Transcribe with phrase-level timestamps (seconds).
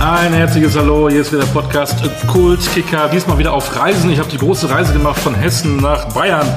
[0.00, 3.10] Ein herzliches Hallo, hier ist wieder der Podcast Kult Kicker.
[3.10, 4.10] Diesmal wieder auf Reisen.
[4.10, 6.48] Ich habe die große Reise gemacht von Hessen nach Bayern.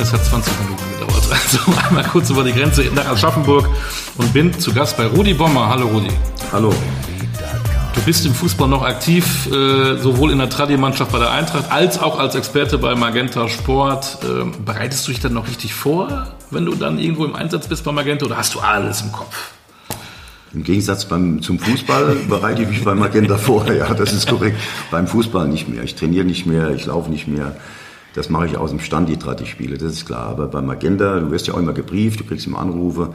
[0.00, 1.10] Es hat 20 Minuten gedauert.
[1.30, 3.68] Also einmal kurz über die Grenze nach Aschaffenburg
[4.16, 5.68] und bin zu Gast bei Rudi Bommer.
[5.68, 6.08] Hallo Rudi.
[6.52, 6.72] Hallo.
[7.94, 12.00] Du bist im Fußball noch aktiv, äh, sowohl in der Tradi-Mannschaft bei der Eintracht als
[12.00, 14.20] auch als Experte bei Magenta Sport.
[14.24, 17.84] Ähm, bereitest du dich dann noch richtig vor, wenn du dann irgendwo im Einsatz bist
[17.84, 19.36] bei Magenta oder hast du alles im Kopf?
[20.52, 23.70] Im Gegensatz beim, zum Fußball bereite ich mich beim Magenta vor.
[23.70, 24.56] Ja, das ist korrekt.
[24.90, 25.84] Beim Fußball nicht mehr.
[25.84, 27.56] Ich trainiere nicht mehr, ich laufe nicht mehr.
[28.14, 30.26] Das mache ich aus dem Stand, die Tradi-Spiele, das ist klar.
[30.26, 33.10] Aber beim Magenta, du wirst ja auch immer gebrieft, du kriegst immer Anrufe.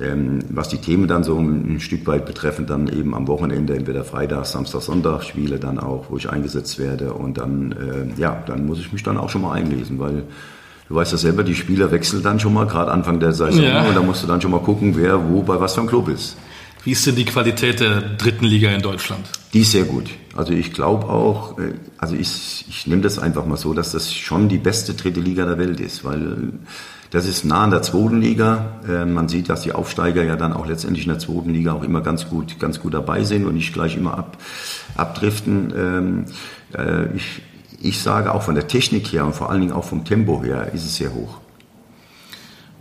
[0.00, 4.04] Ähm, was die Themen dann so ein Stück weit betreffen, dann eben am Wochenende, entweder
[4.04, 7.12] Freitag, Samstag, Sonntag Spiele dann auch, wo ich eingesetzt werde.
[7.12, 10.22] Und dann, äh, ja, dann muss ich mich dann auch schon mal einlesen, weil
[10.88, 13.64] du weißt ja selber, die Spieler wechseln dann schon mal, gerade Anfang der Saison.
[13.64, 13.82] Ja.
[13.82, 16.08] Und da musst du dann schon mal gucken, wer wo bei was für einem Club
[16.08, 16.36] ist.
[16.82, 19.28] Wie ist denn die Qualität der dritten Liga in Deutschland?
[19.52, 20.08] Die ist sehr gut.
[20.34, 24.14] Also ich glaube auch, äh, also ich, ich nehme das einfach mal so, dass das
[24.14, 26.52] schon die beste dritte Liga der Welt ist, weil
[27.10, 28.80] das ist nah an der zweiten Liga.
[28.88, 31.82] Äh, man sieht, dass die Aufsteiger ja dann auch letztendlich in der zweiten Liga auch
[31.82, 34.38] immer ganz gut, ganz gut dabei sind und nicht gleich immer ab,
[34.96, 35.74] abdriften.
[35.76, 36.24] Ähm,
[36.72, 37.42] äh, ich,
[37.82, 40.70] ich sage auch von der Technik her und vor allen Dingen auch vom Tempo her
[40.72, 41.39] ist es sehr hoch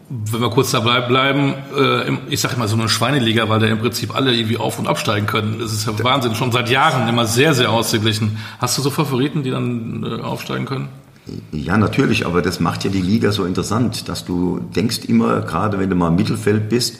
[0.09, 3.79] wenn wir kurz dabei bleiben, äh, ich sage immer so eine Schweineliga, weil da im
[3.79, 5.59] Prinzip alle irgendwie auf- und absteigen können.
[5.59, 8.37] Das ist ja Wahnsinn, schon seit Jahren immer sehr, sehr ausgeglichen.
[8.59, 10.89] Hast du so Favoriten, die dann äh, aufsteigen können?
[11.51, 15.77] Ja, natürlich, aber das macht ja die Liga so interessant, dass du denkst immer, gerade
[15.77, 16.99] wenn du mal im Mittelfeld bist,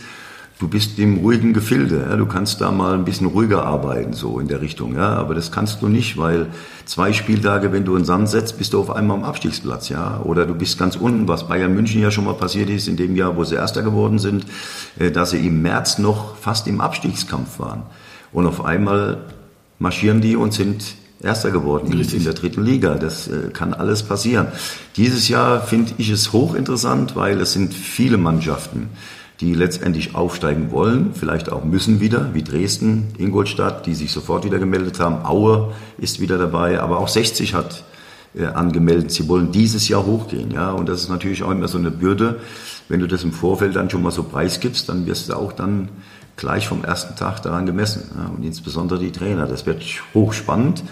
[0.60, 2.06] du bist im ruhigen Gefilde.
[2.10, 2.16] Ja?
[2.16, 4.96] Du kannst da mal ein bisschen ruhiger arbeiten, so in der Richtung.
[4.96, 5.16] Ja?
[5.16, 6.48] Aber das kannst du nicht, weil
[6.86, 9.90] zwei Spieltage, wenn du in Sand setzt, bist du auf einmal am Abstiegsplatz.
[9.90, 10.22] Ja?
[10.24, 13.16] Oder du bist ganz unten, was Bayern München ja schon mal passiert ist, in dem
[13.16, 14.46] Jahr, wo sie Erster geworden sind,
[15.00, 17.84] äh, dass sie im März noch fast im Abstiegskampf waren.
[18.32, 19.26] Und auf einmal
[19.80, 22.96] marschieren die und sind Erster geworden in, in der dritten Liga.
[22.96, 24.48] Das äh, kann alles passieren.
[24.98, 28.90] Dieses Jahr finde ich es hochinteressant, weil es sind viele Mannschaften,
[29.42, 34.60] die letztendlich aufsteigen wollen, vielleicht auch müssen wieder, wie Dresden, Ingolstadt, die sich sofort wieder
[34.60, 35.26] gemeldet haben.
[35.26, 37.84] Aue ist wieder dabei, aber auch 60 hat
[38.36, 40.52] äh, angemeldet, sie wollen dieses Jahr hochgehen.
[40.52, 42.40] Ja, und das ist natürlich auch immer so eine Bürde.
[42.90, 45.90] Wenn du das im Vorfeld dann schon mal so preisgibst, dann wirst du auch dann
[46.36, 48.04] gleich vom ersten Tag daran gemessen.
[48.18, 49.48] Ja, und insbesondere die Trainer.
[49.48, 49.84] Das wird
[50.14, 50.84] hochspannend.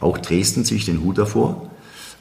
[0.00, 1.70] Auch Dresden ziehe ich den Hut davor,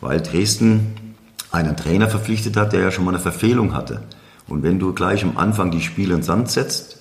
[0.02, 1.16] weil Dresden
[1.52, 4.02] einen Trainer verpflichtet hat, der ja schon mal eine Verfehlung hatte.
[4.50, 6.98] Und wenn du gleich am Anfang die Spiele in Sand setzt,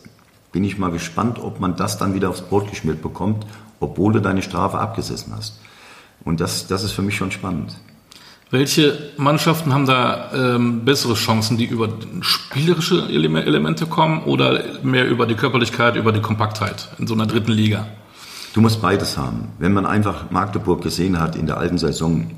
[0.52, 3.46] bin ich mal gespannt, ob man das dann wieder aufs Brot geschmiert bekommt,
[3.80, 5.60] obwohl du deine Strafe abgesessen hast.
[6.24, 7.76] Und das, das ist für mich schon spannend.
[8.50, 11.90] Welche Mannschaften haben da ähm, bessere Chancen, die über
[12.22, 17.52] spielerische Elemente kommen oder mehr über die Körperlichkeit, über die Kompaktheit in so einer dritten
[17.52, 17.86] Liga?
[18.54, 19.48] Du musst beides haben.
[19.58, 22.30] Wenn man einfach Magdeburg gesehen hat in der alten Saison,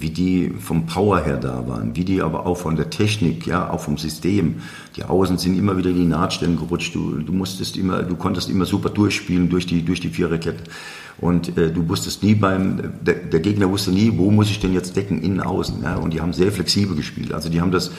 [0.00, 3.70] wie die vom Power her da waren, wie die aber auch von der Technik, ja,
[3.70, 4.56] auch vom System.
[4.96, 6.94] Die Außen sind immer wieder in die Nahtstellen gerutscht.
[6.94, 10.62] Du, du musstest immer, du konntest immer super durchspielen durch die, durch die Viererkette.
[11.20, 14.72] Und äh, du wusstest nie beim, der, der, Gegner wusste nie, wo muss ich denn
[14.72, 15.82] jetzt decken, innen, außen.
[15.82, 15.96] Ja?
[15.96, 17.32] Und die haben sehr flexibel gespielt.
[17.32, 17.90] Also die haben das,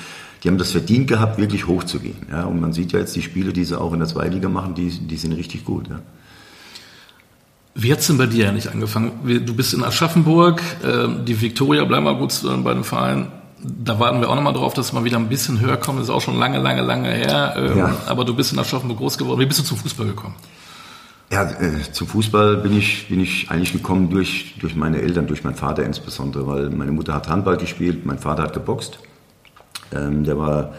[0.43, 2.15] die haben das verdient gehabt, wirklich hochzugehen.
[2.31, 2.45] Ja?
[2.45, 4.89] Und man sieht ja jetzt die Spiele, die sie auch in der Zweitliga machen, die,
[4.89, 5.89] die sind richtig gut.
[5.89, 5.99] Ja?
[7.81, 9.11] Wie hat es denn bei dir eigentlich angefangen?
[9.45, 13.27] Du bist in Aschaffenburg, ähm, die Viktoria, bleib mal gut bei dem Verein.
[13.63, 15.99] Da warten wir auch nochmal drauf, dass es mal wieder ein bisschen höher kommt.
[15.99, 17.53] Das ist auch schon lange, lange, lange her.
[17.57, 17.97] Ähm, ja.
[18.07, 19.39] Aber du bist in Aschaffenburg groß geworden.
[19.39, 20.35] Wie bist du zum Fußball gekommen?
[21.31, 25.43] Ja, äh, zum Fußball bin ich, bin ich eigentlich gekommen durch, durch meine Eltern, durch
[25.45, 28.99] meinen Vater insbesondere, weil meine Mutter hat Handball gespielt, mein Vater hat geboxt.
[29.93, 30.73] Ähm, der war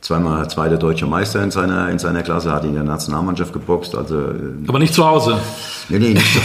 [0.00, 3.94] zweimal zweiter deutscher Meister in seiner, in seiner Klasse, hat in der Nationalmannschaft geboxt.
[3.94, 4.34] Also, äh,
[4.66, 5.38] Aber nicht zu Hause?
[5.88, 6.40] Nee, nee, nicht zu,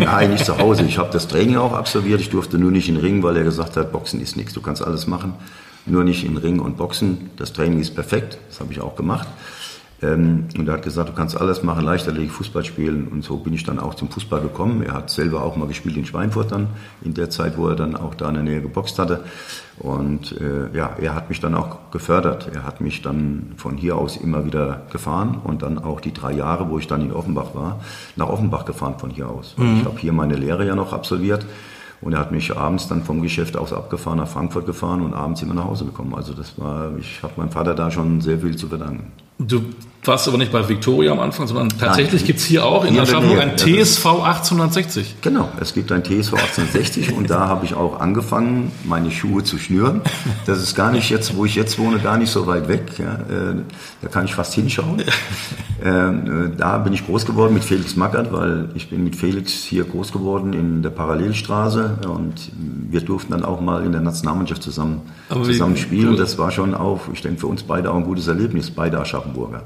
[0.00, 0.84] nein, nicht zu Hause.
[0.84, 2.20] Ich habe das Training auch absolviert.
[2.20, 4.60] Ich durfte nur nicht in den Ring, weil er gesagt hat, Boxen ist nichts, du
[4.60, 5.34] kannst alles machen.
[5.86, 7.30] Nur nicht in Ring und Boxen.
[7.36, 9.28] Das Training ist perfekt, das habe ich auch gemacht.
[10.02, 13.08] Ähm, und er hat gesagt, du kannst alles machen, Leichtathletik, Fußball spielen.
[13.08, 14.82] Und so bin ich dann auch zum Fußball gekommen.
[14.82, 16.68] Er hat selber auch mal gespielt in Schweinfurt dann,
[17.02, 19.24] in der Zeit, wo er dann auch da in der Nähe geboxt hatte.
[19.78, 22.50] Und äh, ja, er hat mich dann auch gefördert.
[22.54, 26.32] Er hat mich dann von hier aus immer wieder gefahren und dann auch die drei
[26.32, 27.80] Jahre, wo ich dann in Offenbach war,
[28.16, 29.54] nach Offenbach gefahren von hier aus.
[29.56, 29.78] Mhm.
[29.78, 31.46] Ich habe hier meine Lehre ja noch absolviert
[32.00, 35.42] Und er hat mich abends dann vom Geschäft aus abgefahren, nach Frankfurt gefahren und abends
[35.42, 36.14] immer nach Hause gekommen.
[36.14, 39.12] Also das war, ich habe meinem Vater da schon sehr viel zu verdanken.
[39.38, 39.62] Du
[40.06, 43.40] warst aber nicht bei Victoria am Anfang, sondern tatsächlich gibt es hier auch in Aschaffenburg
[43.40, 45.16] ein TSV 1860.
[45.20, 49.58] Genau, es gibt ein TSV 1860 und da habe ich auch angefangen, meine Schuhe zu
[49.58, 50.02] schnüren.
[50.46, 52.82] Das ist gar nicht jetzt, wo ich jetzt wohne, gar nicht so weit weg.
[52.98, 53.14] Ja.
[53.14, 53.56] Äh,
[54.02, 55.02] da kann ich fast hinschauen.
[55.84, 59.52] Ähm, äh, da bin ich groß geworden mit Felix Mackert, weil ich bin mit Felix
[59.52, 62.50] hier groß geworden in der Parallelstraße und
[62.90, 66.16] wir durften dann auch mal in der Nationalmannschaft zusammen, zusammen spielen.
[66.16, 69.62] Das war schon auch, ich denke, für uns beide auch ein gutes Erlebnis, beide Aschaffenburger.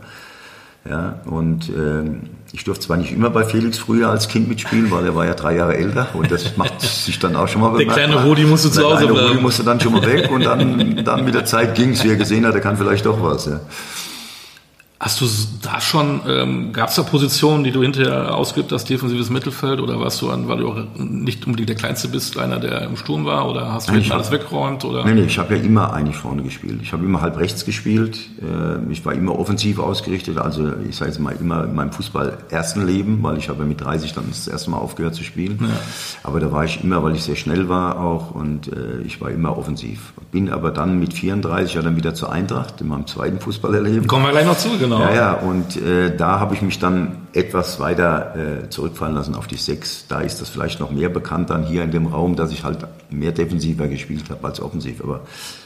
[0.89, 2.11] Ja, und äh,
[2.53, 5.35] ich durfte zwar nicht immer bei Felix früher als Kind mitspielen, weil er war ja
[5.35, 7.97] drei Jahre älter und das macht sich dann auch schon mal bemerkbar.
[7.97, 9.15] Der kleine Rudi musste zu Hause bleiben.
[9.15, 12.03] Der Rudi musste dann schon mal weg und dann, dann mit der Zeit ging es,
[12.03, 13.45] wie er gesehen hat, er kann vielleicht doch was.
[13.45, 13.61] Ja.
[15.03, 15.27] Hast du
[15.63, 19.99] da schon, ähm, gab es da Positionen, die du hinterher ausgeübt hast, defensives Mittelfeld, oder
[19.99, 23.25] warst du, an, weil du auch nicht unbedingt der Kleinste bist, einer, der im Sturm
[23.25, 24.85] war, oder hast du hinten alles weggeräumt?
[24.85, 25.07] Oder?
[25.07, 26.81] Nee, nee, ich habe ja immer eigentlich vorne gespielt.
[26.83, 28.19] Ich habe immer halb rechts gespielt.
[28.43, 32.37] Äh, ich war immer offensiv ausgerichtet, also ich sage jetzt mal immer in meinem Fußball
[32.51, 35.61] ersten Leben, weil ich habe ja mit 30 dann das erste Mal aufgehört zu spielen.
[35.63, 35.69] Ja.
[36.25, 39.31] Aber da war ich immer, weil ich sehr schnell war auch und äh, ich war
[39.31, 40.13] immer offensiv.
[40.31, 44.07] Bin aber dann mit 34 ja dann wieder zur Eintracht in meinem zweiten Fußballerleben.
[44.07, 45.11] Kommen wir gleich noch zu, genau genau.
[45.11, 49.47] Ja, ja, und äh, da habe ich mich dann etwas weiter äh, zurückfallen lassen auf
[49.47, 50.07] die Sechs.
[50.09, 52.87] Da ist das vielleicht noch mehr bekannt dann hier in dem Raum, dass ich halt
[53.11, 55.03] mehr defensiver gespielt habe als offensiv.
[55.03, 55.21] Aber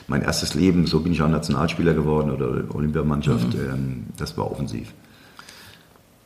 [0.06, 3.60] mein erstes Leben, so bin ich auch Nationalspieler geworden oder Olympiamannschaft, mhm.
[3.60, 4.92] ähm, das war offensiv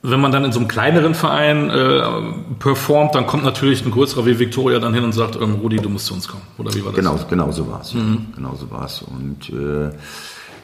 [0.02, 2.02] wenn man dann in so einem kleineren Verein äh,
[2.58, 5.88] performt, dann kommt natürlich ein größerer wie Victoria dann hin und sagt, ähm, Rudi, du
[5.88, 6.44] musst zu uns kommen.
[6.56, 6.96] Oder wie war das?
[6.96, 7.94] Genau, genau so war es.
[7.94, 8.28] Mhm.
[8.34, 9.02] Genau so war es.
[9.02, 9.90] Und äh,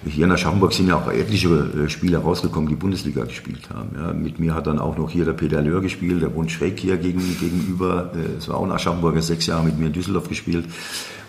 [0.06, 3.90] hier in Aschaffenburg sind ja auch etliche äh, Spieler rausgekommen, die Bundesliga gespielt haben.
[3.96, 6.78] Ja, mit mir hat dann auch noch hier der Peter Löhr gespielt, der wohnt schräg
[6.78, 8.10] hier gegen, gegenüber.
[8.14, 10.66] Äh, es war auch ein Aschaffenburger, sechs Jahre mit mir in Düsseldorf gespielt.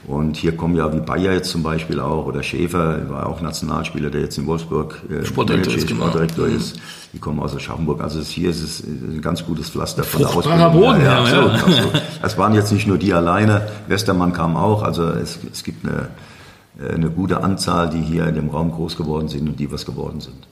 [0.07, 4.11] Und hier kommen ja wie Bayer jetzt zum Beispiel auch, oder Schäfer, war auch Nationalspieler,
[4.11, 6.01] der jetzt in Wolfsburg äh, Sportdirektor, ist, genau.
[6.01, 6.57] Sportdirektor genau.
[6.57, 6.79] ist.
[7.13, 8.01] Die kommen aus Aschaffenburg.
[8.01, 10.73] Also hier ist es ein ganz gutes Pflaster von der Ausbildung.
[10.73, 11.45] Boden, ja, ja, ja.
[11.45, 12.01] Absolut, absolut.
[12.21, 15.97] Es waren jetzt nicht nur die alleine, Westermann kam auch, also es, es gibt eine
[15.97, 16.05] äh,
[16.79, 20.19] eine gute Anzahl, die hier in dem Raum groß geworden sind und die was geworden
[20.19, 20.47] sind.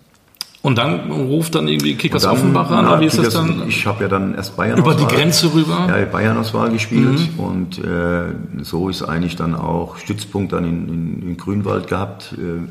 [0.61, 3.67] Und dann ruft dann irgendwie Kickers dann, Offenbach an, na, wie ist Kickers, das dann?
[3.67, 5.87] Ich habe ja dann erst Bayern Über die Grenze rüber?
[5.89, 7.39] Ja, Bayern-Auswahl gespielt mhm.
[7.43, 12.61] und äh, so ist eigentlich dann auch Stützpunkt dann in, in, in Grünwald gehabt äh,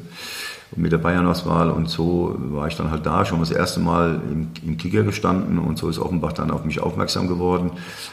[0.75, 4.49] mit der Bayern-Auswahl und so war ich dann halt da, schon das erste Mal im,
[4.67, 7.73] im Kicker gestanden und so ist Offenbach dann auf mich aufmerksam geworden,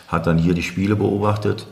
[0.09, 1.67] hat dann hier die Spiele beobachtet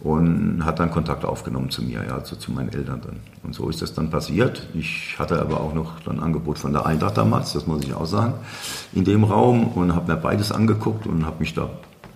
[0.00, 3.16] und hat dann Kontakt aufgenommen zu mir, ja, also zu meinen Eltern dann.
[3.42, 4.68] Und so ist das dann passiert.
[4.74, 8.06] Ich hatte aber auch noch ein Angebot von der Eintracht damals, das muss ich auch
[8.06, 8.34] sagen,
[8.92, 11.68] in dem Raum und habe mir beides angeguckt und habe mich da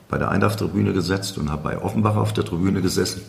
[0.09, 3.23] bei der Eintracht-Tribüne gesetzt und habe bei Offenbach auf der Tribüne gesessen.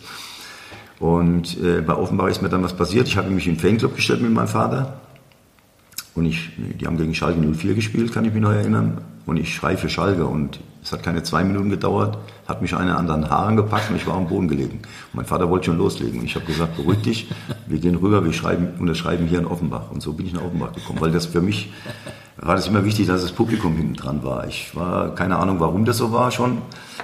[1.00, 3.08] Und äh, bei Offenbach ist mir dann was passiert.
[3.08, 5.00] Ich habe mich in den Fanclub gestellt mit meinem Vater.
[6.14, 8.98] Und ich, die haben gegen Schalke 04 gespielt, kann ich mich noch erinnern.
[9.26, 12.98] Und ich schreie für Schalke und es hat keine zwei Minuten gedauert, hat mich einer
[12.98, 14.82] an den Haaren gepackt und ich war am Boden gelegen.
[15.14, 16.22] Mein Vater wollte schon loslegen.
[16.22, 17.30] Ich habe gesagt, beruhig dich,
[17.66, 19.90] wir gehen rüber, wir schreiben, unterschreiben hier in Offenbach.
[19.90, 21.72] Und so bin ich nach Offenbach gekommen, weil das für mich
[22.36, 24.46] war das immer wichtig, dass das Publikum hinten dran war.
[24.46, 26.58] Ich war, keine Ahnung, warum das so war schon.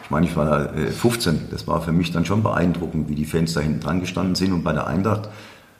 [0.05, 1.35] Ich meine, ich war 15.
[1.35, 4.35] Äh, das war für mich dann schon beeindruckend, wie die Fans da hinten dran gestanden
[4.35, 4.53] sind.
[4.53, 5.31] Und bei der Eintracht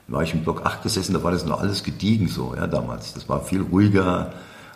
[0.07, 3.13] war ich im Block 8 gesessen, da war das noch alles gediegen so, ja, damals.
[3.13, 4.33] Das war viel ruhiger,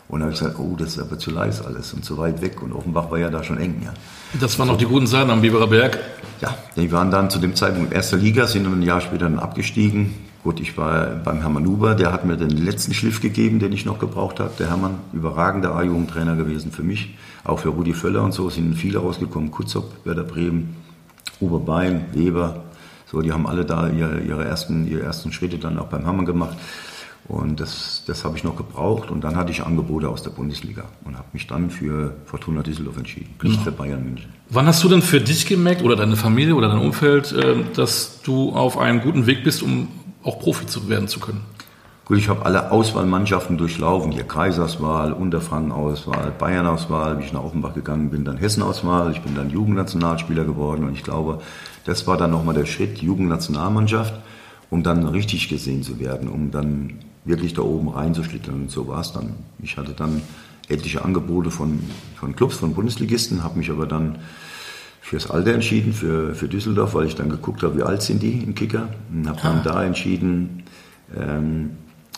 [0.07, 2.41] und dann habe ich gesagt, oh, das ist aber zu leise alles und zu weit
[2.41, 2.61] weg.
[2.61, 3.81] Und Offenbach war ja da schon eng.
[3.83, 3.93] Ja.
[4.39, 5.99] Das waren noch die guten Zeiten am Biberer Berg.
[6.41, 9.25] Ja, die waren dann zu dem Zeitpunkt in erster Liga, sind dann ein Jahr später
[9.25, 10.13] dann abgestiegen.
[10.43, 13.83] Gut, ich war beim Hermann Huber, der hat mir den letzten Schliff gegeben, den ich
[13.83, 14.51] noch gebraucht habe.
[14.59, 17.15] Der Hermann, überragender A-Jugendtrainer gewesen für mich.
[17.43, 19.49] Auch für Rudi Völler und so sind viele rausgekommen.
[19.49, 20.75] Kutzop, Werder Bremen,
[21.39, 22.63] Oberbein, Weber.
[23.07, 26.27] So, die haben alle da ihre, ihre, ersten, ihre ersten Schritte dann auch beim Hermann
[26.27, 26.55] gemacht.
[27.27, 29.09] Und das, das habe ich noch gebraucht.
[29.09, 32.97] Und dann hatte ich Angebote aus der Bundesliga und habe mich dann für Fortuna Düsseldorf
[32.97, 34.31] entschieden, nicht für Bayern München.
[34.49, 38.21] Wann hast du denn für dich gemerkt oder deine Familie oder dein Umfeld, ähm, dass
[38.21, 39.87] du auf einem guten Weg bist, um
[40.23, 41.41] auch Profi zu werden zu können?
[42.05, 44.11] Gut, ich habe alle Auswahlmannschaften durchlaufen.
[44.11, 49.11] Hier Kaiserswahl, Unterfranken-Auswahl, Bayern-Auswahl, wie ich nach Offenbach gegangen bin, dann Hessen-Auswahl.
[49.11, 51.39] Ich bin dann Jugendnationalspieler geworden und ich glaube,
[51.85, 54.13] das war dann nochmal der Schritt, Jugendnationalmannschaft,
[54.69, 58.55] um dann richtig gesehen zu werden, um dann wirklich da oben reinzuschlittern.
[58.55, 59.33] Und so war es dann.
[59.61, 60.21] Ich hatte dann
[60.69, 61.79] etliche Angebote von,
[62.15, 64.19] von Clubs, von Bundesligisten, habe mich aber dann
[65.01, 68.39] fürs Alter entschieden, für, für Düsseldorf, weil ich dann geguckt habe, wie alt sind die
[68.39, 68.89] im Kicker.
[69.11, 69.63] Und habe dann ah.
[69.63, 70.63] da entschieden,
[71.15, 71.71] ähm,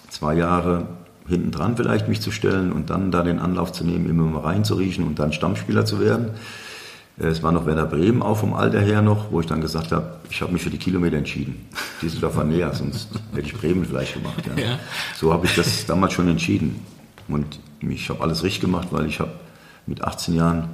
[0.09, 0.87] zwei Jahre
[1.27, 4.41] hinten dran vielleicht mich zu stellen und dann da den Anlauf zu nehmen, immer mal
[4.41, 6.29] reinzuriechen und dann Stammspieler zu werden.
[7.19, 10.17] Es war noch Werder Bremen auch vom Alter her noch, wo ich dann gesagt habe,
[10.29, 11.67] ich habe mich für die Kilometer entschieden.
[11.99, 14.43] Düsseldorf war näher, sonst hätte ich Bremen vielleicht gemacht.
[14.55, 14.63] Ja.
[14.63, 14.79] Ja.
[15.15, 16.79] So habe ich das damals schon entschieden.
[17.27, 19.31] Und ich habe alles richtig gemacht, weil ich habe
[19.87, 20.69] mit 18 Jahren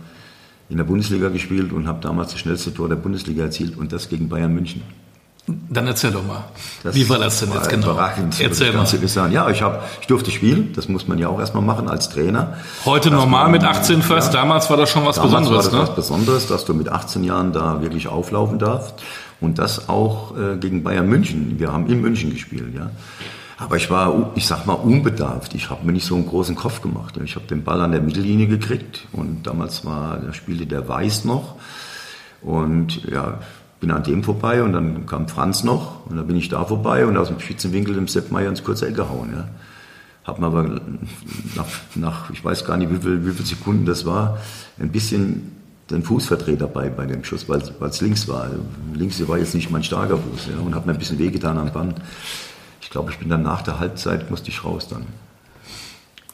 [0.68, 4.10] in der Bundesliga gespielt und habe damals das schnellste Tor der Bundesliga erzielt und das
[4.10, 4.82] gegen Bayern München.
[5.46, 6.46] Dann erzähl doch mal.
[6.84, 7.92] Das Wie war das denn jetzt genau?
[7.92, 8.86] Überraschend, erzähl mal.
[8.86, 9.34] Sagen.
[9.34, 10.72] Ja, ich, hab, ich durfte spielen.
[10.74, 12.58] Das muss man ja auch erstmal machen als Trainer.
[12.86, 14.34] Heute normal man, mit 18 fest.
[14.34, 15.66] Ja, damals war das schon was damals Besonderes.
[15.66, 15.80] War das ne?
[15.80, 18.96] was Besonderes, dass du mit 18 Jahren da wirklich auflaufen darfst.
[19.42, 21.60] Und das auch äh, gegen Bayern München.
[21.60, 22.74] Wir haben in München gespielt.
[22.74, 22.92] Ja.
[23.58, 25.56] Aber ich war, ich sag mal, unbedarft.
[25.56, 27.20] Ich habe mir nicht so einen großen Kopf gemacht.
[27.22, 31.26] Ich habe den Ball an der Mittellinie gekriegt und damals war, da spielte der Weiß
[31.26, 31.56] noch.
[32.42, 33.40] Und ja,
[33.84, 37.06] bin an dem vorbei und dann kam Franz noch und dann bin ich da vorbei
[37.06, 39.34] und aus dem Spitzenwinkel dem Sepp Meier ins kurze Eck gehauen.
[39.36, 39.50] Ja.
[40.24, 40.80] Hab mir aber
[41.56, 44.38] nach, nach, ich weiß gar nicht, wie viele wie viel Sekunden das war,
[44.80, 45.52] ein bisschen
[45.92, 48.50] den Fuß verdreht dabei bei dem Schuss, weil es links war.
[48.94, 51.70] Links war jetzt nicht mein starker Fuß ja, und hat mir ein bisschen wehgetan am
[51.74, 52.00] Band.
[52.82, 55.04] Ich glaube, ich bin dann nach der Halbzeit, musste ich raus dann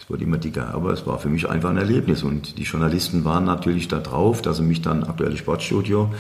[0.09, 0.73] wurde immer dicker.
[0.73, 2.23] Aber es war für mich einfach ein Erlebnis.
[2.23, 6.11] Und die Journalisten waren natürlich da drauf, dass sie mich dann aktuelle Sportstudio.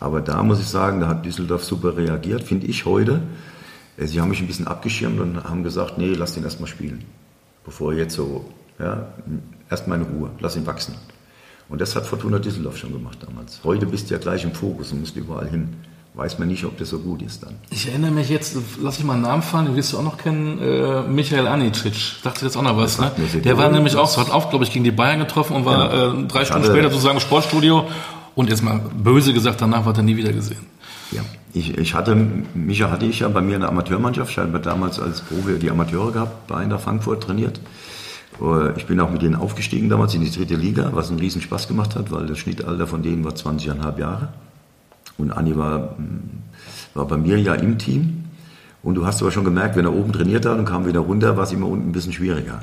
[0.00, 3.20] Aber da muss ich sagen, da hat Düsseldorf super reagiert, finde ich heute.
[3.96, 7.04] Äh, sie haben mich ein bisschen abgeschirmt und haben gesagt, nee, lass den erstmal spielen.
[7.64, 8.44] Bevor jetzt so,
[8.78, 9.08] ja,
[9.70, 10.94] erstmal in Ruhe, lass ihn wachsen.
[11.68, 13.60] Und das hat Fortuna Düsseldorf schon gemacht damals.
[13.64, 15.68] Heute bist du ja gleich im Fokus und musst überall hin
[16.14, 17.54] weiß man nicht, ob das so gut ist dann.
[17.70, 20.18] Ich erinnere mich jetzt, lass ich mal einen Namen fallen, den wirst du auch noch
[20.18, 22.22] kennen, äh, Michael Anicic.
[22.22, 23.10] Dachte jetzt auch noch was, ne?
[23.42, 25.94] Der war nämlich auch, so hat auch, glaube ich, gegen die Bayern getroffen und war
[25.94, 26.12] ja.
[26.12, 27.88] äh, drei Stunden später sozusagen im Sportstudio
[28.34, 30.66] und jetzt mal böse gesagt, danach war er nie wieder gesehen.
[31.12, 31.22] Ja,
[31.54, 32.14] ich, ich hatte,
[32.54, 35.70] Micha hatte ich ja bei mir in der Amateurmannschaft, ich habe damals als Profi die
[35.70, 37.60] Amateure gehabt, bei Eintracht Frankfurt trainiert.
[38.40, 41.40] Äh, ich bin auch mit denen aufgestiegen damals in die dritte Liga, was einen riesen
[41.40, 44.28] Spaß gemacht hat, weil das Schnittalter von denen war 20,5 Jahre.
[45.18, 45.96] Und Anni war,
[46.94, 48.24] war bei mir ja im Team.
[48.82, 51.36] Und du hast aber schon gemerkt, wenn er oben trainiert hat und kam wieder runter,
[51.36, 52.62] war es immer unten ein bisschen schwieriger.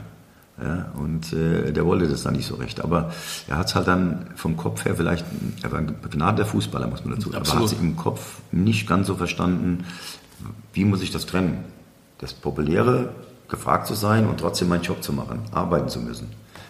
[0.62, 2.82] Ja, und äh, der wollte das dann nicht so recht.
[2.82, 3.14] Aber
[3.48, 5.26] er hat es halt dann vom Kopf her vielleicht,
[5.64, 8.88] er war ein begnadeter Fußballer, muss man dazu sagen, aber hat es im Kopf nicht
[8.88, 9.86] ganz so verstanden,
[10.74, 11.64] wie muss ich das trennen?
[12.18, 13.10] Das Populäre,
[13.48, 16.28] gefragt zu sein und trotzdem meinen Job zu machen, arbeiten zu müssen.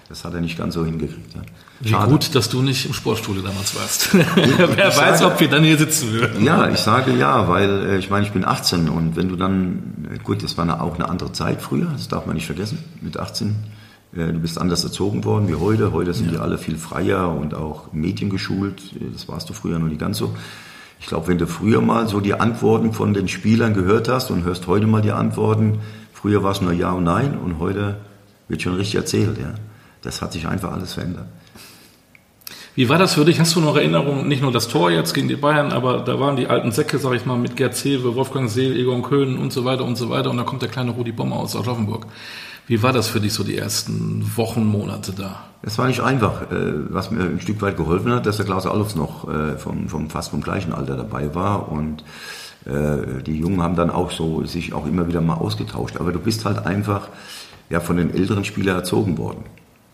[0.08, 1.34] Das hat er nicht ganz so hingekriegt.
[1.34, 1.42] Ja.
[1.82, 4.14] Wie gut, dass du nicht im Sportstudio damals warst.
[4.36, 6.44] Wer weiß, sage, ob wir dann hier sitzen würden.
[6.44, 10.10] Ja, ich sage ja, weil äh, ich meine, ich bin 18 und wenn du dann,
[10.14, 12.84] äh, gut, das war eine, auch eine andere Zeit früher, das darf man nicht vergessen,
[13.00, 13.56] mit 18.
[14.14, 15.94] Äh, du bist anders erzogen worden wie heute.
[15.94, 16.32] Heute sind ja.
[16.34, 18.82] die alle viel freier und auch mediengeschult.
[19.14, 20.36] Das warst du früher noch nicht ganz so.
[21.00, 24.44] Ich glaube, wenn du früher mal so die Antworten von den Spielern gehört hast und
[24.44, 25.80] hörst heute mal die Antworten,
[26.12, 28.02] früher war es nur Ja und Nein und heute
[28.50, 29.38] wird schon richtig erzählt.
[29.38, 29.54] Ja.
[30.02, 31.28] Das hat sich einfach alles verändert.
[32.80, 33.42] Wie war das für dich?
[33.42, 36.38] Hast du noch Erinnerungen, nicht nur das Tor jetzt gegen die Bayern, aber da waren
[36.38, 39.66] die alten Säcke, sag ich mal, mit Gerd Zewe, Wolfgang Seel, Egon Köhn und so
[39.66, 42.06] weiter und so weiter und da kommt der kleine Rudi Bommer aus Aschaffenburg.
[42.68, 45.44] Wie war das für dich so die ersten Wochen, Monate da?
[45.62, 46.44] Es war nicht einfach.
[46.54, 49.90] Äh, was mir ein Stück weit geholfen hat, dass der Klaus Alofs noch äh, vom,
[49.90, 52.06] vom, fast vom gleichen Alter dabei war und
[52.64, 55.98] äh, die Jungen haben dann auch so sich auch immer wieder mal ausgetauscht.
[55.98, 57.10] Aber du bist halt einfach
[57.70, 59.44] ja, von den älteren Spielern erzogen worden.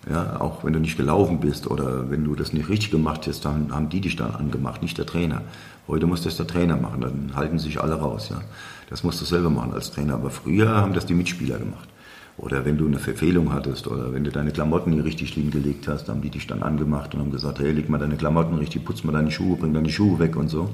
[0.10, 3.44] Ja, auch wenn du nicht gelaufen bist oder wenn du das nicht richtig gemacht hast,
[3.44, 5.42] dann haben die dich dann angemacht, nicht der Trainer.
[5.88, 8.30] Heute muss das der Trainer machen, dann halten sich alle raus.
[8.30, 8.42] Ja.
[8.90, 10.14] Das musst du selber machen als Trainer.
[10.14, 11.90] Aber früher haben das die Mitspieler gemacht.
[12.38, 16.10] Oder wenn du eine Verfehlung hattest oder wenn du deine Klamotten nicht richtig hingelegt hast,
[16.10, 19.04] haben die dich dann angemacht und haben gesagt, hey, leg mal deine Klamotten richtig, putz
[19.06, 20.70] mal deine Schuhe, bring deine Schuhe weg und so.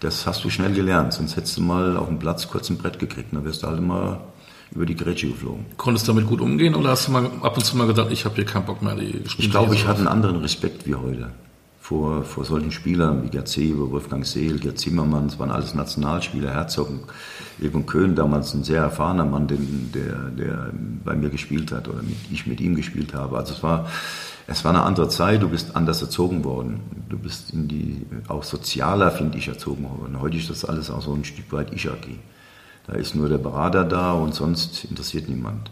[0.00, 2.98] Das hast du schnell gelernt, sonst hättest du mal auf dem Platz kurz ein Brett
[2.98, 3.32] gekriegt.
[3.32, 4.20] Dann wirst du halt immer
[4.70, 5.66] über die Grätsche geflogen.
[5.76, 8.24] Konntest du damit gut umgehen oder hast du mal ab und zu mal gedacht, ich
[8.24, 8.94] habe hier keinen Bock mehr?
[8.94, 11.30] Die ich glaube, ich hatte einen anderen Respekt wie heute
[11.88, 16.52] vor, vor solchen Spielern wie Gerd Zebe, Wolfgang Seel, Gerd Zimmermann, das waren alles Nationalspieler,
[16.52, 16.90] Herzog,
[17.62, 20.70] Egon Köhn, damals ein sehr erfahrener Mann, den, der, der
[21.02, 23.38] bei mir gespielt hat oder mit, ich mit ihm gespielt habe.
[23.38, 23.88] Also es war,
[24.46, 26.80] es war eine andere Zeit, du bist anders erzogen worden.
[27.08, 30.20] Du bist in die, auch sozialer, finde ich, erzogen worden.
[30.20, 32.18] Heute ist das alles auch so ein Stück weit Ich-AG.
[32.88, 35.70] Da ist nur der Berater da und sonst interessiert niemand.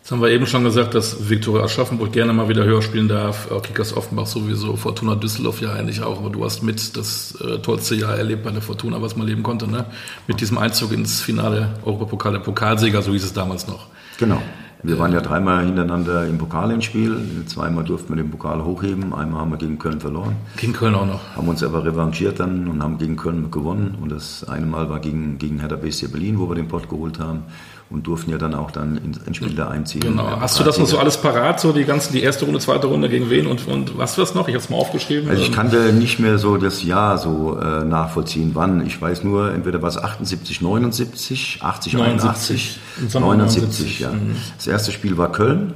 [0.00, 3.48] Jetzt haben wir eben schon gesagt, dass Viktoria Aschaffenburg gerne mal wieder höher spielen darf.
[3.62, 6.18] Kickers Offenbach sowieso, Fortuna Düsseldorf ja eigentlich auch.
[6.18, 9.44] Aber du hast mit das äh, tollste Jahr erlebt bei der Fortuna, was man leben
[9.44, 9.84] konnte, ne?
[10.26, 13.86] Mit diesem Einzug ins Finale Europapokal, der Pokalsieger, so hieß es damals noch.
[14.18, 14.42] Genau.
[14.84, 17.16] Wir waren ja dreimal hintereinander im Pokal im Spiel.
[17.46, 19.14] Zweimal durften wir den Pokal hochheben.
[19.14, 20.34] Einmal haben wir gegen Köln verloren.
[20.56, 21.20] Gegen Köln auch noch.
[21.36, 23.96] Haben uns aber revanchiert dann und haben gegen Köln gewonnen.
[24.02, 27.20] Und das eine Mal war gegen, gegen Hertha BSC Berlin, wo wir den Pott geholt
[27.20, 27.44] haben.
[27.92, 30.00] Und durften ja dann auch dann ins Endspiel da einziehen.
[30.00, 30.40] Genau.
[30.40, 33.08] Hast du das noch so alles parat, so die ganzen, die erste Runde, zweite Runde
[33.08, 34.48] gegen wen und, und was das noch?
[34.48, 35.28] Ich habe es mal aufgeschrieben.
[35.28, 38.86] Also ich kannte nicht mehr so das Jahr so äh, nachvollziehen, wann.
[38.86, 44.10] Ich weiß nur, entweder war es 78, 79, 80, 79, 81, 79, ja.
[44.10, 44.36] Mhm.
[44.56, 45.74] Das erste Spiel war Köln.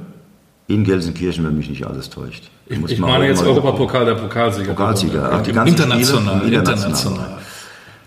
[0.69, 2.49] In Gelsenkirchen, wenn mich nicht alles täuscht.
[2.65, 4.73] Ich, ich meine jetzt Europapokal, der Pokalsieger.
[4.73, 5.29] Pokalsieger.
[5.31, 6.89] Ach, die ganzen international, Spiele, international.
[6.89, 7.37] international.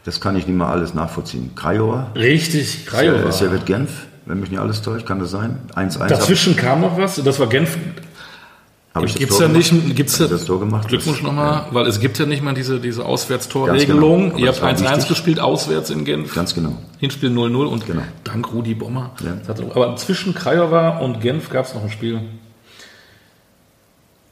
[0.04, 1.54] Das kann ich nicht mal alles nachvollziehen.
[1.54, 2.12] Krajowa.
[2.14, 3.32] Richtig, Krajowa.
[3.32, 3.90] Servet Genf,
[4.26, 5.58] wenn mich nicht alles täuscht, kann das sein?
[5.74, 6.06] 1-1.
[6.06, 7.76] Dazwischen kam noch was, das war Genf.
[8.94, 10.88] Habe ich gibt's ja nicht, gibt's ja, das Tor gemacht?
[10.88, 11.66] Glückwunsch nochmal, ja.
[11.70, 14.30] weil es gibt ja nicht mal diese, diese Auswärtstorregelung.
[14.30, 14.38] Genau.
[14.38, 16.34] Ihr habt 1-1 gespielt, auswärts in Genf.
[16.34, 16.76] Ganz genau.
[16.98, 18.02] Hinspiel 0-0 und genau.
[18.24, 19.12] dank Rudi Bommer.
[19.22, 19.54] Ja.
[19.74, 22.20] Aber zwischen Krajowa und Genf gab es noch ein Spiel.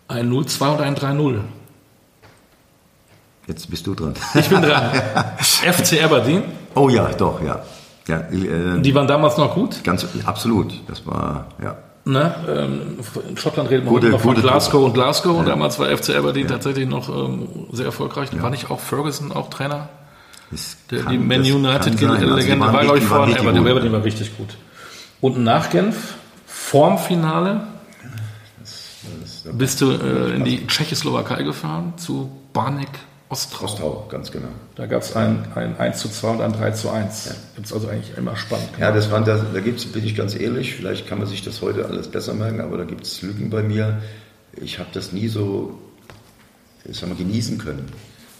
[0.08, 1.40] Ein 0-2 und ein 3-0.
[3.48, 4.14] Jetzt bist du dran.
[4.34, 4.90] Ich bin dran.
[5.38, 6.44] FC Aberdeen.
[6.74, 7.62] Oh ja, doch, ja.
[8.06, 9.82] ja äh, die waren damals noch gut?
[9.82, 10.74] Ganz, absolut.
[10.86, 11.76] Das war, ja.
[12.04, 12.34] Ne?
[12.46, 15.40] Ähm, in Schottland redet man gute, immer von Glasgow und Glasgow ja.
[15.40, 16.52] und damals war FC Aberdeen ja.
[16.52, 18.28] tatsächlich noch ähm, sehr erfolgreich.
[18.32, 18.42] Ja.
[18.42, 19.88] War nicht auch Ferguson auch Trainer?
[20.90, 23.66] Der, kann, die Man United-Legende war, glaube ich, vor Aberdeen.
[23.66, 24.56] Aberdeen war richtig gut.
[25.20, 26.14] Und nach Genf,
[26.46, 27.62] vorm Finale,
[28.60, 32.88] das, das, bist du äh, in die Tschechoslowakei gefahren zu Barnik
[33.28, 33.64] Ostrau.
[33.66, 34.48] Ostrau, ganz genau.
[34.74, 37.26] Da gab es ein, ein 1 zu 2 und ein 3 zu 1.
[37.26, 37.32] Ja.
[37.56, 38.70] Gibt es also eigentlich immer spannend.
[38.80, 41.42] Ja, das waren, da, da gibt es, bin ich ganz ehrlich, vielleicht kann man sich
[41.42, 44.00] das heute alles besser merken, aber da gibt es Lücken bei mir.
[44.56, 45.78] Ich habe das nie so
[46.94, 47.86] sagen wir, genießen können,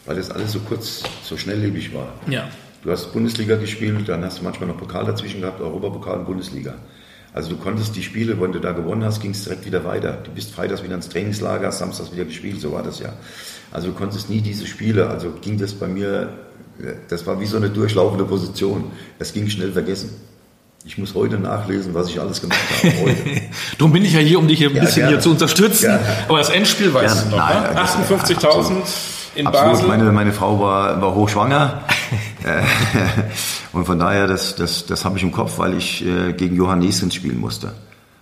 [0.07, 2.14] weil das alles so kurz, so schnelllebig war.
[2.28, 2.49] Ja.
[2.83, 6.75] Du hast Bundesliga gespielt, dann hast du manchmal noch Pokal dazwischen gehabt, Europapokal und Bundesliga.
[7.35, 10.18] Also du konntest die Spiele, wenn du da gewonnen hast, ging es direkt wieder weiter.
[10.25, 13.12] Du bist freitags wieder ins Trainingslager, samstags wieder gespielt, so war das ja.
[13.71, 16.31] Also du konntest nie diese Spiele, also ging das bei mir,
[17.09, 18.85] das war wie so eine durchlaufende Position.
[19.19, 20.11] Es ging schnell vergessen.
[20.85, 22.95] Ich muss heute nachlesen, was ich alles gemacht habe.
[23.03, 23.43] Heute.
[23.79, 25.87] Darum bin ich ja hier, um dich hier ein ja, bisschen hier zu unterstützen.
[25.87, 26.01] Gerne.
[26.29, 27.83] Aber das Endspiel weißt du noch, ne?
[27.83, 28.73] 58.000
[29.35, 29.73] in absolut.
[29.73, 29.89] Basel.
[29.89, 31.83] Meine, meine Frau war, war hochschwanger.
[32.45, 32.63] Äh,
[33.73, 36.79] und von daher, das, das, das habe ich im Kopf, weil ich äh, gegen Johann
[36.79, 37.73] Neskens spielen musste.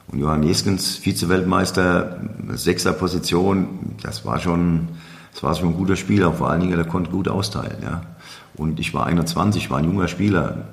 [0.08, 2.20] Und Johann Neskens, Vize-Weltmeister,
[2.54, 4.88] sechster Position, das war schon,
[5.36, 7.76] das war schon ein guter Spieler, vor allen Dingen, der konnte gut austeilen.
[7.82, 8.00] Ja.
[8.54, 10.64] Und ich war 21, war ein junger Spieler,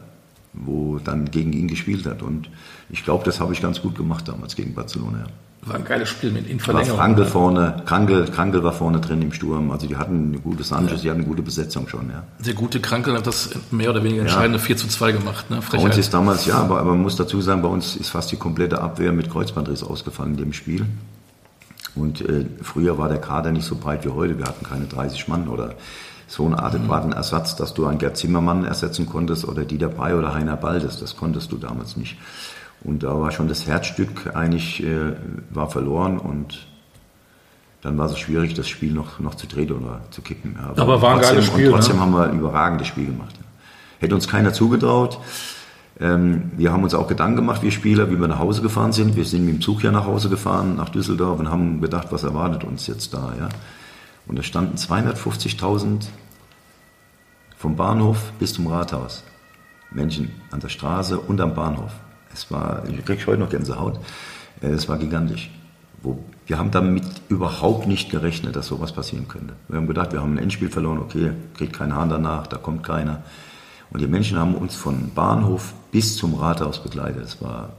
[0.54, 2.22] wo dann gegen ihn gespielt hat.
[2.22, 2.50] Und
[2.90, 5.18] ich glaube, das habe ich ganz gut gemacht damals gegen Barcelona.
[5.18, 5.26] Ja.
[5.68, 6.98] War ein geiles Spiel mit in Verlängerung.
[6.98, 9.70] War Frankl vorne, Krankel, Krankel war vorne drin im Sturm.
[9.70, 10.98] Also die hatten eine gute Sanchez, ja.
[10.98, 12.10] die hatten eine gute Besetzung schon.
[12.10, 12.24] Ja.
[12.46, 14.64] Der gute Krankel hat das mehr oder weniger entscheidende ja.
[14.64, 15.50] 4 zu 2 gemacht.
[15.50, 15.60] Ne?
[15.74, 18.32] Bei uns ist damals, ja, aber, aber man muss dazu sagen, bei uns ist fast
[18.32, 20.86] die komplette Abwehr mit Kreuzbandriss ausgefallen in dem Spiel.
[21.96, 24.38] Und äh, früher war der Kader nicht so breit wie heute.
[24.38, 25.76] Wir hatten keine 30 Mann oder
[26.28, 27.16] so einen adäquaten mhm.
[27.16, 31.00] Ersatz, dass du einen Gerd Zimmermann ersetzen konntest oder Dieter Brey oder Heiner Baldes.
[31.00, 32.18] Das konntest du damals nicht.
[32.84, 35.14] Und da war schon das Herzstück eigentlich äh,
[35.52, 36.68] war verloren und
[37.82, 40.58] dann war es schwierig, das Spiel noch, noch zu drehen oder zu kicken.
[40.58, 41.68] Aber, Aber war ein trotzdem, geiles Spiel.
[41.68, 42.02] Und trotzdem ne?
[42.02, 43.36] haben wir ein überragendes Spiel gemacht.
[44.00, 45.20] Hätte uns keiner zugetraut.
[46.00, 49.16] Ähm, wir haben uns auch Gedanken gemacht, wir Spieler, wie wir nach Hause gefahren sind.
[49.16, 52.24] Wir sind mit dem Zug ja nach Hause gefahren, nach Düsseldorf und haben gedacht, was
[52.24, 53.34] erwartet uns jetzt da.
[53.40, 53.50] Ja?
[54.26, 56.08] Und da standen 250.000
[57.58, 59.24] vom Bahnhof bis zum Rathaus.
[59.92, 61.92] Menschen an der Straße und am Bahnhof.
[62.34, 64.00] Es war, ich kriege heute noch Gänsehaut.
[64.62, 65.52] Äh, es war gigantisch.
[66.46, 69.54] Wir haben damit überhaupt nicht gerechnet, dass sowas passieren könnte.
[69.70, 72.84] Wir haben gedacht, wir haben ein Endspiel verloren, okay, kriegt kein Hahn danach, da kommt
[72.84, 73.24] keiner.
[73.90, 77.24] Und die Menschen haben uns von Bahnhof bis zum Rathaus begleitet.
[77.24, 77.74] Es war ein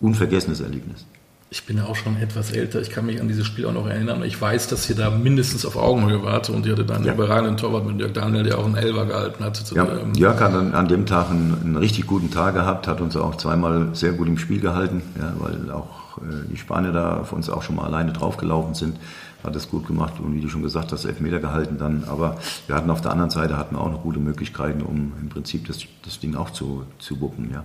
[0.00, 1.04] unvergessenes Erlebnis.
[1.52, 2.80] Ich bin ja auch schon etwas älter.
[2.80, 4.22] Ich kann mich an dieses Spiel auch noch erinnern.
[4.22, 7.12] Ich weiß, dass ihr da mindestens auf Augenhöhe wart und ihr hatte dann ja.
[7.12, 9.62] überragenden Torwart mit Jörg Daniel, der auch einen Elfer gehalten hat.
[9.74, 13.02] Ja, ähm, Jörg hat an, an, dem Tag einen, einen, richtig guten Tag gehabt, hat
[13.02, 17.18] uns auch zweimal sehr gut im Spiel gehalten, ja, weil auch äh, die Spanier da
[17.18, 18.96] auf uns auch schon mal alleine draufgelaufen sind.
[19.44, 22.04] Hat das gut gemacht und wie du schon gesagt hast, Elfmeter gehalten dann.
[22.06, 25.66] Aber wir hatten auf der anderen Seite hatten auch noch gute Möglichkeiten, um im Prinzip
[25.66, 27.50] das, das Ding auch zu, zu wuppen.
[27.52, 27.64] Ja.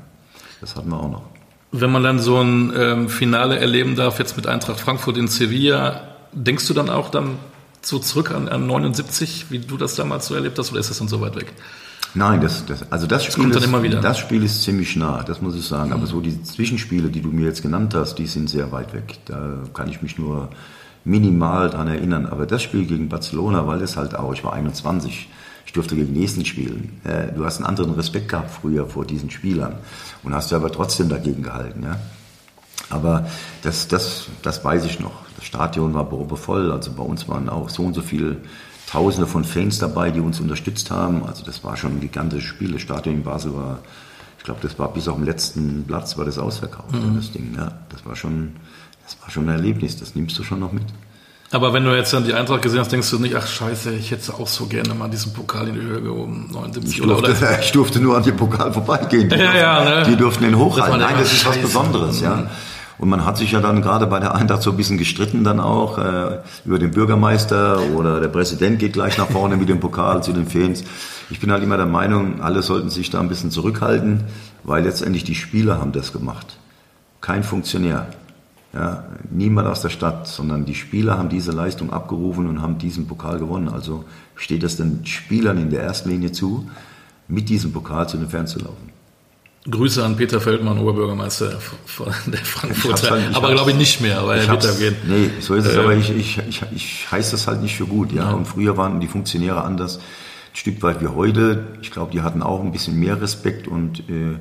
[0.59, 1.36] Das hatten wir auch noch.
[1.71, 6.15] Wenn man dann so ein ähm, Finale erleben darf, jetzt mit Eintracht Frankfurt in Sevilla,
[6.31, 7.39] denkst du dann auch dann
[7.81, 10.99] so zurück an, an 79, wie du das damals so erlebt hast, oder ist das
[10.99, 11.53] dann so weit weg?
[12.13, 15.55] Nein, das, das, also das, das Spiel ist, das Spiel ist ziemlich nah, das muss
[15.55, 15.89] ich sagen.
[15.89, 15.95] Mhm.
[15.95, 19.19] Aber so die Zwischenspiele, die du mir jetzt genannt hast, die sind sehr weit weg.
[19.25, 20.49] Da kann ich mich nur
[21.03, 22.25] minimal dran erinnern.
[22.25, 25.29] Aber das Spiel gegen Barcelona, weil es halt auch, ich war 21,
[25.67, 26.99] ich durfte gegen Nächsten spielen.
[27.35, 29.75] Du hast einen anderen Respekt gehabt früher vor diesen Spielern
[30.23, 31.83] und hast ja aber trotzdem dagegen gehalten.
[31.83, 31.99] Ja?
[32.89, 33.27] Aber
[33.63, 35.25] das, das, das weiß ich noch.
[35.35, 38.37] Das Stadion war voll, also bei uns waren auch so und so viele
[38.89, 41.25] Tausende von Fans dabei, die uns unterstützt haben.
[41.25, 42.71] Also das war schon ein gigantisches Spiel.
[42.71, 43.79] Das Stadion in Basel war
[44.37, 47.17] ich glaube, das war bis auf den letzten Platz war das ausverkauft, mhm.
[47.17, 47.53] das Ding.
[47.57, 48.55] Ja, das war schon,
[49.03, 49.97] das war schon ein Erlebnis.
[49.99, 50.85] Das nimmst du schon noch mit.
[51.51, 54.11] Aber wenn du jetzt dann die Eintracht gesehen hast, denkst du nicht, ach scheiße, ich
[54.11, 57.59] hätte auch so gerne mal diesen Pokal in die Höhe gehoben, 79 ich durfte, oder?
[57.61, 59.29] Ich durfte nur an dem Pokal vorbeigehen.
[59.29, 60.03] Die, ja, ja, ne?
[60.03, 60.99] die durften den hochhalten.
[60.99, 62.35] Nein, das ist was Besonderes, ja.
[62.35, 62.47] Mhm.
[62.99, 65.59] Und man hat sich ja dann gerade bei der Eintracht so ein bisschen gestritten dann
[65.59, 70.23] auch äh, über den Bürgermeister oder der Präsident geht gleich nach vorne mit dem Pokal
[70.23, 70.83] zu den Fans.
[71.29, 74.23] Ich bin halt immer der Meinung, alle sollten sich da ein bisschen zurückhalten,
[74.63, 76.57] weil letztendlich die Spieler haben das gemacht.
[77.21, 78.07] Kein Funktionär.
[78.77, 83.07] Ja, niemand aus der Stadt, sondern die Spieler haben diese Leistung abgerufen und haben diesen
[83.07, 83.69] Pokal gewonnen.
[83.69, 86.69] Also steht es den Spielern in der ersten Linie zu,
[87.27, 88.91] mit diesem Pokal zu den Fans zu laufen.
[89.67, 93.09] Grüße an Peter Feldmann, Oberbürgermeister von der Frankfurter.
[93.09, 94.95] Halt, aber glaube ich nicht mehr, weil er wird gehen.
[95.07, 97.87] Nee, so ist es, äh, aber ich, ich, ich, ich heiße das halt nicht für
[97.87, 98.11] gut.
[98.11, 98.29] Ja?
[98.29, 98.31] ja.
[98.33, 101.65] Und früher waren die Funktionäre anders, ein Stück weit wie heute.
[101.81, 104.37] Ich glaube, die hatten auch ein bisschen mehr Respekt und äh,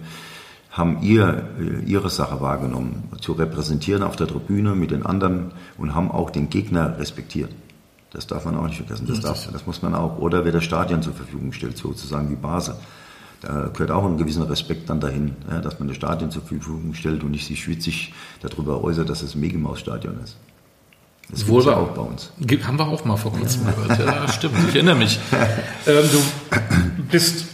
[0.76, 5.94] haben ihr, äh, ihre Sache wahrgenommen, zu repräsentieren auf der Tribüne mit den anderen und
[5.94, 7.50] haben auch den Gegner respektiert.
[8.12, 9.06] Das darf man auch nicht vergessen.
[9.06, 10.18] Das, darf, das muss man auch.
[10.18, 12.76] Oder wer das Stadion zur Verfügung stellt, sozusagen wie Basel.
[13.40, 16.94] Da gehört auch ein gewisser Respekt dann dahin, ja, dass man das Stadion zur Verfügung
[16.94, 20.36] stellt und nicht sich schwitzig darüber äußert, dass es ein Megamaus-Stadion ist.
[21.30, 22.30] Das Wohl auch bei uns.
[22.66, 23.98] Haben wir auch mal vor kurzem gehört.
[23.98, 24.54] Ja, stimmt.
[24.68, 25.18] Ich erinnere mich.
[25.86, 26.04] Ähm,
[26.96, 27.46] du bist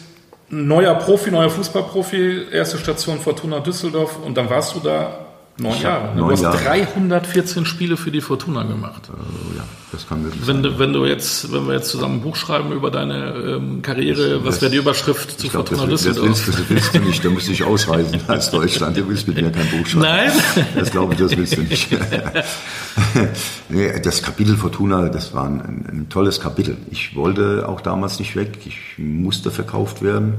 [0.53, 5.22] neuer Profi, neuer Fußballprofi, erste Station Fortuna Düsseldorf und dann warst du da
[5.59, 6.15] Neun Jahre.
[6.15, 6.21] Ne?
[6.21, 6.59] Neun du hast Jahre.
[6.59, 9.11] 314 Spiele für die Fortuna gemacht.
[9.11, 10.79] Äh, ja, das kann wirklich wenn, sein.
[10.79, 14.45] Wenn du jetzt, wenn wir jetzt zusammen ein Buch schreiben über deine ähm, Karriere, das,
[14.45, 16.29] was wäre die Überschrift zu glaub, Fortuna das, Düsseldorf?
[16.29, 18.97] Das willst, das willst du nicht, da müsste ich ausreisen als Deutschland.
[18.97, 20.07] Du willst mit mir kein Buch schreiben.
[20.07, 20.33] Nein?
[20.75, 21.89] Das glaube ich, das willst du nicht.
[23.69, 26.79] nee, das Kapitel Fortuna, das war ein, ein tolles Kapitel.
[26.91, 28.59] Ich wollte auch damals nicht weg.
[28.65, 30.35] Ich musste verkauft werden.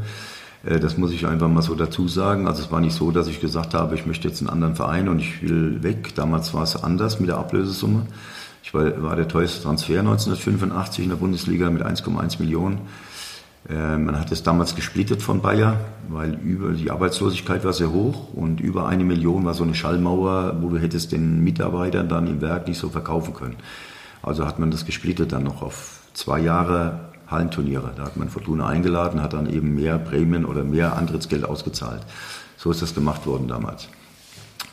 [0.63, 2.47] Äh, das muss ich einfach mal so dazu sagen.
[2.47, 5.10] Also es war nicht so, dass ich gesagt habe, ich möchte jetzt einen anderen Verein
[5.10, 6.15] und ich will weg.
[6.15, 8.08] Damals war es anders mit der Ablösesumme.
[8.63, 12.82] Ich war, war der teuerste Transfer 1985 in der Bundesliga mit 1,1 Millionen.
[13.69, 18.34] Äh, man hat es damals gesplittet von Bayer, weil über, die Arbeitslosigkeit war sehr hoch
[18.34, 22.41] und über eine Million war so eine Schallmauer, wo du hättest den Mitarbeitern dann im
[22.41, 23.56] Werk nicht so verkaufen können.
[24.21, 27.91] Also hat man das gesplittet dann noch auf zwei Jahre Hallenturniere.
[27.96, 32.02] Da hat man Fortuna eingeladen, hat dann eben mehr Prämien oder mehr Antrittsgeld ausgezahlt.
[32.58, 33.89] So ist das gemacht worden damals.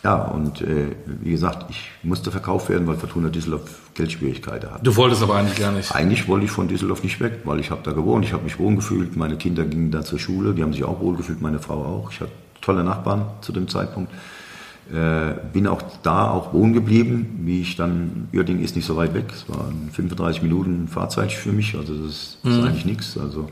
[0.02, 4.86] Ja, und äh, wie gesagt, ich musste verkauft werden, weil Fortuna Düsseldorf Geldschwierigkeiten hat.
[4.86, 5.94] Du wolltest aber eigentlich gar nicht.
[5.94, 8.58] Eigentlich wollte ich von Düsseldorf nicht weg, weil ich habe da gewohnt, ich habe mich
[8.58, 11.58] wohl gefühlt, meine Kinder gingen da zur Schule, die haben sich auch wohl gefühlt, meine
[11.58, 12.12] Frau auch.
[12.12, 14.10] Ich hatte tolle Nachbarn zu dem Zeitpunkt.
[14.92, 19.14] Äh, bin auch da auch wohnen geblieben, wie ich dann, Uerding ist nicht so weit
[19.14, 22.66] weg, es waren 35 Minuten Fahrzeit für mich, also das ist, das ist mhm.
[22.66, 23.16] eigentlich nichts.
[23.16, 23.48] Also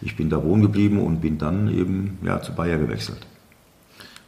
[0.00, 3.18] ich bin da wohnen geblieben und bin dann eben ja, zu Bayer gewechselt.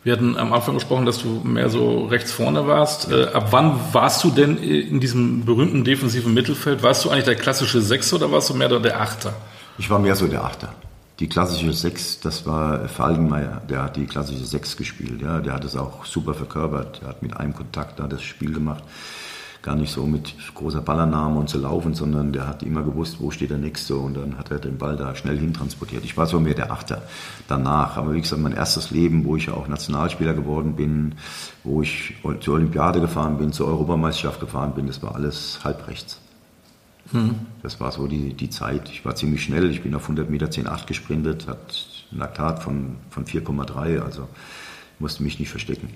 [0.04, 3.10] Wir hatten am Anfang gesprochen, dass du mehr so rechts vorne warst.
[3.10, 6.82] Äh, ab wann warst du denn in diesem berühmten defensiven Mittelfeld?
[6.82, 9.34] Warst du eigentlich der klassische Sechser oder warst du mehr der Achter?
[9.78, 10.72] Ich war mehr so der Achter.
[11.20, 15.22] Die klassische Sechs, das war Falkenmeier, der hat die klassische Sechs gespielt.
[15.22, 17.02] Ja, der hat es auch super verkörpert.
[17.02, 18.82] Der hat mit einem Kontakt da das Spiel gemacht.
[19.62, 23.30] Gar nicht so mit großer Ballannahme und zu laufen, sondern der hat immer gewusst, wo
[23.30, 26.04] steht der Nächste und dann hat er den Ball da schnell hintransportiert.
[26.04, 27.02] Ich war so mehr der Achter
[27.46, 27.96] danach.
[27.96, 31.14] Aber wie gesagt, mein erstes Leben, wo ich auch Nationalspieler geworden bin,
[31.62, 36.18] wo ich zur Olympiade gefahren bin, zur Europameisterschaft gefahren bin, das war alles halb rechts.
[37.12, 37.34] Mhm.
[37.62, 38.88] Das war so die, die Zeit.
[38.90, 39.70] Ich war ziemlich schnell.
[39.70, 44.28] Ich bin auf 100 Meter 10,8 gesprintet, hat ein Laktat von, von 4,3, also
[44.98, 45.88] musste mich nicht verstecken.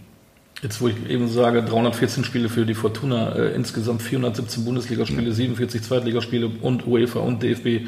[0.62, 5.32] Jetzt, wo ich eben sage, 314 Spiele für die Fortuna, äh, insgesamt 417 Bundesligaspiele, ja.
[5.32, 7.86] 47 Zweitligaspiele und UEFA und DFB,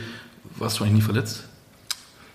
[0.57, 1.45] warst du eigentlich nie verletzt?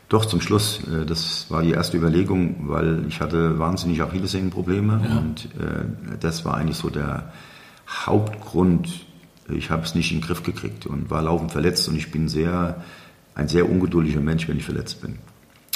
[0.09, 0.81] Doch, zum Schluss.
[0.87, 5.17] Äh, das war die erste Überlegung, weil ich hatte wahnsinnig Achillessehnenprobleme ja.
[5.17, 7.31] und äh, das war eigentlich so der
[7.87, 9.04] Hauptgrund,
[9.49, 12.27] ich habe es nicht in den Griff gekriegt und war laufend verletzt und ich bin
[12.27, 12.84] sehr,
[13.36, 15.19] ein sehr ungeduldiger Mensch, wenn ich verletzt bin.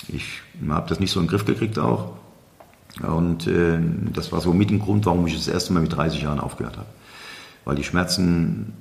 [0.07, 2.13] Ich habe das nicht so in den Griff gekriegt auch.
[3.01, 3.77] Und äh,
[4.13, 6.77] das war so mit dem Grund, warum ich das erste Mal mit 30 Jahren aufgehört
[6.77, 6.87] habe.
[7.63, 8.73] Weil die Schmerzen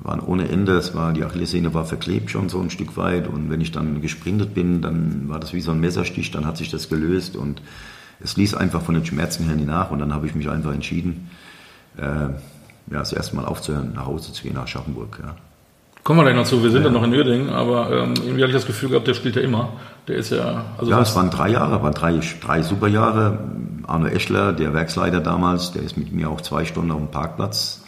[0.00, 3.50] waren ohne Ende, es war, die Achillessehne war verklebt schon so ein Stück weit und
[3.50, 6.70] wenn ich dann gesprintet bin, dann war das wie so ein Messerstich, dann hat sich
[6.70, 7.62] das gelöst und
[8.20, 10.74] es ließ einfach von den Schmerzen her nie nach und dann habe ich mich einfach
[10.74, 11.30] entschieden,
[11.96, 12.30] äh,
[12.92, 15.18] ja, das erste Mal aufzuhören, nach Hause zu gehen, nach Aschaffenburg.
[15.22, 15.34] Ja.
[16.04, 16.62] Kommen wir gleich noch zu.
[16.62, 19.06] Wir sind ja, ja noch in Uerdingen, aber ähm, irgendwie hatte ich das Gefühl gehabt,
[19.06, 19.70] der spielt ja immer.
[20.08, 20.64] Der ist ja.
[20.76, 23.38] Also ja, es waren drei Jahre, waren drei, drei super Jahre.
[23.86, 27.82] Arno Eschler, der Werksleiter damals, der ist mit mir auch zwei Stunden auf dem Parkplatz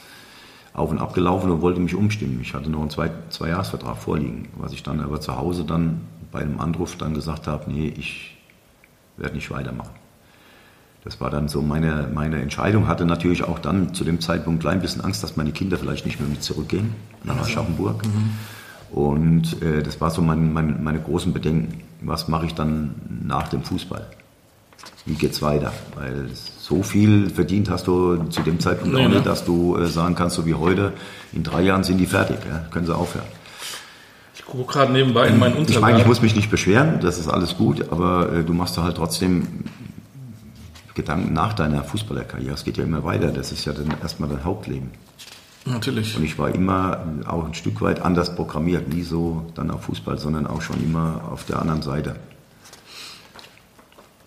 [0.74, 2.40] auf und ab gelaufen und wollte mich umstimmen.
[2.42, 6.00] Ich hatte noch einen zwei, zwei Jahresvertrag vorliegen, was ich dann aber zu Hause dann
[6.32, 8.36] bei einem Anruf dann gesagt habe, nee, ich
[9.16, 10.03] werde nicht weitermachen.
[11.04, 12.88] Das war dann so meine, meine Entscheidung.
[12.88, 16.06] Hatte natürlich auch dann zu dem Zeitpunkt ein klein bisschen Angst, dass meine Kinder vielleicht
[16.06, 18.02] nicht mehr mit zurückgehen nach Aschaffenburg.
[18.04, 18.30] Mhm.
[18.98, 21.82] Und äh, das war so mein, mein, meine großen Bedenken.
[22.00, 22.94] Was mache ich dann
[23.26, 24.06] nach dem Fußball?
[25.04, 25.72] Wie geht's weiter?
[25.94, 29.22] Weil so viel verdient hast du zu dem Zeitpunkt nee, auch nicht, ne?
[29.22, 30.94] dass du äh, sagen kannst, so wie heute,
[31.34, 32.64] in drei Jahren sind die fertig, ja?
[32.70, 33.26] können sie aufhören.
[34.34, 35.74] Ich gucke gerade nebenbei in meinen Unterlagen.
[35.74, 38.78] Ich meine, ich muss mich nicht beschweren, das ist alles gut, aber äh, du machst
[38.78, 39.46] da halt trotzdem
[40.94, 42.54] Gedanken nach deiner Fußballerkarriere.
[42.54, 43.28] Es geht ja immer weiter.
[43.28, 44.90] Das ist ja dann erstmal dein Hauptleben.
[45.66, 46.16] Natürlich.
[46.16, 48.92] Und ich war immer auch ein Stück weit anders programmiert.
[48.92, 52.16] Nie so dann auf Fußball, sondern auch schon immer auf der anderen Seite.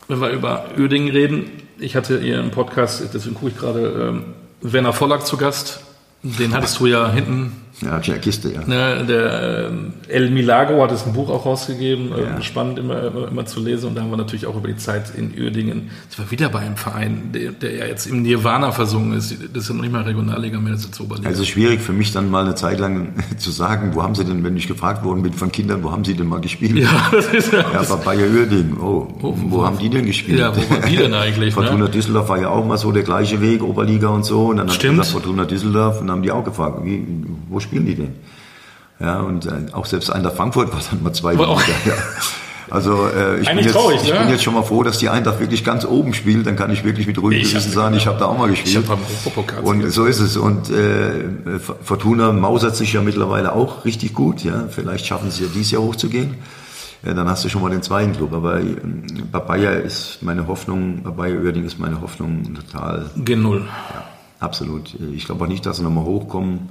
[0.08, 4.26] Wenn wir über Uerdingen reden, ich hatte Ihren Podcast, deswegen gucke ich gerade, ähm,
[4.62, 5.82] Werner Vollack zu Gast.
[6.24, 8.62] Den hattest du ja hinten ja, die Kiste, ja.
[8.66, 12.42] Ne, der ähm, El Milagro hat es ein Buch auch rausgegeben, äh, ja.
[12.42, 13.90] spannend immer, immer, zu lesen.
[13.90, 15.92] Und da haben wir natürlich auch über die Zeit in Uerdingen.
[16.10, 19.36] Ich war wieder bei einem Verein, der, der ja jetzt im Nirvana versungen ist.
[19.54, 21.30] Das ist ja noch nicht mal Regionalliga mehr, das ist jetzt Oberliga.
[21.30, 24.44] Also schwierig für mich dann mal eine Zeit lang zu sagen, wo haben sie denn,
[24.44, 26.78] wenn ich gefragt worden bin von Kindern, wo haben sie denn mal gespielt?
[26.78, 27.60] Ja, das ist ja.
[27.60, 28.78] Ja, bei Bayer Uerdingen.
[28.80, 30.40] Oh, wo, wo, wo, haben die denn gespielt?
[30.40, 31.38] Ja, wo waren die denn eigentlich?
[31.58, 31.64] Ne?
[31.64, 31.90] Fortuna ne?
[31.90, 34.48] Düsseldorf war ja auch mal so der gleiche Weg, Oberliga und so.
[34.48, 35.00] Und dann Stimmt.
[35.00, 37.04] hat gesagt, Fortuna Düsseldorf und dann haben die auch gefragt, wie,
[37.50, 38.16] wo spielen die denn?
[39.00, 41.46] Ja, und äh, auch selbst einer Frankfurt war dann mal zwei Liga.
[41.86, 41.94] Ja.
[42.70, 44.20] Also äh, ich, bin jetzt, traurig, ich ja?
[44.22, 46.46] bin jetzt schon mal froh, dass die Eintracht wirklich ganz oben spielt.
[46.48, 48.86] Dann kann ich wirklich mit ruhigem Gewissen sagen, ich habe da auch mal gespielt.
[49.62, 50.36] und so ist es.
[50.36, 54.44] Und äh, Fortuna mausert sich ja mittlerweile auch richtig gut.
[54.44, 56.36] Ja, vielleicht schaffen sie ja dieses Jahr hochzugehen.
[57.06, 58.34] Ja, dann hast du schon mal den zweiten Club.
[58.34, 58.76] Aber äh,
[59.32, 63.10] bei Bayer ist meine Hoffnung, bei Bayer Oerding ist meine Hoffnung total.
[63.18, 63.60] G0.
[63.60, 64.04] Ja,
[64.40, 64.94] absolut.
[65.14, 66.70] Ich glaube auch nicht, dass sie nochmal hochkommen.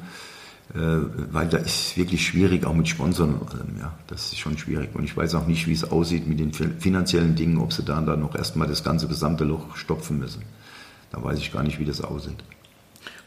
[0.76, 4.58] Äh, weil da ist wirklich schwierig, auch mit Sponsoren und allem, ja, das ist schon
[4.58, 4.90] schwierig.
[4.94, 7.98] Und ich weiß auch nicht, wie es aussieht mit den finanziellen Dingen, ob sie da
[8.02, 10.42] dann noch erstmal das ganze gesamte Loch stopfen müssen.
[11.12, 12.44] Da weiß ich gar nicht, wie das aussieht.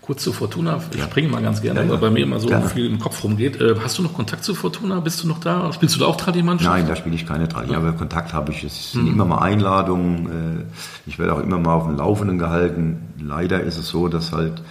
[0.02, 1.06] Kurz zu Fortuna, ich ja.
[1.06, 1.92] springe mal ganz gerne, ja, ja.
[1.92, 2.70] weil bei mir immer so gerne.
[2.70, 3.60] viel im Kopf rumgeht.
[3.60, 5.00] Äh, hast du noch Kontakt zu Fortuna?
[5.00, 5.74] Bist du noch da?
[5.74, 6.70] Spielst du da auch Tradi-Mannschaft?
[6.70, 8.64] Nein, da spiele ich keine Tradi, aber Kontakt habe ich.
[8.64, 9.14] Es sind mhm.
[9.14, 10.26] immer mal Einladungen.
[10.60, 13.14] Äh, ich werde auch immer mal auf dem Laufenden gehalten.
[13.20, 14.62] Leider ist es so, dass halt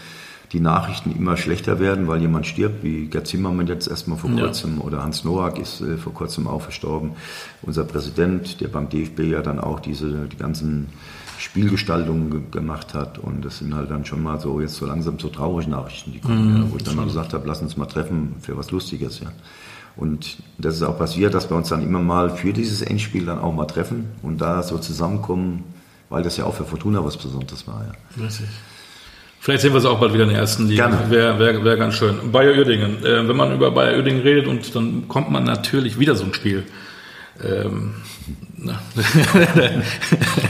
[0.52, 4.78] die Nachrichten immer schlechter werden, weil jemand stirbt, wie Gerd Zimmermann jetzt erstmal vor kurzem
[4.78, 4.84] ja.
[4.84, 7.12] oder Hans Noack ist äh, vor kurzem auch verstorben.
[7.62, 10.88] Unser Präsident, der beim DFB ja dann auch diese, die ganzen
[11.38, 15.28] Spielgestaltungen gemacht hat und das sind halt dann schon mal so jetzt so langsam so
[15.28, 17.86] traurige Nachrichten, die kommen, mhm, ja, wo ich dann mal gesagt habe, lass uns mal
[17.86, 19.30] treffen für was Lustiges, ja.
[19.96, 23.40] Und das ist auch passiert, dass wir uns dann immer mal für dieses Endspiel dann
[23.40, 25.64] auch mal treffen und da so zusammenkommen,
[26.08, 28.22] weil das ja auch für Fortuna was Besonderes war, ja.
[28.24, 28.46] Richtig.
[29.40, 30.88] Vielleicht sehen wir es auch bald wieder in der ersten Liga.
[30.88, 31.10] Gerne.
[31.10, 32.32] Wäre wär, wär ganz schön.
[32.32, 33.04] Bayer Uerdingen.
[33.04, 36.34] Äh, wenn man über Bayer Uerdingen redet und dann kommt man natürlich wieder so ein
[36.34, 36.64] Spiel.
[37.42, 37.94] Ähm,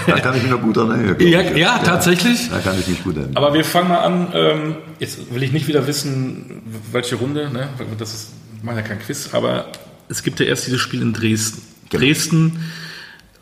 [0.06, 1.16] da kann ich mich noch gut dran erinnern.
[1.20, 2.48] Ja, ja, tatsächlich.
[2.48, 3.36] Da kann ich mich gut erinnern.
[3.36, 4.28] Aber wir fangen mal an.
[4.32, 7.50] Ähm, jetzt will ich nicht wieder wissen, welche Runde.
[7.50, 7.68] Ne?
[7.98, 9.66] Das ist, ich meine ja kein Quiz, aber
[10.08, 11.62] es gibt ja erst dieses Spiel in Dresden.
[11.90, 12.02] Genau.
[12.02, 12.58] Dresden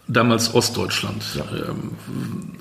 [0.09, 1.25] damals Ostdeutschland.
[1.35, 1.45] Ja.
[1.69, 1.93] Ähm,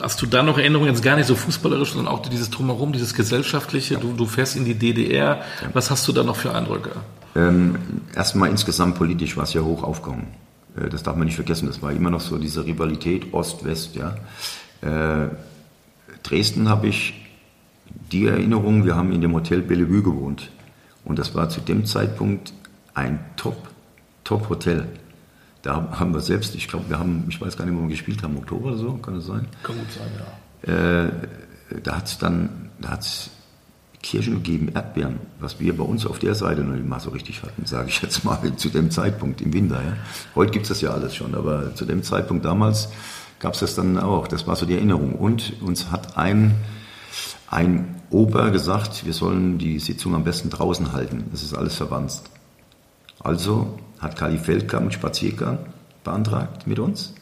[0.02, 3.14] hast du da noch Erinnerungen, jetzt gar nicht so fußballerisch, sondern auch dieses Drumherum, dieses
[3.14, 3.96] gesellschaftliche?
[3.96, 4.00] Ja.
[4.00, 5.42] Du, du, fährst in die DDR.
[5.62, 5.70] Ja.
[5.74, 6.92] Was hast du da noch für Eindrücke?
[7.36, 7.76] Ähm,
[8.16, 10.28] erstmal insgesamt politisch war es ja hoch aufgekommen.
[10.76, 11.68] Äh, das darf man nicht vergessen.
[11.68, 13.96] Das war immer noch so diese Rivalität Ost-West.
[13.96, 14.16] Ja.
[14.82, 15.30] Äh,
[16.24, 17.14] Dresden habe ich
[18.12, 20.50] die Erinnerung, wir haben in dem Hotel Bellevue gewohnt.
[21.04, 22.54] Und das war zu dem Zeitpunkt
[22.94, 23.68] ein Top,
[24.24, 24.88] Top Hotel.
[25.66, 28.22] Da haben wir selbst, ich glaube, wir haben, ich weiß gar nicht, wo wir gespielt
[28.22, 29.48] haben, Oktober oder so, kann das sein?
[29.64, 30.12] Kann gut sein,
[30.68, 31.06] ja.
[31.06, 31.12] Äh,
[31.82, 33.32] da hat es dann, da hat
[34.04, 37.42] Kirschen gegeben, Erdbeeren, was wir bei uns auf der Seite noch nicht mal so richtig
[37.42, 39.82] hatten, sage ich jetzt mal, zu dem Zeitpunkt im Winter.
[39.82, 39.94] Ja.
[40.36, 42.90] Heute gibt es das ja alles schon, aber zu dem Zeitpunkt damals
[43.40, 44.28] gab es das dann auch.
[44.28, 45.16] Das war so die Erinnerung.
[45.16, 46.54] Und uns hat ein,
[47.50, 51.24] ein Ober gesagt, wir sollen die Sitzung am besten draußen halten.
[51.32, 52.22] Das ist alles verwandt.
[53.20, 55.60] Also hat Kali Feldkamp einen Spaziergang
[56.04, 57.14] beantragt mit uns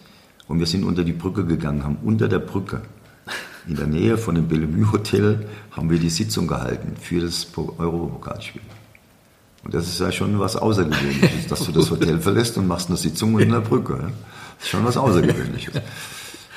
[0.48, 2.82] und wir sind unter die Brücke gegangen, haben unter der Brücke
[3.68, 8.62] in der Nähe von dem Bellevue Hotel haben wir die Sitzung gehalten für das Europapokalspiel.
[9.64, 12.98] Und das ist ja schon was Außergewöhnliches, dass du das Hotel verlässt und machst eine
[12.98, 14.12] Sitzung unter der Brücke.
[14.58, 15.76] Das ist schon was Außergewöhnliches.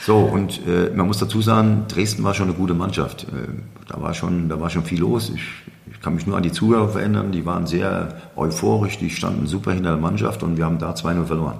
[0.06, 3.24] So, und äh, man muss dazu sagen, Dresden war schon eine gute Mannschaft.
[3.24, 3.48] Äh,
[3.88, 5.32] da, war schon, da war schon viel los.
[5.34, 5.42] Ich
[5.96, 9.72] ich kann mich nur an die Zuhörer verändern, die waren sehr euphorisch, die standen super
[9.72, 11.58] hinter der Mannschaft und wir haben da 2-0 verloren.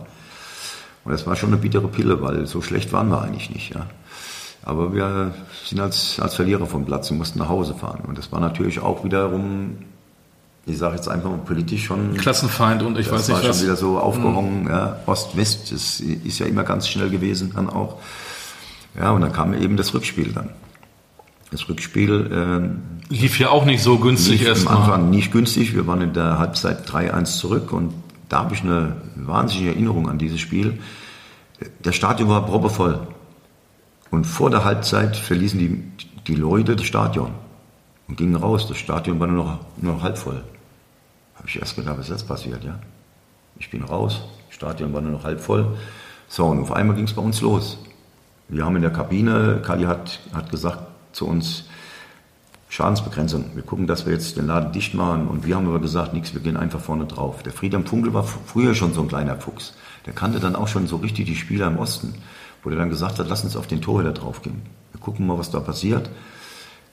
[1.05, 3.75] Und das war schon eine bittere Pille, weil so schlecht waren wir eigentlich nicht.
[3.75, 3.87] Ja.
[4.63, 5.33] Aber wir
[5.65, 8.01] sind als, als Verlierer vom Platz und mussten nach Hause fahren.
[8.07, 9.79] Und das war natürlich auch wiederum
[10.69, 12.15] ich sage jetzt einfach mal politisch schon.
[12.15, 13.43] Klassenfeind und ich weiß nicht was.
[13.43, 14.69] Das war schon wieder so aufgehangen, mhm.
[14.69, 17.99] ja, Ost-West, das ist ja immer ganz schnell gewesen dann auch.
[18.99, 20.51] Ja, und dann kam eben das Rückspiel dann.
[21.51, 22.81] Das Rückspiel
[23.11, 24.77] äh, lief ja auch nicht so günstig erstmal.
[24.77, 25.75] Am Anfang nicht günstig.
[25.75, 27.95] Wir waren in der Halbzeit 3-1 zurück und
[28.29, 30.81] da habe ich eine wahnsinnige Erinnerung an dieses Spiel.
[31.83, 33.07] Das Stadion war proppevoll.
[34.11, 35.83] Und vor der Halbzeit verließen die,
[36.27, 37.33] die Leute das Stadion
[38.09, 38.67] und gingen raus.
[38.69, 40.43] Das Stadion war nur noch, nur noch halb voll.
[41.37, 42.79] Habe ich erst gedacht, was ist jetzt passiert, ja?
[43.59, 45.77] Ich bin raus, das Stadion war nur noch halb voll.
[46.29, 47.79] So, und auf einmal ging es bei uns los.
[48.49, 50.79] Wir haben in der Kabine, Kali hat, hat gesagt
[51.13, 51.65] zu uns,
[52.69, 53.53] Schadensbegrenzung.
[53.55, 55.29] Wir gucken, dass wir jetzt den Laden dicht machen.
[55.29, 57.43] Und wir haben aber gesagt, nichts, wir gehen einfach vorne drauf.
[57.43, 59.75] Der Friedhelm Funkel war früher schon so ein kleiner Fuchs.
[60.05, 62.15] Der kannte dann auch schon so richtig die Spieler im Osten,
[62.63, 64.63] wo der dann gesagt hat, lass uns auf den Torhüter draufgehen.
[64.93, 66.11] Wir gucken mal, was da passiert.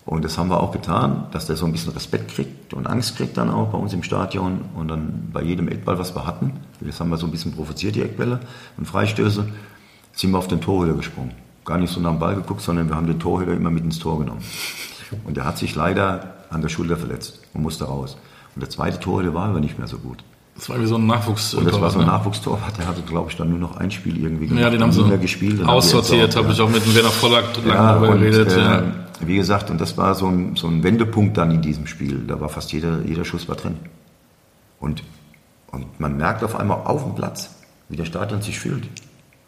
[0.05, 3.15] Und das haben wir auch getan, dass der so ein bisschen Respekt kriegt und Angst
[3.15, 6.51] kriegt dann auch bei uns im Stadion und dann bei jedem Eckball, was wir hatten,
[6.81, 8.41] das haben wir so ein bisschen provoziert, die Eckbälle
[8.77, 9.47] und Freistöße,
[10.11, 11.42] sind wir auf den Torhüter gesprungen.
[11.65, 13.99] Gar nicht so nach dem Ball geguckt, sondern wir haben den Torhüter immer mit ins
[13.99, 14.41] Tor genommen.
[15.25, 18.17] Und der hat sich leider an der Schulter verletzt und musste raus.
[18.55, 20.23] Und der zweite Torhüter war aber nicht mehr so gut.
[20.55, 21.55] Das war wie so ein Nachwuchs.
[21.55, 22.11] Und das war so ein ne?
[22.11, 22.77] Nachwuchstorwart.
[22.77, 24.61] Der hatte, glaube ich, dann nur noch ein Spiel irgendwie gemacht.
[24.63, 25.63] Ja, den haben sie gespielt.
[25.65, 28.51] Aussortiert, habe ich auch mit dem Werner Vollack lange ja, darüber geredet.
[28.51, 28.83] Äh, ja.
[29.21, 32.23] Wie gesagt, und das war so ein, so ein Wendepunkt dann in diesem Spiel.
[32.27, 33.77] Da war fast jeder, jeder Schuss war drin.
[34.79, 35.03] Und,
[35.71, 37.55] und man merkt auf einmal auf dem Platz,
[37.89, 38.87] wie der Stadion sich fühlt.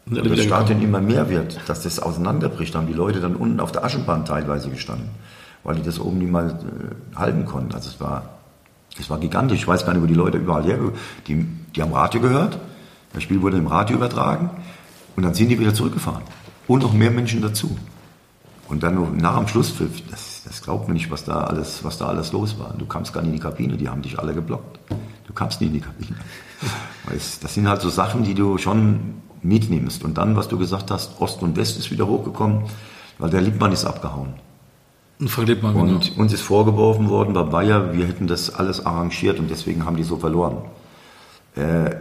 [0.08, 3.72] Wenn das Stadion immer mehr wird, dass das auseinanderbricht, haben die Leute dann unten auf
[3.72, 5.08] der Aschenbahn teilweise gestanden,
[5.64, 7.74] weil die das oben nicht mal äh, halten konnten.
[7.74, 8.38] Also es war,
[9.00, 9.58] es war gigantisch.
[9.58, 10.78] Ich weiß gar nicht, wo die Leute überall her,
[11.26, 12.56] die, die haben Radio gehört,
[13.14, 14.50] das Spiel wurde im Radio übertragen
[15.16, 16.22] und dann sind die wieder zurückgefahren.
[16.68, 17.76] Und noch mehr Menschen dazu.
[18.68, 21.98] Und dann nur nach dem Schlusspfiff, das, das glaubt man nicht, was da alles, was
[21.98, 22.74] da alles los war.
[22.78, 24.78] Du kamst gar nicht in die Kabine, die haben dich alle geblockt.
[25.26, 26.16] Du kamst nicht in die Kabine.
[27.40, 30.04] Das sind halt so Sachen, die du schon mitnimmst.
[30.04, 32.64] Und dann, was du gesagt hast, Ost und West ist wieder hochgekommen,
[33.18, 34.34] weil der Liebmann ist abgehauen.
[35.18, 36.20] Und Frank Liebmann, Und genau.
[36.20, 40.02] uns ist vorgeworfen worden bei Bayer, wir hätten das alles arrangiert und deswegen haben die
[40.02, 40.58] so verloren.
[41.54, 41.96] Äh,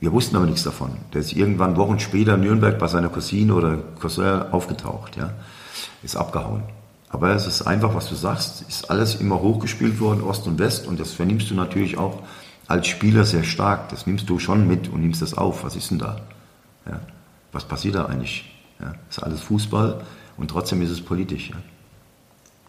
[0.00, 0.90] wir wussten aber nichts davon.
[1.12, 5.30] Der ist irgendwann Wochen später in Nürnberg bei seiner Cousine oder Cousin aufgetaucht, ja.
[6.04, 6.62] Ist abgehauen.
[7.08, 10.86] Aber es ist einfach, was du sagst, ist alles immer hochgespielt worden, Ost und West,
[10.86, 12.22] und das vernimmst du natürlich auch
[12.68, 13.88] als Spieler sehr stark.
[13.88, 15.64] Das nimmst du schon mit und nimmst das auf.
[15.64, 16.20] Was ist denn da?
[16.86, 17.00] Ja.
[17.50, 18.44] Was passiert da eigentlich?
[18.80, 18.94] Ja.
[19.10, 20.02] ist alles Fußball
[20.36, 21.50] und trotzdem ist es politisch.
[21.50, 21.56] Ja.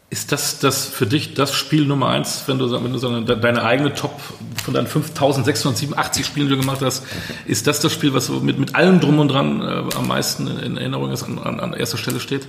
[0.09, 3.63] Ist das, das für dich das Spiel Nummer eins, wenn du, wenn du so deine
[3.63, 4.19] eigene Top
[4.63, 7.05] von deinen 5687 Spielen, die du gemacht hast,
[7.45, 10.77] ist das das Spiel, was mit, mit allem drum und dran äh, am meisten in
[10.77, 12.47] Erinnerung ist, an, an, an erster Stelle steht?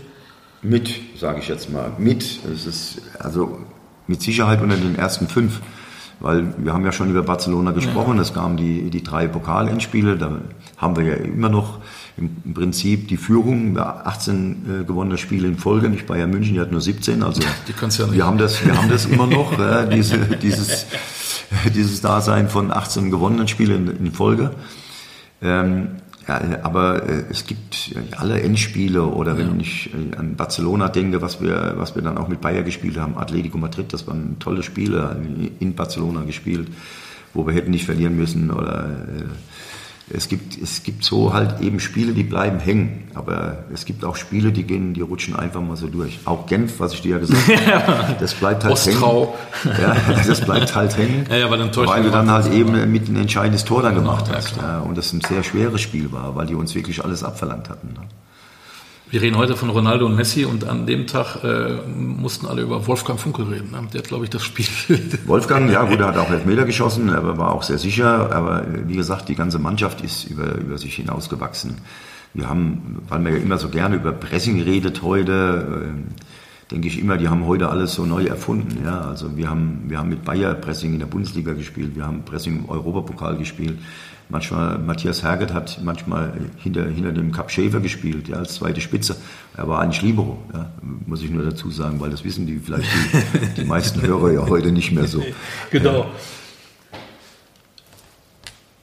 [0.62, 1.92] Mit, sage ich jetzt mal.
[1.98, 2.40] Mit.
[2.50, 3.58] Es ist also
[4.06, 5.60] mit Sicherheit unter den ersten fünf
[6.20, 8.22] weil wir haben ja schon über Barcelona gesprochen, ja.
[8.22, 10.40] es kamen die, die drei Pokalendspiele, da
[10.76, 11.78] haben wir ja immer noch
[12.16, 16.70] im Prinzip die Führung, 18 äh, gewonnene Spiele in Folge, nicht Bayern München, die hat
[16.70, 17.48] nur 17, also ja.
[18.12, 20.86] Wir, haben das, wir haben das immer noch, äh, diese, dieses,
[21.74, 24.50] dieses Dasein von 18 gewonnenen Spielen in, in Folge.
[25.42, 25.88] Ähm,
[26.28, 29.60] ja, aber äh, es gibt alle Endspiele oder wenn ja.
[29.60, 33.16] ich äh, an Barcelona denke, was wir, was wir dann auch mit Bayern gespielt haben,
[33.18, 35.16] Atletico Madrid, das waren tolle Spiele
[35.58, 36.68] in Barcelona gespielt,
[37.34, 39.24] wo wir hätten nicht verlieren müssen oder äh,
[40.12, 43.08] es gibt, es gibt so halt eben Spiele, die bleiben hängen.
[43.14, 46.18] Aber es gibt auch Spiele, die gehen, die rutschen einfach mal so durch.
[46.24, 49.36] Auch Genf, was ich dir ja gesagt habe, das bleibt halt Ostrau.
[49.62, 49.76] hängen.
[49.80, 49.96] Ja,
[50.26, 51.26] das bleibt halt hängen.
[51.30, 54.26] Ja, ja, weil, dann weil du dann halt eben mit ein entscheidendes Tor dann gemacht
[54.32, 54.56] hast.
[54.56, 57.94] Ja, und das ein sehr schweres Spiel war, weil die uns wirklich alles abverlangt hatten.
[59.10, 62.86] Wir reden heute von Ronaldo und Messi und an dem Tag äh, mussten alle über
[62.86, 63.72] Wolfgang Funkel reden.
[63.72, 63.88] Ne?
[63.92, 64.66] Der hat, glaube ich, das Spiel.
[65.26, 68.32] Wolfgang, ja gut, er hat auch Elfmeter geschossen, aber war auch sehr sicher.
[68.32, 71.78] Aber wie gesagt, die ganze Mannschaft ist über, über sich hinausgewachsen.
[72.34, 77.00] Wir haben, weil man ja immer so gerne über Pressing redet heute, äh, denke ich
[77.00, 78.84] immer, die haben heute alles so neu erfunden.
[78.84, 79.00] Ja?
[79.00, 82.58] Also wir haben, wir haben mit Bayer Pressing in der Bundesliga gespielt, wir haben Pressing
[82.58, 83.76] im Europapokal gespielt.
[84.30, 89.16] Manchmal, Matthias Herget hat manchmal hinter, hinter dem Cup Schäfer gespielt, ja, als zweite Spitze.
[89.56, 90.70] Er war eigentlich Libero, ja,
[91.06, 92.88] muss ich nur dazu sagen, weil das wissen die vielleicht
[93.56, 95.22] die, die meisten Hörer ja heute nicht mehr so.
[95.70, 96.06] Genau.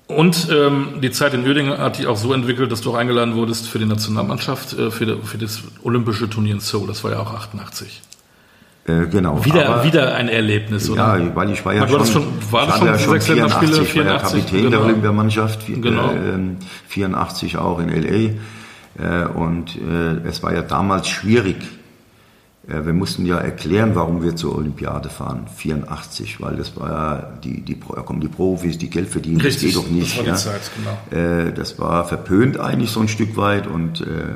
[0.08, 3.36] Und ähm, die Zeit in Uerdingen hat dich auch so entwickelt, dass du auch eingeladen
[3.36, 6.88] wurdest für die Nationalmannschaft, äh, für, für das olympische Turnier in Seoul.
[6.88, 8.02] Das war ja auch 88.
[8.88, 9.44] Äh, genau.
[9.44, 11.18] Wieder, aber, wieder ein Erlebnis, oder?
[11.18, 13.96] Ja, weil ich war ja war schon, war das schon, ja schon 84, 84, ich
[13.98, 14.70] war ja Kapitän genau.
[14.70, 16.12] der Olympiamannschaft, genau.
[16.12, 16.56] äh,
[16.88, 18.32] 84 auch in L.A.
[19.00, 21.58] Äh, und äh, es war ja damals schwierig,
[22.68, 27.34] äh, wir mussten ja erklären, warum wir zur Olympiade fahren, 84, weil das war ja,
[27.44, 30.18] die, die, da kommen die Profis, die Geld verdienen, Richtig, das geht doch nicht.
[30.18, 30.36] das war ja.
[30.36, 30.72] Zeit,
[31.12, 31.22] genau.
[31.22, 34.36] Äh, das war verpönt eigentlich so ein Stück weit und äh, äh,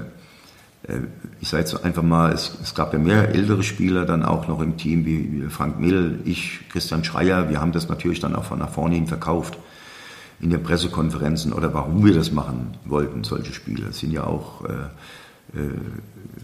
[1.39, 4.61] ich sage jetzt einfach mal, es, es, gab ja mehr ältere Spieler dann auch noch
[4.61, 8.59] im Team, wie, Frank Mill, ich, Christian Schreier, wir haben das natürlich dann auch von
[8.59, 9.57] nach vorne hin verkauft
[10.39, 13.87] in den Pressekonferenzen oder warum wir das machen wollten, solche Spiele.
[13.89, 14.89] Es sind ja auch äh, äh,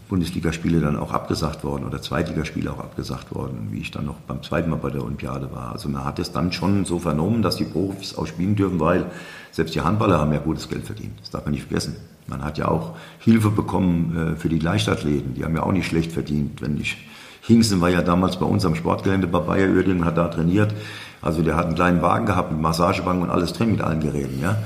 [0.10, 4.42] Bundesligaspiele dann auch abgesagt worden oder Zweitligaspiele auch abgesagt worden, wie ich dann noch beim
[4.44, 5.72] zweiten Mal bei der Olympiade war.
[5.72, 9.06] Also man hat es dann schon so vernommen, dass die Profis auch spielen dürfen, weil
[9.52, 11.20] selbst die Handballer haben ja gutes Geld verdient.
[11.20, 11.96] Das darf man nicht vergessen.
[12.28, 15.34] Man hat ja auch Hilfe bekommen äh, für die Leichtathleten.
[15.34, 16.62] Die haben ja auch nicht schlecht verdient.
[16.62, 16.98] Wenn ich
[17.42, 20.74] Hingsen war ja damals bei uns am Sportgelände bei Bayer Uerdingen, hat da trainiert.
[21.22, 24.40] Also der hat einen kleinen Wagen gehabt mit Massagebank und alles drin mit allen Geräten.
[24.42, 24.58] Ja?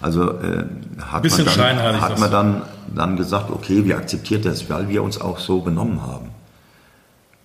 [0.00, 0.64] Also äh,
[1.00, 2.62] hat, Bisschen man, dann, hat man dann,
[2.94, 6.30] dann gesagt, okay, wir akzeptieren das, weil wir uns auch so benommen haben.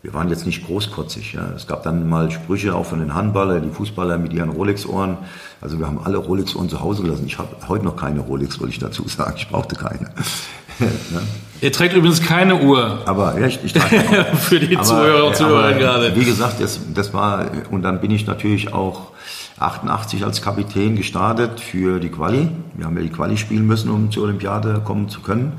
[0.02, 1.34] Wir waren jetzt nicht großkotzig.
[1.34, 1.50] Ja.
[1.56, 5.18] Es gab dann mal Sprüche auch von den Handballer, die Fußballer mit ihren Rolex-Ohren.
[5.62, 7.26] Also wir haben alle Rolex-Ohren zu Hause gelassen.
[7.26, 9.34] Ich habe heute noch keine Rolex, wollte ich dazu sagen.
[9.36, 10.12] Ich brauchte keine.
[10.80, 11.22] ja.
[11.62, 13.02] Er trägt übrigens keine Uhr.
[13.06, 16.16] Aber ja, ich, ich trage Für die aber, Zuhörer und Zuhörerinnen gerade.
[16.16, 19.12] Wie gesagt, das, das war, und dann bin ich natürlich auch
[19.60, 22.50] 88 als Kapitän gestartet für die Quali.
[22.76, 25.54] Wir haben ja die Quali spielen müssen, um zur Olympiade kommen zu können.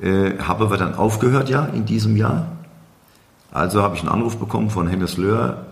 [0.00, 2.46] Äh, habe aber dann aufgehört ja in diesem Jahr
[3.50, 5.66] also habe ich einen Anruf bekommen von Hennes Löhr,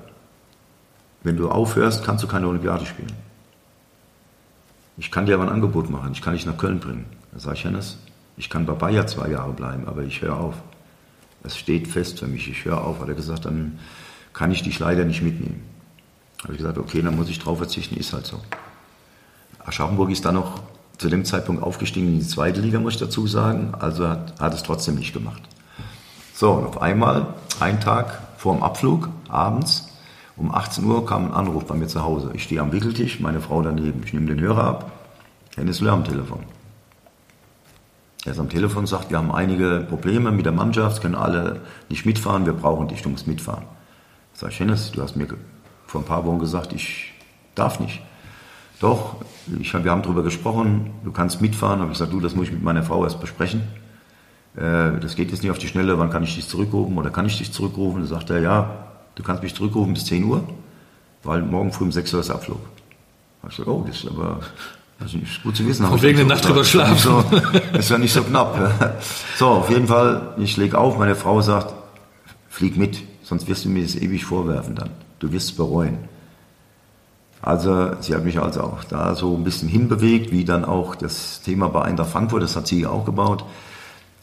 [1.22, 3.12] wenn du aufhörst, kannst du keine Olympiade spielen.
[4.96, 7.04] Ich kann dir aber ein Angebot machen, ich kann dich nach Köln bringen.
[7.32, 7.98] Da sage ich, Hennes,
[8.36, 10.54] ich kann bei Bayer zwei Jahre bleiben, aber ich höre auf.
[11.42, 13.00] Es steht fest für mich, ich höre auf.
[13.00, 13.78] Hat er gesagt, dann
[14.32, 15.62] kann ich dich leider nicht mitnehmen.
[16.42, 18.40] Habe ich gesagt, okay, dann muss ich drauf verzichten, ist halt so.
[19.64, 20.60] Aschaffenburg ist dann noch
[20.98, 24.54] zu dem Zeitpunkt aufgestiegen in die zweite Liga, muss ich dazu sagen, also hat, hat
[24.54, 25.42] es trotzdem nicht gemacht.
[26.34, 29.88] So, und auf einmal, ein Tag vor dem Abflug, abends,
[30.36, 32.30] um 18 Uhr kam ein Anruf bei mir zu Hause.
[32.34, 34.02] Ich stehe am Wickeltisch, meine Frau daneben.
[34.04, 34.92] Ich nehme den Hörer ab.
[35.56, 36.40] Dennis Löhr am Telefon.
[38.26, 41.60] Er ist am Telefon und sagt, wir haben einige Probleme mit der Mannschaft, können alle
[41.88, 43.62] nicht mitfahren, wir brauchen dich, du musst mitfahren.
[44.34, 45.28] Ich sage, Dennis, du hast mir
[45.86, 47.14] vor ein paar Wochen gesagt, ich
[47.54, 48.02] darf nicht.
[48.80, 49.16] Doch,
[49.60, 51.80] ich, wir haben darüber gesprochen, du kannst mitfahren.
[51.80, 53.62] Aber ich gesagt, du, das muss ich mit meiner Frau erst besprechen.
[54.56, 57.26] Äh, das geht jetzt nicht auf die Schnelle, wann kann ich dich zurückrufen oder kann
[57.26, 58.00] ich dich zurückrufen?
[58.00, 60.42] Dann sagt er, ja, du kannst mich zurückrufen bis 10 Uhr,
[61.22, 62.58] weil morgen früh um 6 Uhr ist Abflug.
[63.40, 64.40] Da ich gesagt, oh, das ist aber
[64.98, 65.86] das ist gut zu wissen.
[65.86, 66.96] Von wegen der Nacht drüber schlafen.
[66.96, 67.24] So,
[67.72, 69.02] das ist ja nicht so knapp.
[69.36, 71.74] So, auf jeden Fall, ich lege auf, meine Frau sagt,
[72.48, 74.90] flieg mit, sonst wirst du mir das ewig vorwerfen dann.
[75.18, 75.98] Du wirst es bereuen.
[77.42, 81.42] Also sie hat mich also auch da so ein bisschen hinbewegt, wie dann auch das
[81.42, 83.44] Thema bei Eintracht Frankfurt, das hat sie auch gebaut.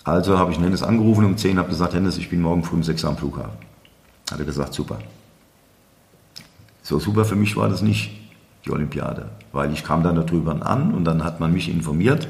[0.03, 2.83] Also habe ich Hennes angerufen um 10 habe gesagt, Hennes, ich bin morgen früh um
[2.83, 3.57] 6 Uhr am Flughafen.
[4.31, 4.97] Hat er gesagt, super.
[6.81, 8.11] So super für mich war das nicht,
[8.65, 12.27] die Olympiade, weil ich kam dann darüber an und dann hat man mich informiert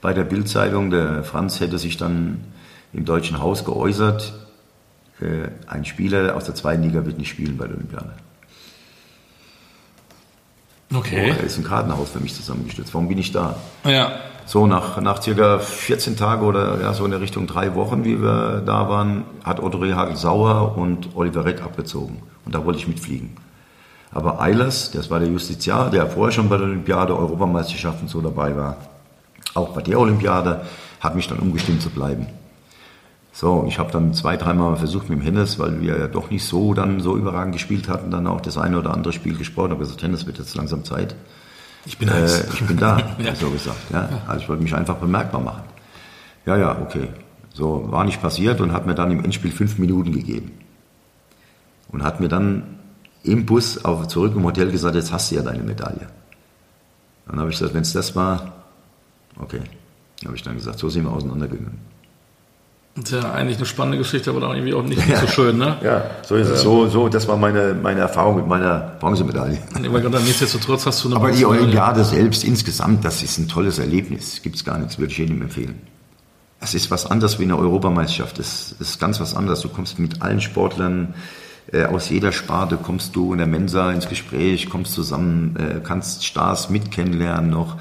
[0.00, 0.90] bei der Bildzeitung.
[0.90, 2.44] Der Franz hätte sich dann
[2.92, 4.32] im Deutschen Haus geäußert,
[5.20, 8.10] äh, ein Spieler aus der zweiten Liga wird nicht spielen bei der Olympiade.
[10.92, 11.34] Okay.
[11.38, 12.92] Oh, ist ein Kartenhaus für mich zusammengestürzt.
[12.94, 13.56] Warum bin ich da?
[13.84, 14.12] Ja.
[14.44, 18.20] So, nach, nach circa 14 Tagen oder ja, so in der Richtung drei Wochen, wie
[18.20, 22.22] wir da waren, hat Otto Rehagel Sauer und Oliver Reck abgezogen.
[22.44, 23.36] Und da wollte ich mitfliegen.
[24.12, 28.56] Aber Eilers, das war der Justiziar, der vorher schon bei der Olympiade, Europameisterschaften so dabei
[28.56, 28.76] war,
[29.54, 30.62] auch bei der Olympiade,
[31.00, 32.26] hat mich dann umgestimmt zu bleiben.
[33.32, 36.44] So, ich habe dann zwei, dreimal versucht mit dem Hennes, weil wir ja doch nicht
[36.44, 39.70] so dann so überragend gespielt hatten, dann auch das eine oder andere Spiel gesprochen.
[39.70, 41.14] habe gesagt, Hennes wird jetzt langsam Zeit.
[41.86, 43.34] Ich bin, äh, ich bin da, ja.
[43.34, 43.78] so gesagt.
[43.92, 44.08] Ja.
[44.26, 45.62] Also ich wollte mich einfach bemerkbar machen.
[46.44, 47.08] Ja, ja, okay.
[47.54, 50.52] So, war nicht passiert und hat mir dann im Endspiel fünf Minuten gegeben.
[51.88, 52.79] Und hat mir dann
[53.22, 56.08] im Bus auf, zurück im Hotel gesagt, jetzt hast du ja deine Medaille.
[57.26, 58.52] Dann habe ich gesagt, wenn es das war,
[59.38, 59.60] okay.
[60.24, 61.78] Habe ich dann gesagt, so sind wir auseinandergegangen.
[62.96, 65.20] Das ist ja eigentlich eine spannende Geschichte, aber dann irgendwie auch nicht, ja.
[65.20, 65.78] so schön, ne?
[65.82, 66.62] Ja, so ist es.
[66.62, 69.58] So, so, das war meine, meine Erfahrung mit meiner Bronzemedaille.
[69.74, 73.78] Aber gerade nichtsdestotrotz hast du eine Aber die Olympiade selbst insgesamt, das ist ein tolles
[73.78, 74.42] Erlebnis.
[74.42, 75.80] Gibt es gar nichts, würde ich jedem empfehlen.
[76.60, 78.38] Es ist was anderes wie eine Europameisterschaft.
[78.38, 79.60] Es ist ganz was anderes.
[79.60, 84.08] Du kommst mit allen Sportlern äh, aus jeder Sparte, kommst du in der Mensa ins
[84.08, 87.76] Gespräch, kommst zusammen, äh, kannst Stars mit kennenlernen noch.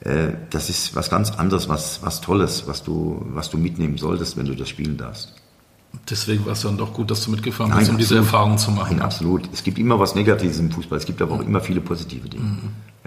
[0.00, 4.36] Äh, das ist was ganz anderes, was, was Tolles, was du, was du mitnehmen solltest,
[4.36, 5.32] wenn du das spielen darfst.
[6.10, 8.96] Deswegen war es dann doch gut, dass du mitgefahren bist, um diese Erfahrung zu machen.
[8.96, 9.48] Nein, absolut.
[9.52, 12.44] Es gibt immer was Negatives im Fußball, es gibt aber auch immer viele positive Dinge.
[12.44, 12.58] Mhm.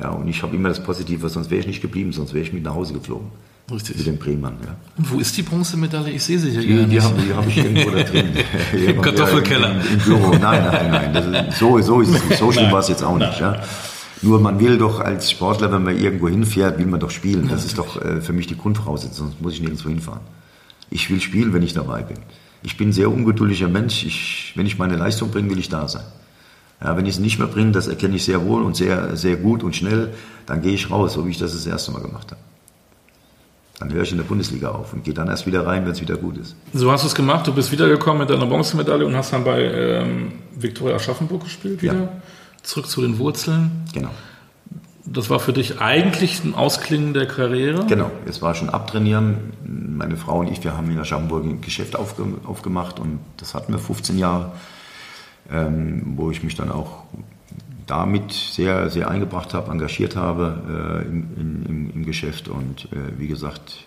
[0.01, 2.53] Ja, und ich habe immer das Positive, sonst wäre ich nicht geblieben, sonst wäre ich
[2.53, 3.27] mit nach Hause geflogen.
[3.69, 3.97] Richtig.
[3.97, 4.75] Mit den Bremern, ja.
[4.97, 6.11] Und wo ist die Bronzemedaille?
[6.11, 7.03] Ich sehe sie hier Die, gar die nicht.
[7.03, 8.33] habe hab ich irgendwo da drin.
[8.73, 9.71] Mir Kartoffelkeller.
[9.71, 10.29] Im, im Büro.
[10.31, 11.13] Nein, nein, nein.
[11.13, 12.39] Das ist, so, so ist es nicht.
[12.39, 13.39] So schlimm war es jetzt auch nicht.
[13.41, 13.61] Ja.
[14.21, 17.49] Nur man will doch als Sportler, wenn man irgendwo hinfährt, will man doch spielen.
[17.49, 20.21] Das ist doch äh, für mich die Grundvoraussetzung, sonst muss ich nirgendwo hinfahren.
[20.89, 22.17] Ich will spielen, wenn ich dabei bin.
[22.63, 24.05] Ich bin ein sehr ungeduldiger Mensch.
[24.05, 26.05] Ich, wenn ich meine Leistung bringe, will ich da sein.
[26.81, 29.35] Ja, wenn ich es nicht mehr bringe, das erkenne ich sehr wohl und sehr, sehr
[29.35, 30.13] gut und schnell,
[30.45, 32.41] dann gehe ich raus, so wie ich das das erste Mal gemacht habe.
[33.79, 36.01] Dann höre ich in der Bundesliga auf und gehe dann erst wieder rein, wenn es
[36.01, 36.55] wieder gut ist.
[36.73, 39.61] So hast du es gemacht, du bist wiedergekommen mit deiner Bronzemedaille und hast dann bei
[39.61, 41.93] ähm, Viktoria Aschaffenburg gespielt wieder.
[41.93, 42.09] Ja.
[42.63, 43.85] Zurück zu den Wurzeln.
[43.93, 44.09] Genau.
[45.05, 47.85] Das war für dich eigentlich ein Ausklingen der Karriere.
[47.85, 49.53] Genau, es war schon abtrainieren.
[49.63, 53.71] Meine Frau und ich, wir haben in Aschaffenburg ein Geschäft aufge aufgemacht und das hatten
[53.71, 54.53] wir 15 Jahre,
[55.49, 57.03] ähm, wo ich mich dann auch
[57.87, 63.27] damit sehr, sehr eingebracht habe, engagiert habe äh, im, im, im Geschäft und äh, wie
[63.27, 63.85] gesagt,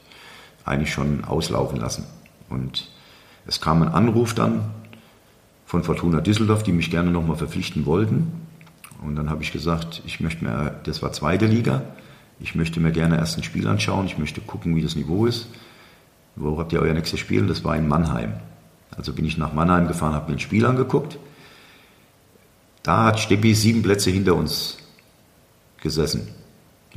[0.64, 2.06] eigentlich schon auslaufen lassen.
[2.48, 2.90] Und
[3.46, 4.70] es kam ein Anruf dann
[5.66, 8.32] von Fortuna Düsseldorf, die mich gerne nochmal verpflichten wollten.
[9.02, 11.82] Und dann habe ich gesagt, ich möchte mir, das war zweite Liga,
[12.40, 15.48] ich möchte mir gerne erst ein Spiel anschauen, ich möchte gucken, wie das Niveau ist.
[16.36, 17.46] Wo habt ihr euer nächstes Spiel?
[17.46, 18.32] Das war in Mannheim.
[18.96, 21.18] Also bin ich nach Mannheim gefahren, habe mir ein Spiel angeguckt.
[22.82, 24.78] Da hat Steppi sieben Plätze hinter uns
[25.82, 26.28] gesessen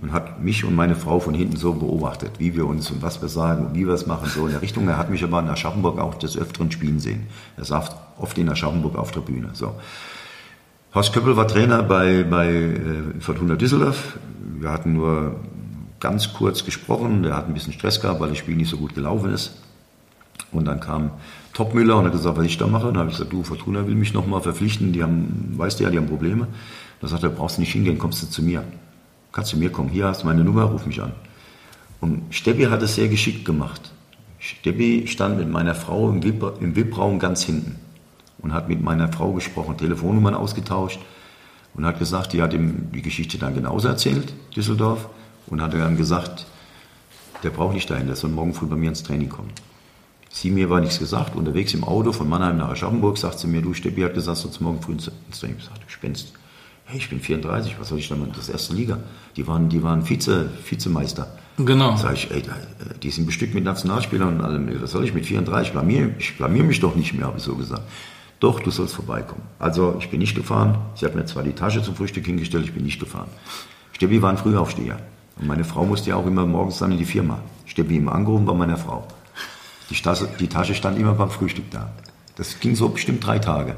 [0.02, 3.22] und hat mich und meine Frau von hinten so beobachtet, wie wir uns und was
[3.22, 4.88] wir sagen und wie wir es machen, so in der Richtung.
[4.88, 7.28] Er hat mich aber in Aschaffenburg auch des Öfteren spielen sehen.
[7.58, 9.50] Er saß oft in Aschaffenburg auf der Bühne.
[9.54, 9.76] So.
[10.96, 14.18] Horst Köppel war Trainer bei, bei äh, Fortuna Düsseldorf.
[14.60, 15.36] Wir hatten nur
[16.00, 17.24] ganz kurz gesprochen.
[17.24, 19.60] Der hat ein bisschen Stress gehabt, weil das Spiel nicht so gut gelaufen ist.
[20.52, 21.12] Und dann kam
[21.54, 22.88] Topmüller und hat gesagt, was ich da mache.
[22.88, 24.94] Dann habe ich gesagt, du, Fortuna will mich nochmal verpflichten.
[24.94, 26.48] Die haben, weißt du ja, die haben Probleme.
[27.02, 28.64] Da sagt er, brauchst du nicht hingehen, kommst du zu mir.
[29.32, 29.90] Kannst zu mir kommen.
[29.90, 31.12] Hier hast du meine Nummer, ruf mich an.
[32.00, 33.92] Und Steppi hat es sehr geschickt gemacht.
[34.40, 37.78] Steppi stand mit meiner Frau im VIP-Raum ganz hinten
[38.40, 41.00] und hat mit meiner Frau gesprochen, Telefonnummern ausgetauscht
[41.76, 45.08] und hat gesagt, die hat ihm die Geschichte dann genauso erzählt, Düsseldorf,
[45.48, 46.46] und hat dann gesagt,
[47.44, 49.52] der braucht nicht dahin, der soll morgen früh bei mir ins Training kommen.
[50.36, 53.62] Sie mir war nichts gesagt, unterwegs im Auto von Mannheim nach Aschaffenburg sagt sie mir,
[53.62, 55.58] du Steppi hat gesagt, sollst morgen früh ins Training.
[55.60, 56.34] Ich sagte, du spinnst.
[56.86, 58.98] Hey, ich bin 34, was soll ich dann, das erste Liga.
[59.38, 61.28] Die waren, die waren Vize, Vizemeister.
[61.58, 61.96] Genau.
[61.98, 62.56] Sag ich, ey, da-
[63.04, 64.82] die sind bestückt mit Nationalspielern und allem.
[64.82, 65.68] Was soll ich mit 34?
[65.68, 67.84] Ich blamier, ich blamier mich doch nicht mehr, habe ich so gesagt.
[68.40, 69.44] Doch, du sollst vorbeikommen.
[69.60, 70.80] Also, ich bin nicht gefahren.
[70.96, 73.28] Sie hat mir zwar die Tasche zum Frühstück hingestellt, ich bin nicht gefahren.
[73.92, 74.98] Steppi war ein Frühaufsteher.
[75.40, 77.38] Und meine Frau musste ja auch immer morgens dann in die Firma.
[77.66, 79.08] Steppi immer angerufen bei meiner Frau.
[79.94, 81.92] Die Tasche, die Tasche stand immer beim Frühstück da.
[82.36, 83.76] Das ging so bestimmt drei Tage.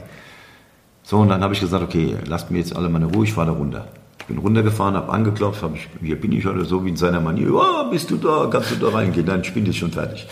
[1.03, 3.33] So, und dann habe ich gesagt, okay, lasst mir jetzt alle mal eine Ruhe, ich
[3.33, 3.89] fahre da runter.
[4.19, 7.19] Ich bin runtergefahren, habe angeklopft, habe ich, hier bin ich oder so wie in seiner
[7.19, 10.25] Manier, oh, bist du da, kannst du da reingehen, dein Spiel ist schon fertig.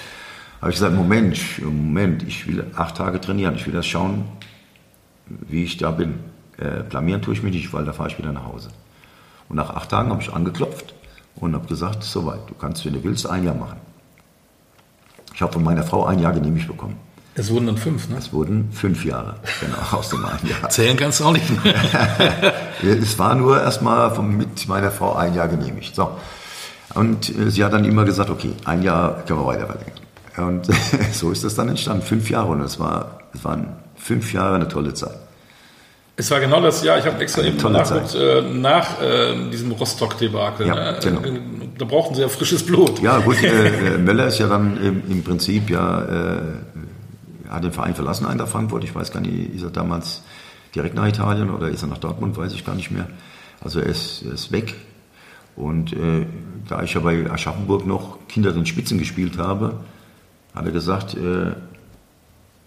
[0.62, 4.24] Habe ich gesagt, Moment, Moment, ich will acht Tage trainieren, ich will das schauen,
[5.28, 6.16] wie ich da bin.
[6.58, 8.70] Äh, blamieren tue ich mich nicht, weil da fahre ich wieder nach Hause.
[9.50, 10.96] Und nach acht Tagen habe ich angeklopft
[11.36, 13.93] und habe gesagt, soweit, du kannst, wenn du willst, ein Jahr machen.
[15.34, 16.98] Ich habe von meiner Frau ein Jahr genehmigt bekommen.
[17.36, 18.18] Es wurden dann fünf, ne?
[18.18, 20.70] Es wurden fünf Jahre, genau, aus dem einen Jahr.
[20.70, 21.46] Zählen kannst du auch nicht.
[22.84, 25.96] Es war nur erstmal mit meiner Frau ein Jahr genehmigt.
[25.96, 26.10] So.
[26.94, 30.04] Und äh, sie hat dann immer gesagt, okay, ein Jahr können wir weiter verlängern.
[30.38, 30.68] Und
[31.14, 32.50] so ist das dann entstanden, fünf Jahre.
[32.50, 35.18] Und es war, es waren fünf Jahre eine tolle Zeit.
[36.16, 39.72] Es war genau das Jahr, ich habe extra eben tolle nachgeguckt, äh, nach äh, diesem
[39.72, 40.68] Rostock-Debakel.
[40.68, 41.00] Ja, ne?
[41.02, 41.22] genau.
[41.22, 41.40] Äh,
[41.78, 43.02] Da brauchten sie ja frisches Blut.
[43.02, 46.42] Ja, gut, äh, äh, Möller ist ja dann im, im Prinzip ja, äh,
[47.50, 48.84] hat den Verein verlassen, Eintracht Frankfurt.
[48.84, 50.22] Ich weiß gar nicht, ist er damals
[50.76, 53.08] direkt nach Italien oder ist er nach Dortmund, weiß ich gar nicht mehr.
[53.62, 54.76] Also er ist, er ist weg.
[55.56, 56.28] Und äh,
[56.70, 59.80] da ich ja bei Aschaffenburg noch Kinder in Spitzen gespielt habe,
[60.54, 61.54] hat er gesagt, äh,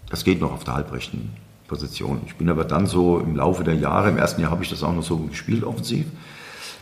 [0.09, 1.31] das geht noch auf der halbrechten
[1.67, 2.21] Position.
[2.25, 4.83] Ich bin aber dann so im Laufe der Jahre, im ersten Jahr habe ich das
[4.83, 6.05] auch noch so gespielt, offensiv,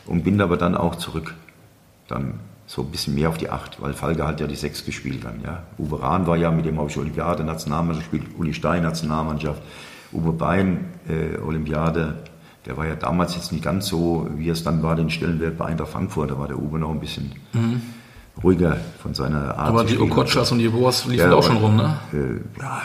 [0.05, 1.33] und bin aber dann auch zurück.
[2.07, 5.23] Dann so ein bisschen mehr auf die Acht, weil Falke hat ja die Sechs gespielt
[5.23, 5.41] dann.
[5.43, 5.63] Ja.
[5.77, 9.61] Uwe Rahn war ja, mit dem habe ich Olympiade, Nationalmannschaft gespielt, Uli Stein, Nationalmannschaft,
[10.11, 12.15] Uwe Bein, äh, Olympiade.
[12.65, 15.65] Der war ja damals jetzt nicht ganz so, wie es dann war, den Stellenwert bei
[15.65, 16.31] Eintracht Frankfurt.
[16.31, 17.31] Da war der Uwe noch ein bisschen
[18.43, 19.99] ruhiger von seiner Art Aber die.
[19.99, 21.99] Okochas und die Boas liefen Ja, auch schon rum, ne?
[22.11, 22.81] Äh, ja,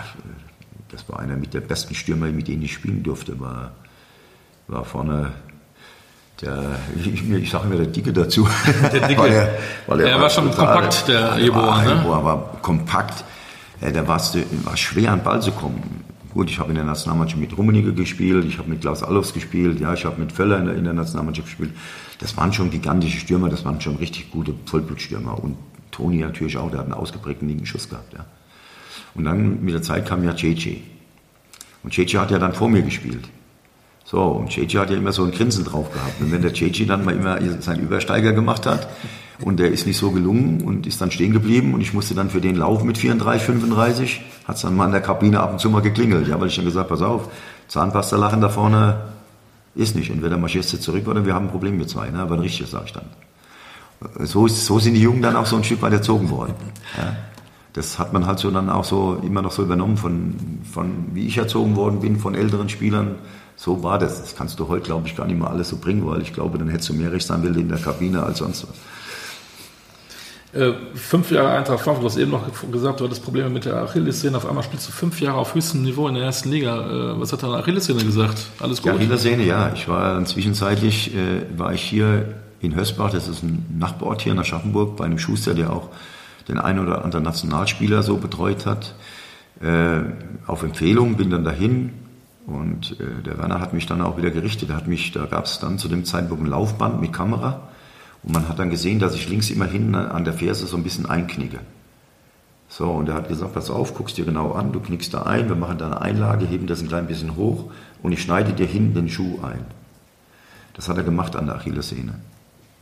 [0.93, 3.39] das war einer mit der besten Stürmer, mit denen ich spielen durfte.
[3.41, 3.73] War,
[4.69, 5.33] war vorne
[6.41, 8.49] der, ich, ich sage mir der Dicke dazu.
[8.93, 9.21] Der Dicke.
[9.23, 11.95] weil er, weil Er war schon kompakt, der der Jeboa, war, ne?
[11.95, 13.25] Jeboa war kompakt.
[13.81, 14.21] Ja, der war,
[14.65, 16.05] war schwer an den Ball zu kommen.
[16.33, 19.81] Gut, ich habe in der Nationalmannschaft mit Rummenigge gespielt, ich habe mit Klaus Allofs gespielt,
[19.81, 21.73] ja, ich habe mit Völler in der, in der Nationalmannschaft gespielt.
[22.21, 25.43] Das waren schon gigantische Stürmer, das waren schon richtig gute Vollblutstürmer.
[25.43, 25.57] Und
[25.91, 28.13] Toni natürlich auch, der hat einen ausgeprägten linken Schuss gehabt.
[28.13, 28.27] Ja.
[29.15, 30.79] Und dann mit der Zeit kam ja Cece.
[31.83, 33.29] Und Cece hat ja dann vor mir gespielt.
[34.05, 36.21] So, und Cece hat ja immer so ein Grinsen drauf gehabt.
[36.21, 38.89] Und wenn der Cece dann mal immer seinen Übersteiger gemacht hat
[39.41, 42.31] und der ist nicht so gelungen und ist dann stehen geblieben und ich musste dann
[42.31, 45.61] für den Lauf mit 34, 35, hat es dann mal in der Kabine ab und
[45.61, 46.29] zu mal geklingelt.
[46.29, 47.29] Ja, weil ich dann gesagt, pass auf,
[47.69, 49.11] Zahnpasta lachen da vorne
[49.75, 50.11] ist nicht.
[50.11, 52.11] Entweder marschierst du zurück oder wir haben ein Problem mit zwei.
[52.11, 52.19] Ne?
[52.19, 53.07] Aber ein richtiges, sage ich dann.
[54.27, 56.55] So, ist, so sind die Jungen dann auch so ein Stück weit erzogen worden.
[56.97, 57.17] Ja?
[57.73, 60.35] Das hat man halt so dann auch so immer noch so übernommen von,
[60.71, 63.17] von wie ich erzogen worden bin, von älteren Spielern.
[63.57, 64.23] So war das.
[64.23, 66.59] Das kannst du heute, glaube ich, gar nicht mehr alles so bringen, weil ich glaube,
[66.59, 68.77] dann hättest du mehr Rechtsanwälte in der Kabine als sonst was.
[70.53, 72.43] Äh, fünf Jahre Eintracht Frankfurt, du hast eben noch
[72.73, 74.37] gesagt, du hattest Probleme mit der Achillessehne.
[74.37, 77.13] Auf einmal spielst du fünf Jahre auf höchstem Niveau in der ersten Liga.
[77.13, 78.47] Äh, was hat deine Achillessehne gesagt?
[78.59, 78.93] Alles gut?
[78.93, 79.73] Die Achillessehne, ja.
[79.75, 84.33] Ich war dann zwischenzeitlich, äh, war ich hier in Hösbach, das ist ein Nachbarort hier
[84.33, 85.91] in Aschaffenburg, bei einem Schuster, der auch
[86.49, 88.95] den einen oder anderen Nationalspieler so betreut hat.
[89.61, 90.01] Äh,
[90.47, 91.93] auf Empfehlung bin dann dahin
[92.47, 94.71] und äh, der Werner hat mich dann auch wieder gerichtet.
[94.71, 97.69] Er hat mich, da gab es dann zu dem Zeitpunkt ein Laufband mit Kamera
[98.23, 100.83] und man hat dann gesehen, dass ich links immer hinten an der Ferse so ein
[100.83, 101.61] bisschen einknicke.
[102.69, 105.49] So, und er hat gesagt, pass auf, guckst dir genau an, du knickst da ein,
[105.49, 107.65] wir machen da eine Einlage, heben das ein klein bisschen hoch
[108.03, 109.65] und ich schneide dir hinten den Schuh ein.
[110.75, 112.15] Das hat er gemacht an der Achillessehne.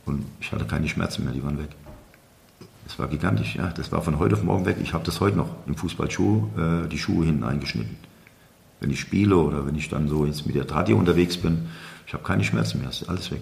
[0.05, 1.69] Und ich hatte keine Schmerzen mehr, die waren weg.
[2.89, 3.67] Das war gigantisch, ja.
[3.67, 4.77] Das war von heute auf morgen weg.
[4.81, 7.97] Ich habe das heute noch im Fußballschuh, äh, die Schuhe hinten eingeschnitten.
[8.79, 11.67] Wenn ich spiele oder wenn ich dann so jetzt mit der Tradi unterwegs bin,
[12.07, 13.41] ich habe keine Schmerzen mehr, ist alles weg.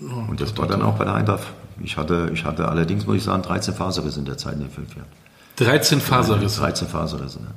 [0.00, 1.46] Und das war dann auch bei der Eintracht.
[1.82, 4.70] Ich hatte, ich hatte allerdings, muss ich sagen, 13 Faserrisse in der Zeit in den
[4.70, 5.08] fünf Jahren.
[5.56, 6.60] 13 Faserrisse?
[6.60, 7.42] 13 Faserrisse.
[7.42, 7.48] Ne?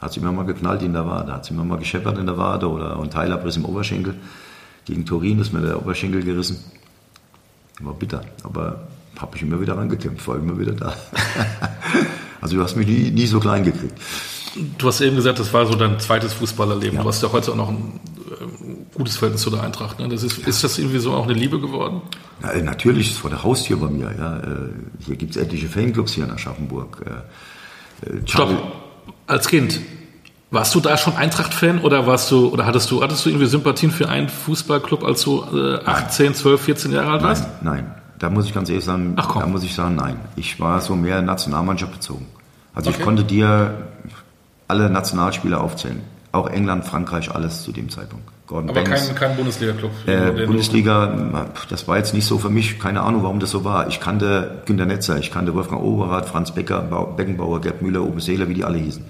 [0.00, 2.38] Hat sie mir mal geknallt in der Wade, hat sie mir mal gescheppert in der
[2.38, 4.14] Wade oder ein Teilabriss im Oberschenkel.
[4.86, 6.64] Gegen Turin ist mir der Oberschenkel gerissen.
[7.80, 8.88] War bitter, aber
[9.20, 10.94] habe ich immer wieder rangekämpft, war immer wieder da.
[12.40, 13.94] also du hast mich nie, nie so klein gekriegt.
[14.78, 16.96] Du hast eben gesagt, das war so dein zweites Fußballerleben.
[16.96, 17.02] Ja.
[17.02, 18.00] Du hast ja heute auch noch ein
[18.94, 20.00] gutes Verhältnis zu der Eintracht.
[20.00, 20.08] Ne?
[20.08, 20.48] Das ist, ja.
[20.48, 22.02] ist das irgendwie so auch eine Liebe geworden?
[22.42, 24.12] Ja, äh, natürlich, ist vor der Haustür bei mir.
[24.16, 24.38] Ja.
[24.38, 24.42] Äh,
[25.04, 27.04] hier gibt es etliche Fanclubs hier in Aschaffenburg.
[27.06, 28.50] Äh, Stopp,
[29.26, 29.80] als Kind.
[30.50, 33.92] Warst du da schon Eintracht-Fan oder warst du oder hattest du hattest du irgendwie Sympathien
[33.92, 37.44] für einen Fußballclub, als du äh, 18, 12, 14 Jahre alt warst?
[37.62, 40.16] Nein, nein, da muss ich ganz ehrlich sagen, Ach, da muss ich sagen, nein.
[40.36, 42.26] Ich war so mehr Nationalmannschaft bezogen.
[42.74, 42.98] Also okay.
[42.98, 43.88] ich konnte dir
[44.68, 46.02] alle Nationalspieler aufzählen.
[46.30, 48.28] Auch England, Frankreich, alles zu dem Zeitpunkt.
[48.46, 49.06] Gordon Aber Banks.
[49.06, 49.90] kein, kein Bundesliga-Club.
[50.06, 53.88] Äh, Bundesliga, das war jetzt nicht so für mich, keine Ahnung, warum das so war.
[53.88, 56.82] Ich kannte Günter Netzer, ich kannte Wolfgang Overath, Franz Becker,
[57.16, 59.04] Beckenbauer, Gerd Müller, Oben Seeler, wie die alle hießen.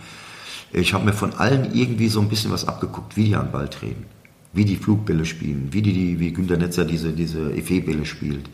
[0.73, 3.69] Ich habe mir von allen irgendwie so ein bisschen was abgeguckt, wie die an Ball
[3.69, 4.07] treten,
[4.53, 8.49] wie die Flugbälle spielen, wie die, wie Günter Netzer diese, diese Effet-Bälle spielt.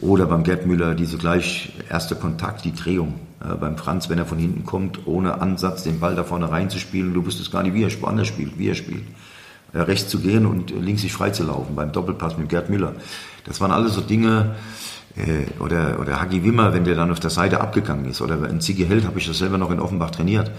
[0.00, 3.14] Oder beim Gerd Müller diese gleich erste Kontakt, die Drehung.
[3.40, 7.14] Äh, beim Franz, wenn er von hinten kommt, ohne Ansatz den Ball da vorne reinzuspielen,
[7.14, 9.04] du wüsstest gar nicht, wie er anders spielt, wie er spielt.
[9.72, 12.94] Äh, rechts zu gehen und links sich frei zu laufen beim Doppelpass mit Gerd Müller.
[13.44, 14.54] Das waren alles so Dinge,
[15.16, 18.60] äh, oder, oder Hagi Wimmer, wenn der dann auf der Seite abgegangen ist, oder ein
[18.60, 20.50] Ziggy Held, habe ich das selber noch in Offenbach trainiert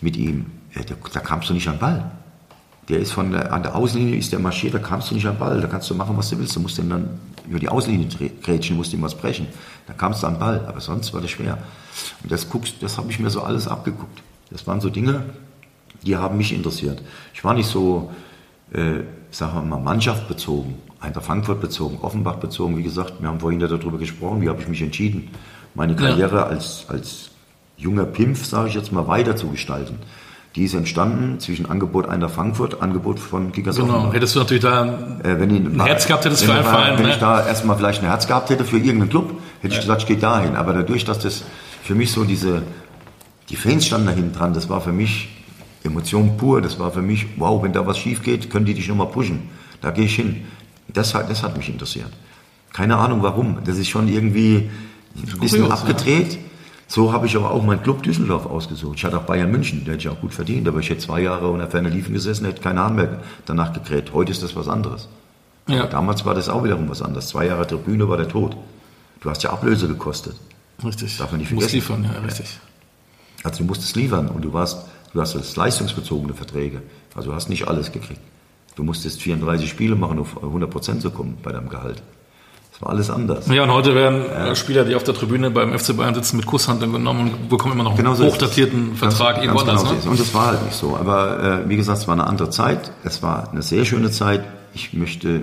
[0.00, 0.46] mit ihm.
[0.74, 2.10] Äh, da, da kamst du nicht an Ball.
[2.88, 5.38] Der ist von der, an der Außenlinie ist der marschiert, da kamst du nicht an
[5.38, 5.60] Ball.
[5.60, 6.56] Da kannst du machen, was du willst.
[6.56, 8.08] Du musst den dann über die Außenlinie
[8.42, 9.46] grätschen, musst ihm was brechen.
[9.86, 11.58] Da kamst du an Ball, aber sonst war das schwer.
[12.22, 14.22] Und das guckst, das habe ich mir so alles abgeguckt.
[14.50, 15.22] Das waren so Dinge,
[16.02, 17.02] die haben mich interessiert.
[17.32, 18.10] Ich war nicht so,
[18.72, 22.76] äh, sagen wir mal, Mannschaft bezogen, Eintracht Frankfurt bezogen, Offenbach bezogen.
[22.76, 25.30] Wie gesagt, wir haben vorhin darüber gesprochen, wie habe ich mich entschieden,
[25.74, 26.46] meine Karriere ja.
[26.46, 27.30] als, als
[27.76, 29.98] junger Pimpf, sage ich jetzt mal, weiter zu gestalten.
[30.54, 34.14] Die ist entstanden zwischen Angebot einer Frankfurt, Angebot von Kickers Genau, Offenbach.
[34.14, 34.84] hättest du natürlich da
[35.22, 36.98] äh, wenn ich, ein Herz gehabt hättest für einen Verein.
[36.98, 37.12] Wenn ne?
[37.12, 39.80] ich da erstmal vielleicht ein Herz gehabt hätte für irgendeinen Club, hätte ja.
[39.80, 40.56] ich gesagt, ich gehe dahin.
[40.56, 41.44] Aber dadurch, dass das
[41.82, 42.62] für mich so diese,
[43.48, 45.28] die Fans standen da hinten dran, das war für mich
[45.84, 48.88] Emotion pur, das war für mich, wow, wenn da was schief geht, können die dich
[48.88, 49.48] nochmal pushen.
[49.80, 50.44] Da gehe ich hin.
[50.88, 52.10] Das hat, das hat mich interessiert.
[52.72, 53.58] Keine Ahnung warum.
[53.64, 54.70] Das ist schon irgendwie
[55.16, 56.34] ein bisschen abgedreht.
[56.34, 56.38] Ja.
[56.94, 58.98] So habe ich aber auch meinen Club Düsseldorf ausgesucht.
[58.98, 61.22] Ich hatte auch Bayern München, der hätte ich auch gut verdient, aber ich hätte zwei
[61.22, 64.12] Jahre unter Ferne Liefen gesessen, hätte keine Hahn mehr danach gekräht.
[64.12, 65.08] Heute ist das was anderes.
[65.68, 65.86] Ja.
[65.86, 67.28] Damals war das auch wiederum was anderes.
[67.28, 68.58] Zwei Jahre Tribüne war der Tod.
[69.22, 70.36] Du hast ja Ablöse gekostet.
[70.84, 71.16] Richtig.
[71.16, 71.70] Darf man nicht vergessen.
[71.70, 72.60] Du musst liefern, ja, richtig.
[73.42, 76.82] Also du musstest liefern und du warst, du hast jetzt leistungsbezogene Verträge.
[77.14, 78.20] Also du hast nicht alles gekriegt.
[78.76, 82.02] Du musstest 34 Spiele machen, um auf 100 Prozent zu kommen bei deinem Gehalt
[82.80, 83.48] war alles anders.
[83.48, 84.54] Ja, und heute werden ja.
[84.54, 87.84] Spieler, die auf der Tribüne beim FC Bayern sitzen, mit Kusshandeln genommen und bekommen immer
[87.84, 90.04] noch genau einen hochdatierten Vertrag ganz, irgendwo ganz anders.
[90.04, 90.10] Ne?
[90.10, 90.96] Und das war halt nicht so.
[90.96, 92.92] Aber äh, wie gesagt, es war eine andere Zeit.
[93.04, 94.44] Es war eine sehr schöne Zeit.
[94.74, 95.42] Ich möchte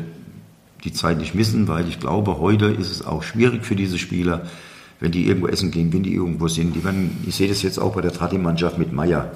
[0.83, 4.41] die Zeit nicht missen, weil ich glaube, heute ist es auch schwierig für diese Spieler,
[4.99, 6.75] wenn die irgendwo essen gehen, wenn die irgendwo sind.
[6.75, 9.31] Die werden, ich sehe das jetzt auch bei der Trati-Mannschaft mit Meier.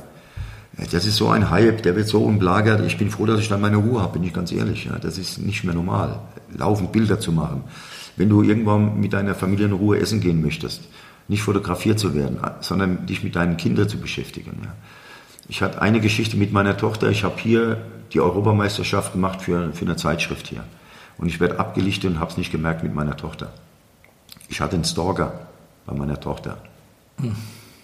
[0.91, 2.81] Das ist so ein Hype, der wird so umlagert.
[2.85, 4.89] Ich bin froh, dass ich dann meine Ruhe habe, bin ich ganz ehrlich.
[5.01, 6.19] Das ist nicht mehr normal,
[6.55, 7.63] laufend Bilder zu machen.
[8.15, 10.81] Wenn du irgendwann mit deiner Familie in Ruhe essen gehen möchtest,
[11.27, 14.67] nicht fotografiert zu werden, sondern dich mit deinen Kindern zu beschäftigen.
[15.47, 17.09] Ich hatte eine Geschichte mit meiner Tochter.
[17.09, 17.77] Ich habe hier
[18.11, 20.63] die Europameisterschaft gemacht für, für eine Zeitschrift hier.
[21.17, 23.53] Und ich werde abgelichtet und habe es nicht gemerkt mit meiner Tochter.
[24.49, 25.47] Ich hatte einen Stalker
[25.85, 26.57] bei meiner Tochter.
[27.19, 27.35] Hm.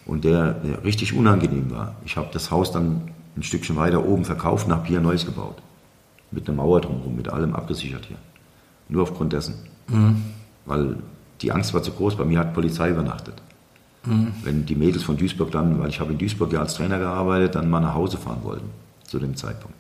[0.09, 1.95] Und der, der, richtig unangenehm war.
[2.03, 5.25] Ich habe das Haus dann ein Stückchen weiter oben verkauft und habe hier ein neues
[5.25, 5.61] gebaut.
[6.31, 8.17] Mit einer Mauer drumherum, mit allem abgesichert hier.
[8.89, 9.55] Nur aufgrund dessen.
[9.87, 10.23] Mhm.
[10.65, 10.97] Weil
[11.41, 12.17] die Angst war zu groß.
[12.17, 13.35] Bei mir hat Polizei übernachtet.
[14.05, 14.33] Mhm.
[14.43, 17.55] Wenn die Mädels von Duisburg dann, weil ich habe in Duisburg ja als Trainer gearbeitet,
[17.55, 18.69] dann mal nach Hause fahren wollten
[19.03, 19.77] zu dem Zeitpunkt.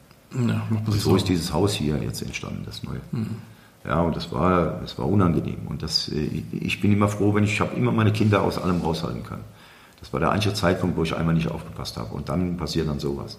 [0.47, 3.01] Ja, so, ist dieses Haus hier jetzt entstanden, das neue.
[3.11, 3.37] Mhm.
[3.83, 5.65] Ja, und das war, das war unangenehm.
[5.67, 8.57] Und das, äh, ich bin immer froh, wenn ich, ich habe immer meine Kinder aus
[8.59, 9.43] allem raushalten können.
[9.99, 12.13] Das war der einzige Zeitpunkt, wo ich einmal nicht aufgepasst habe.
[12.13, 13.37] Und dann passiert dann sowas.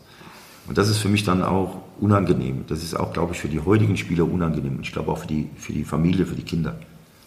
[0.67, 2.65] Und das ist für mich dann auch unangenehm.
[2.69, 4.77] Das ist auch, glaube ich, für die heutigen Spieler unangenehm.
[4.77, 6.77] Und ich glaube auch für die, für die Familie, für die Kinder.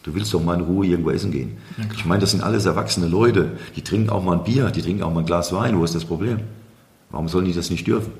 [0.03, 1.57] Du willst doch mal in Ruhe irgendwo essen gehen.
[1.77, 3.57] Ja, ich meine, das sind alles erwachsene Leute.
[3.75, 5.79] Die trinken auch mal ein Bier, die trinken auch mal ein Glas Wein.
[5.79, 6.39] Wo ist das Problem?
[7.09, 8.11] Warum sollen die das nicht dürfen?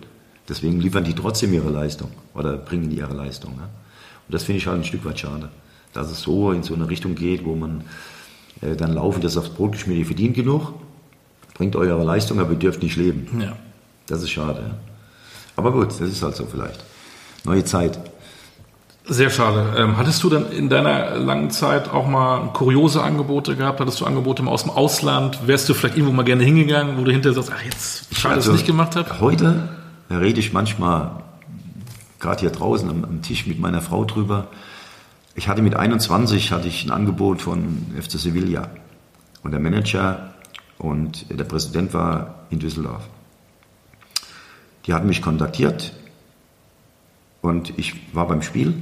[0.48, 3.56] Deswegen liefern die trotzdem ihre Leistung oder bringen die ihre Leistung.
[3.56, 3.64] Ne?
[3.64, 5.50] Und das finde ich halt ein Stück weit schade,
[5.94, 7.84] dass es so in so eine Richtung geht, wo man
[8.62, 10.74] äh, dann laufen, das aufs Brot geschmiert, ihr verdient genug,
[11.54, 13.42] bringt eure Leistung, aber ihr dürft nicht leben.
[13.42, 13.54] Ja.
[14.08, 14.76] Das ist schade.
[15.56, 16.84] Aber gut, das ist halt so vielleicht.
[17.46, 18.00] Neue Zeit.
[19.06, 19.74] Sehr schade.
[19.78, 23.82] Ähm, hattest du dann in deiner langen Zeit auch mal kuriose Angebote gehabt?
[23.82, 25.46] Hattest du Angebote aus dem Ausland?
[25.46, 28.52] Wärst du vielleicht irgendwo mal gerne hingegangen, wo du hinterher sagst, ach jetzt, schade, also,
[28.52, 29.20] dass ich nicht gemacht habe?
[29.20, 29.68] Heute
[30.10, 31.24] rede ich manchmal,
[32.22, 34.48] gerade hier draußen am, am, Tisch mit meiner Frau drüber.
[35.36, 38.70] Ich hatte mit 21 hatte ich ein Angebot von FC Sevilla.
[39.44, 40.33] Und der Manager
[40.78, 43.08] und der Präsident war in Düsseldorf.
[44.86, 45.94] Die hatten mich kontaktiert
[47.42, 48.74] und ich war beim Spiel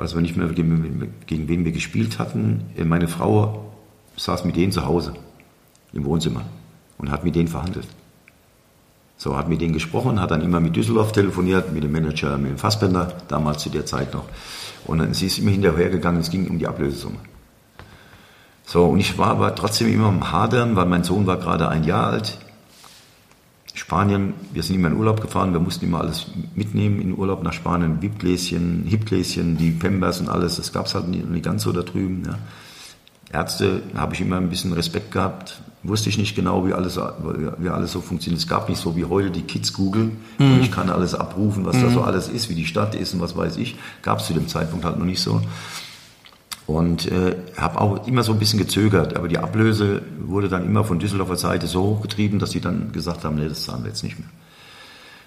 [0.00, 2.70] weiß aber nicht mehr, gegen, gegen wen wir gespielt hatten.
[2.76, 3.72] Äh, meine Frau
[4.16, 5.14] saß mit denen zu Hause
[5.92, 6.44] im Wohnzimmer
[6.98, 7.86] und hat mit denen verhandelt.
[9.16, 12.52] So, hat mit denen gesprochen, hat dann immer mit Düsseldorf telefoniert, mit dem Manager, mit
[12.52, 14.24] dem Fassbender, damals zu der Zeit noch.
[14.86, 17.18] Und dann, sie ist immer hinterhergegangen, es ging um die Ablösesumme.
[18.70, 21.82] So, und ich war aber trotzdem immer am Hadern, weil mein Sohn war gerade ein
[21.82, 22.38] Jahr alt.
[23.74, 27.52] Spanien, wir sind immer in Urlaub gefahren, wir mussten immer alles mitnehmen in Urlaub nach
[27.52, 31.72] Spanien, Wipgläschen, Hipgläschen, die Pembers und alles, das gab es halt nicht, nicht, ganz so
[31.72, 32.22] da drüben.
[32.24, 32.38] Ja.
[33.40, 36.96] Ärzte habe ich immer ein bisschen Respekt gehabt, wusste ich nicht genau, wie alles,
[37.58, 38.40] wie alles so funktioniert.
[38.40, 40.52] Es gab nicht so wie heute die Kids googeln mhm.
[40.52, 41.82] und ich kann alles abrufen, was mhm.
[41.82, 43.74] da so alles ist, wie die Stadt ist und was weiß ich.
[44.02, 45.42] Gab es zu dem Zeitpunkt halt noch nicht so.
[46.70, 50.84] Und äh, habe auch immer so ein bisschen gezögert, aber die Ablöse wurde dann immer
[50.84, 54.04] von Düsseldorfer Seite so hochgetrieben, dass sie dann gesagt haben, nee, das zahlen wir jetzt
[54.04, 54.28] nicht mehr.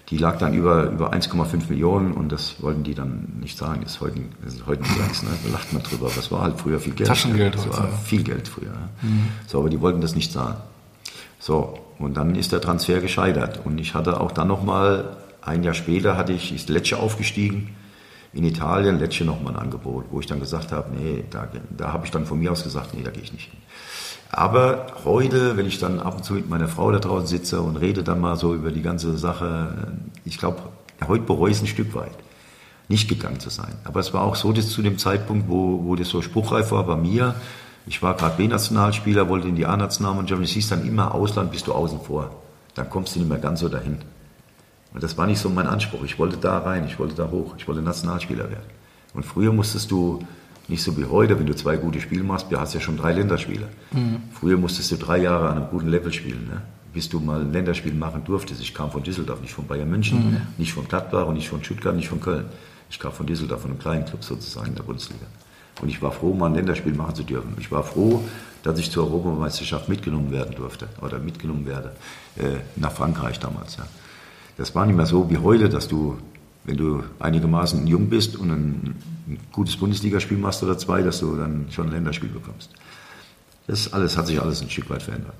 [0.08, 3.80] Die lag dann über, über 1,5 Millionen und das wollten die dann nicht zahlen.
[3.82, 5.28] Das ist heute, das ist heute nicht ne?
[5.44, 6.06] da lacht man drüber.
[6.06, 7.08] Aber es war halt früher viel Geld.
[7.08, 8.72] Taschengeld Das war viel Geld früher.
[9.02, 9.28] Mhm.
[9.46, 10.56] So, aber die wollten das nicht zahlen.
[11.40, 13.60] So, und dann ist der Transfer gescheitert.
[13.66, 17.74] Und ich hatte auch dann nochmal, ein Jahr später hatte ich, ist Lecce aufgestiegen
[18.34, 22.04] in Italien Lecce nochmal ein Angebot, wo ich dann gesagt habe, nee, da, da habe
[22.04, 23.60] ich dann von mir aus gesagt, nee, da gehe ich nicht hin.
[24.30, 27.76] Aber heute, wenn ich dann ab und zu mit meiner Frau da draußen sitze und
[27.76, 29.92] rede dann mal so über die ganze Sache,
[30.24, 30.62] ich glaube,
[31.06, 32.16] heute bereue ich es ein Stück weit,
[32.88, 33.74] nicht gegangen zu sein.
[33.84, 36.84] Aber es war auch so, dass zu dem Zeitpunkt, wo, wo das so spruchreif war
[36.84, 37.36] bei mir,
[37.86, 41.72] ich war gerade B-Nationalspieler, wollte in die A-Nationalmannschaft, es hieß dann immer, Ausland bist du
[41.72, 42.30] außen vor.
[42.74, 43.98] Dann kommst du nicht mehr ganz so dahin.
[44.94, 46.04] Und das war nicht so mein Anspruch.
[46.04, 48.70] Ich wollte da rein, ich wollte da hoch, ich wollte Nationalspieler werden.
[49.12, 50.20] Und früher musstest du,
[50.68, 53.12] nicht so wie heute, wenn du zwei gute Spiele machst, du hast ja schon drei
[53.12, 53.68] Länderspiele.
[53.92, 54.22] Mhm.
[54.32, 56.62] Früher musstest du drei Jahre an einem guten Level spielen, ne?
[56.92, 58.60] bis du mal ein Länderspiel machen durftest.
[58.62, 60.40] Ich kam von Düsseldorf, nicht von Bayern München, mhm.
[60.56, 62.46] nicht von Gladbach und nicht von Stuttgart, nicht von Köln.
[62.88, 65.26] Ich kam von Düsseldorf, von einem kleinen Club sozusagen in der Bundesliga.
[65.82, 67.54] Und ich war froh, mal ein Länderspiel machen zu dürfen.
[67.58, 68.22] Ich war froh,
[68.62, 71.92] dass ich zur Europameisterschaft mitgenommen werden durfte oder mitgenommen werde,
[72.36, 73.76] äh, nach Frankreich damals.
[73.76, 73.86] Ja.
[74.56, 76.16] Das war nicht mehr so wie heute, dass du,
[76.64, 78.94] wenn du einigermaßen jung bist und ein,
[79.26, 82.70] ein gutes Bundesligaspiel machst oder zwei, dass du dann schon ein Länderspiel bekommst.
[83.66, 85.34] Das alles hat sich alles ein Stück weit verändert.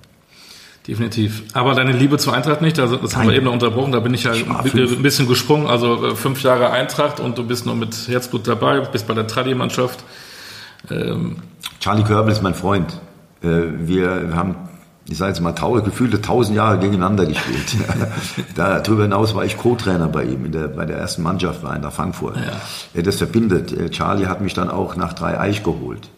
[0.87, 1.45] Definitiv.
[1.55, 3.21] Aber deine Liebe zur Eintracht nicht, also das Nein.
[3.21, 5.67] haben wir eben noch unterbrochen, da bin ich ja ich ein bisschen gesprungen.
[5.67, 9.27] Also äh, fünf Jahre Eintracht und du bist nur mit Herzblut dabei, bist bei der
[9.27, 10.05] Tradi-Mannschaft.
[10.91, 11.37] Ähm
[11.81, 13.01] Charlie Körbel ist mein Freund.
[13.43, 13.49] Äh,
[13.79, 14.57] wir haben
[15.09, 15.53] ich sage jetzt mal,
[15.83, 17.77] gefühlte tausend Jahre gegeneinander gespielt.
[18.55, 21.83] Darüber hinaus war ich Co-Trainer bei ihm, in der, bei der ersten Mannschaft war in
[21.83, 22.37] der Frankfurt.
[22.37, 23.03] Ja.
[23.03, 23.93] Das verbindet.
[23.93, 26.09] Charlie hat mich dann auch nach drei Eich geholt.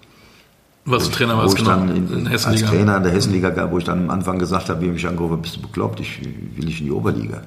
[0.87, 2.45] Was Trainer warst, wo ich genau, dann in, in als.
[2.45, 5.43] Trainer in der Hessenliga, gab, wo ich dann am Anfang gesagt habe, wie mich angerufen,
[5.43, 7.43] bist du bekloppt, ich will nicht in die Oberliga.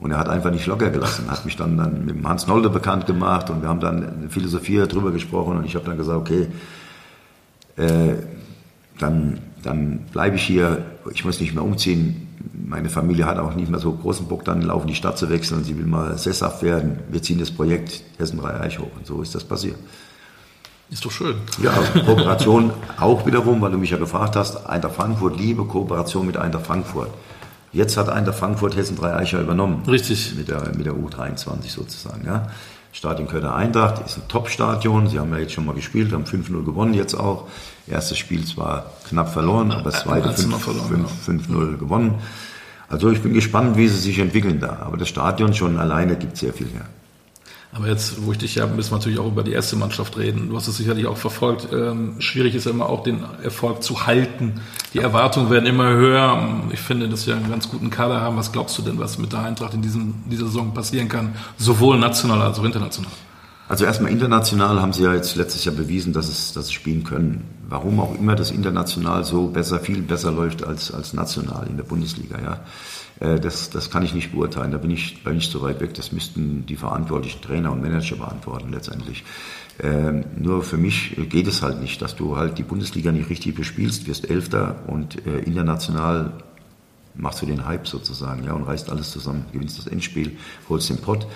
[0.00, 2.70] Und er hat einfach nicht locker gelassen, hat mich dann, dann mit dem Hans Nolde
[2.70, 6.46] bekannt gemacht und wir haben dann Philosophie darüber gesprochen und ich habe dann gesagt, okay,
[7.76, 8.14] äh,
[8.98, 12.28] dann, dann bleibe ich hier, ich muss nicht mehr umziehen.
[12.52, 15.64] Meine Familie hat auch nicht mehr so großen Bock, dann laufen die Stadt zu wechseln,
[15.64, 16.98] sie will mal sesshaft werden.
[17.10, 19.76] Wir ziehen das Projekt Hessen 3 Eich hoch und so ist das passiert.
[20.90, 21.36] Ist doch schön.
[21.62, 21.72] Ja,
[22.06, 26.66] Kooperation auch wiederum, weil du mich ja gefragt hast, Eintracht Frankfurt, liebe Kooperation mit Eintracht
[26.66, 27.10] Frankfurt.
[27.72, 29.82] Jetzt hat Eintracht Frankfurt Hessen 3 Eicher übernommen.
[29.86, 30.34] Richtig.
[30.36, 32.24] Mit der, mit der U23 sozusagen.
[32.24, 32.48] Ja.
[32.98, 35.06] Stadion Kölner Eintracht ist ein Top-Stadion.
[35.06, 37.46] Sie haben ja jetzt schon mal gespielt, haben 5-0 gewonnen jetzt auch.
[37.86, 42.16] Erstes Spiel zwar knapp verloren, aber das zweite 1-0 verloren, 5-0 gewonnen.
[42.88, 44.80] Also ich bin gespannt, wie sie sich entwickeln da.
[44.80, 46.86] Aber das Stadion schon alleine gibt sehr viel her.
[47.72, 50.48] Aber jetzt, wo ich dich habe, müssen wir natürlich auch über die erste Mannschaft reden.
[50.48, 51.68] Du hast es sicherlich auch verfolgt.
[51.70, 54.60] Ähm, schwierig ist immer auch den Erfolg zu halten.
[54.94, 56.62] Die Erwartungen werden immer höher.
[56.72, 58.38] Ich finde, dass wir einen ganz guten Kader haben.
[58.38, 61.34] Was glaubst du denn, was mit der Eintracht in diesem, dieser Saison passieren kann?
[61.58, 63.12] Sowohl national als auch international.
[63.68, 67.04] Also erstmal international haben sie ja jetzt letztes Jahr bewiesen, dass es, dass sie spielen
[67.04, 67.44] können.
[67.68, 71.84] Warum auch immer das international so besser, viel besser läuft als, als national in der
[71.84, 72.60] Bundesliga, ja.
[73.20, 74.70] Äh, Das, das kann ich nicht beurteilen.
[74.72, 75.94] Da bin ich, bin ich so weit weg.
[75.94, 79.24] Das müssten die verantwortlichen Trainer und Manager beantworten letztendlich.
[79.80, 83.54] Ähm, nur für mich geht es halt nicht, dass du halt die Bundesliga nicht richtig
[83.54, 86.32] bespielst, wirst Elfter und äh, international
[87.14, 90.36] machst du den Hype sozusagen, ja, und reißt alles zusammen, gewinnst das Endspiel,
[90.68, 91.26] holst den Pott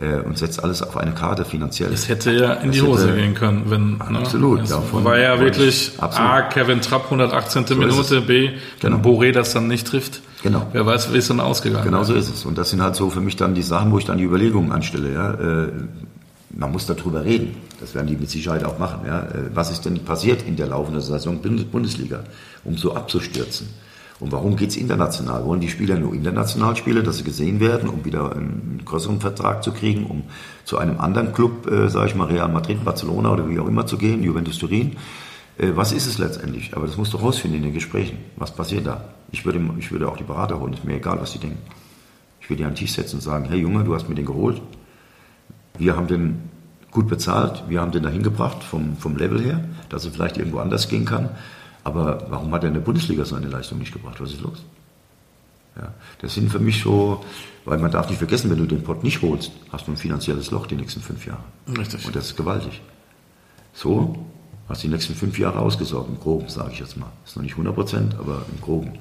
[0.00, 1.92] äh, und setzt alles auf eine Karte finanziell.
[1.92, 4.00] Es hätte ja in Das die Hose hätte- gehen können, wenn.
[4.00, 6.02] Absolut, Es davon war ja wirklich ich-.
[6.02, 7.64] A, Kevin Trapp 118.
[7.64, 7.76] ist es.
[7.76, 8.50] Minute, B,
[8.80, 8.96] wenn Genau.
[8.98, 10.20] Boré das dann nicht trifft.
[10.44, 10.66] Genau.
[10.72, 12.44] Wer weiß, wie es dann ausgegangen Genau so ist es.
[12.44, 14.72] Und das sind halt so für mich dann die Sachen, wo ich dann die Überlegungen
[14.72, 15.12] anstelle.
[15.12, 15.30] Ja.
[15.32, 15.68] Äh,
[16.56, 17.56] Man muss darüber reden.
[17.80, 19.00] Das werden die mit Sicherheit auch machen.
[19.06, 19.20] Ja.
[19.22, 22.20] Äh, Was ist denn passiert in der laufenden Saison Bundes- Bundesliga,
[22.62, 23.68] um so abzustürzen?
[24.20, 25.44] Und warum geht's international?
[25.46, 29.64] Wollen die Spieler nur international spielen, dass sie gesehen werden, um wieder einen größeren Vertrag
[29.64, 30.24] zu kriegen, um
[30.66, 33.86] zu einem anderen Club, äh, sage ich mal, Real Madrid, Barcelona oder wie auch immer
[33.86, 34.92] zu gehen, Juventus Turin?
[35.56, 36.76] Äh, was ist es letztendlich?
[36.76, 38.18] Aber das musst du rausfinden in den Gesprächen.
[38.36, 39.02] Was passiert da?
[39.34, 41.58] Ich würde, ich würde auch die Berater holen, ist mir egal, was sie denken.
[42.40, 44.26] Ich würde die an den Tisch setzen und sagen, hey Junge, du hast mir den
[44.26, 44.62] geholt.
[45.76, 46.48] Wir haben den
[46.92, 50.58] gut bezahlt, wir haben den dahin gebracht vom, vom Level her, dass er vielleicht irgendwo
[50.58, 51.30] anders gehen kann.
[51.82, 54.20] Aber warum hat er in der Bundesliga seine Leistung nicht gebracht?
[54.20, 54.62] Was ist los?
[55.76, 57.24] Ja, das sind für mich so,
[57.64, 60.52] weil man darf nicht vergessen, wenn du den Pott nicht holst, hast du ein finanzielles
[60.52, 61.42] Loch die nächsten fünf Jahre.
[61.76, 62.06] Richtig.
[62.06, 62.80] Und das ist gewaltig.
[63.72, 64.16] So
[64.68, 67.10] hast du die nächsten fünf Jahre ausgesorgt, im Groben, sage ich jetzt mal.
[67.24, 68.92] Ist noch nicht 100 Prozent, aber im Groben.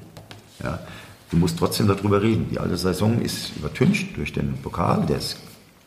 [0.62, 0.80] Ja.
[1.32, 2.47] Du musst trotzdem darüber reden.
[2.51, 5.38] Die alte Saison ist übertüncht durch den Pokal, der ist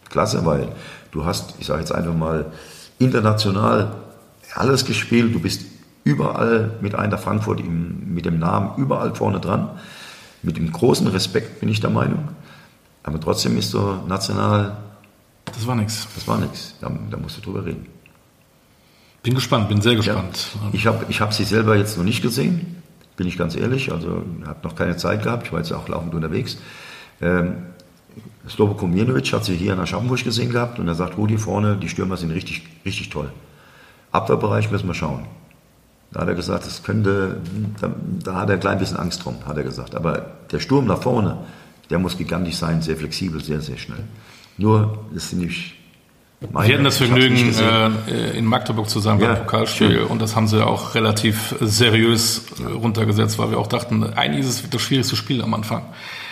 [0.08, 0.68] klasse, weil
[1.12, 2.46] du hast, ich sage jetzt einfach mal,
[2.98, 3.92] international
[4.54, 5.34] alles gespielt.
[5.34, 5.62] Du bist
[6.04, 9.70] überall mit Eintracht Frankfurt im, mit dem Namen überall vorne dran.
[10.42, 12.28] Mit dem großen Respekt bin ich der Meinung.
[13.02, 14.76] Aber trotzdem ist so national,
[15.44, 16.06] Das war nix.
[16.14, 16.74] das war nichts.
[16.80, 17.86] Da, da musst du drüber reden.
[19.22, 19.98] Bin gespannt, bin sehr Ja.
[19.98, 20.48] gespannt.
[20.72, 22.82] Ich habe ich hab sie selber jetzt noch nicht gesehen,
[23.16, 23.92] bin ich ganz ehrlich.
[23.92, 25.46] Also habe noch keine Zeit gehabt.
[25.46, 26.58] Ich war jetzt auch laufend unterwegs.
[27.20, 27.56] Ähm,
[28.48, 31.88] Sloboko Mirnovic hat sie hier in Aschaffenburg gesehen gehabt und er sagt, Rudi, vorne, die
[31.88, 33.30] Stürmer sind richtig, richtig toll.
[34.12, 35.26] Abwehrbereich müssen wir schauen.
[36.12, 37.40] Da hat er gesagt, das könnte,
[37.80, 37.92] da,
[38.24, 39.94] da hat er ein klein bisschen Angst drum, hat er gesagt.
[39.94, 41.38] Aber der Sturm nach vorne,
[41.90, 44.04] der muss gigantisch sein, sehr flexibel, sehr, sehr schnell.
[44.56, 45.75] Nur, das sind nicht
[46.52, 50.06] meine, Wir hatten das Vergnügen, äh, in Magdeburg zu sein Ja, beim Pokalspiel schön.
[50.06, 54.64] und das haben sie auch relativ seriös äh, runtergesetzt, weil wir auch dachten, eigentlich ist
[54.64, 55.82] es das schwierigste Spiel am Anfang.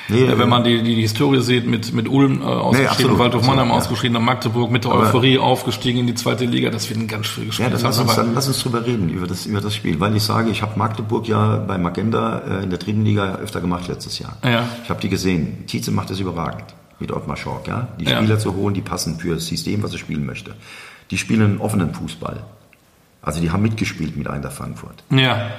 [0.08, 3.18] Nee, Äh, Wenn man die, die, die Historie sieht, mit, mit Ulm äh, ausgeschieden, absolut.
[3.18, 3.74] Waldhof Mannheim Ja.
[3.76, 7.08] ausgeschieden, dann Magdeburg mit der Aber- Euphorie aufgestiegen in die zweite Liga, das wird ein
[7.08, 7.64] ganz schwieriges Spiel.
[7.64, 9.98] Ja, dann das lass, uns, dann lass uns drüber reden, über das, über das Spiel.
[10.00, 13.62] Weil ich sage, ich habe Magdeburg ja bei Magenta äh, in der dritten Liga öfter
[13.62, 14.36] gemacht letztes Jahr.
[14.44, 14.68] Ja.
[14.84, 15.64] Ich habe die gesehen.
[15.66, 16.64] Tietze macht das überragend
[17.04, 17.68] mit Ottmar Schork.
[17.68, 17.88] Ja?
[18.00, 18.16] Die Ja.
[18.16, 20.54] Spieler zu holen, die passen für das System, was er spielen möchte.
[21.10, 22.42] Die spielen einen offenen Fußball.
[23.22, 25.02] Also die haben mitgespielt mit Eintracht Frankfurt.
[25.10, 25.50] ja,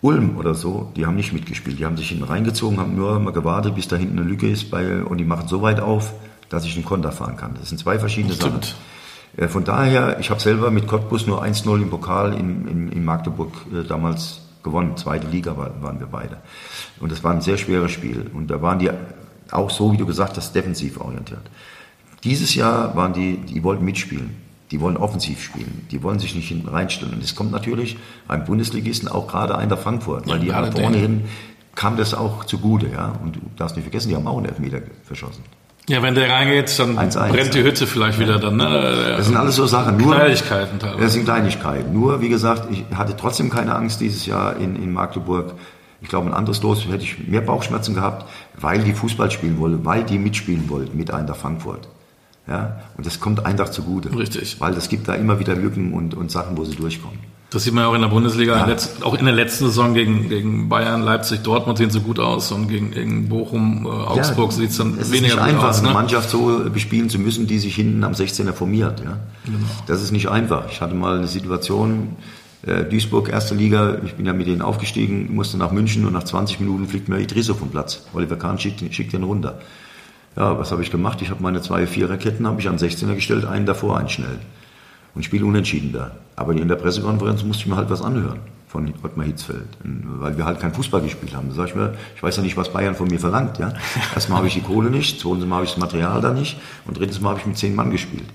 [0.00, 1.80] Ulm oder so, die haben nicht mitgespielt.
[1.80, 4.70] Die haben sich hinten reingezogen, haben nur mal gewartet, bis da hinten eine Lücke ist
[4.70, 6.12] bei, und die machen so weit auf,
[6.50, 7.54] dass ich einen Konter fahren kann.
[7.58, 8.34] Das sind zwei verschiedene.
[8.34, 8.60] Sachen.
[9.36, 13.04] Äh, Von daher, ich habe selber mit Cottbus nur 1-0 im Pokal in, in, in
[13.04, 14.96] Magdeburg äh, damals gewonnen.
[14.96, 16.36] Zweite Liga war, waren wir beide.
[17.00, 18.30] Und das war ein sehr schweres Spiel.
[18.32, 18.90] Und da waren die
[19.52, 21.42] auch so, wie du gesagt hast, defensiv orientiert.
[22.24, 24.36] Dieses Jahr waren die, die wollten mitspielen.
[24.70, 25.86] Die wollen offensiv spielen.
[25.90, 27.14] Die wollen sich nicht hinten reinstellen.
[27.14, 27.96] Und es kommt natürlich
[28.26, 31.24] einem Bundesligisten auch gerade ein der Frankfurt, weil Ja, die nach vorne hin
[31.74, 33.12] kam das auch zugute, ja.
[33.22, 35.44] Und du darfst nicht vergessen, die haben auch einen Elfmeter verschossen.
[35.88, 38.56] Ja, wenn der reingeht, dann 1 -1, brennt die Hütte vielleicht wieder dann.
[38.56, 39.14] Ne?
[39.16, 39.96] Das sind alles so Sachen.
[39.96, 41.00] Nur, Kleinigkeiten teilweise.
[41.00, 41.94] Das sind Kleinigkeiten.
[41.94, 45.54] Nur, wie gesagt, ich hatte trotzdem keine Angst dieses Jahr in, in Magdeburg.
[46.00, 48.28] Ich glaube, ein anderes Los hätte ich mehr Bauchschmerzen gehabt,
[48.58, 51.88] weil die Fußball spielen wollten, weil die mitspielen wollten mit Eintracht Frankfurt.
[52.46, 54.16] Ja, und das kommt Eintracht zugute.
[54.16, 54.58] Richtig.
[54.58, 57.18] Weil es gibt da immer wieder Lücken und, und Sachen, wo sie durchkommen.
[57.50, 58.68] Das sieht man ja auch in der Bundesliga.
[58.68, 58.76] Ja.
[59.02, 62.68] auch in der letzten Saison gegen, gegen Bayern, Leipzig, Dortmund sehen sie gut aus und
[62.68, 65.80] gegen, gegen Bochum, äh, Augsburg ja, sieht es dann es weniger ist nicht einfach, aus.
[65.80, 65.88] Ne?
[65.88, 69.00] eine Mannschaft so bespielen zu müssen, die sich hinten am 16er formiert.
[69.00, 69.18] Ja?
[69.46, 69.58] Genau.
[69.86, 70.70] Das ist nicht einfach.
[70.70, 72.16] Ich hatte mal eine Situation,
[72.62, 76.58] Duisburg, erste Liga, ich bin ja mit denen aufgestiegen, musste nach München und nach 20
[76.58, 78.06] Minuten fliegt mir Idrisso vom Platz.
[78.14, 79.60] Oliver Kahn schickt, schickt den runter.
[80.36, 81.22] Ja, was habe ich gemacht?
[81.22, 84.38] Ich habe meine zwei Viererketten habe ich an 16er gestellt, einen davor, einen schnell
[85.14, 86.12] und spiele unentschieden da.
[86.36, 90.44] Aber in der Pressekonferenz musste ich mir halt was anhören von Ottmar Hitzfeld, weil wir
[90.44, 91.48] halt kein Fußball gespielt haben.
[91.48, 93.58] Da sag ich mir, ich weiß ja nicht, was Bayern von mir verlangt.
[93.58, 93.72] Ja?
[94.14, 97.20] Erstmal habe ich die Kohle nicht, zweitens habe ich das Material da nicht und drittens
[97.22, 98.26] habe ich mit zehn Mann gespielt.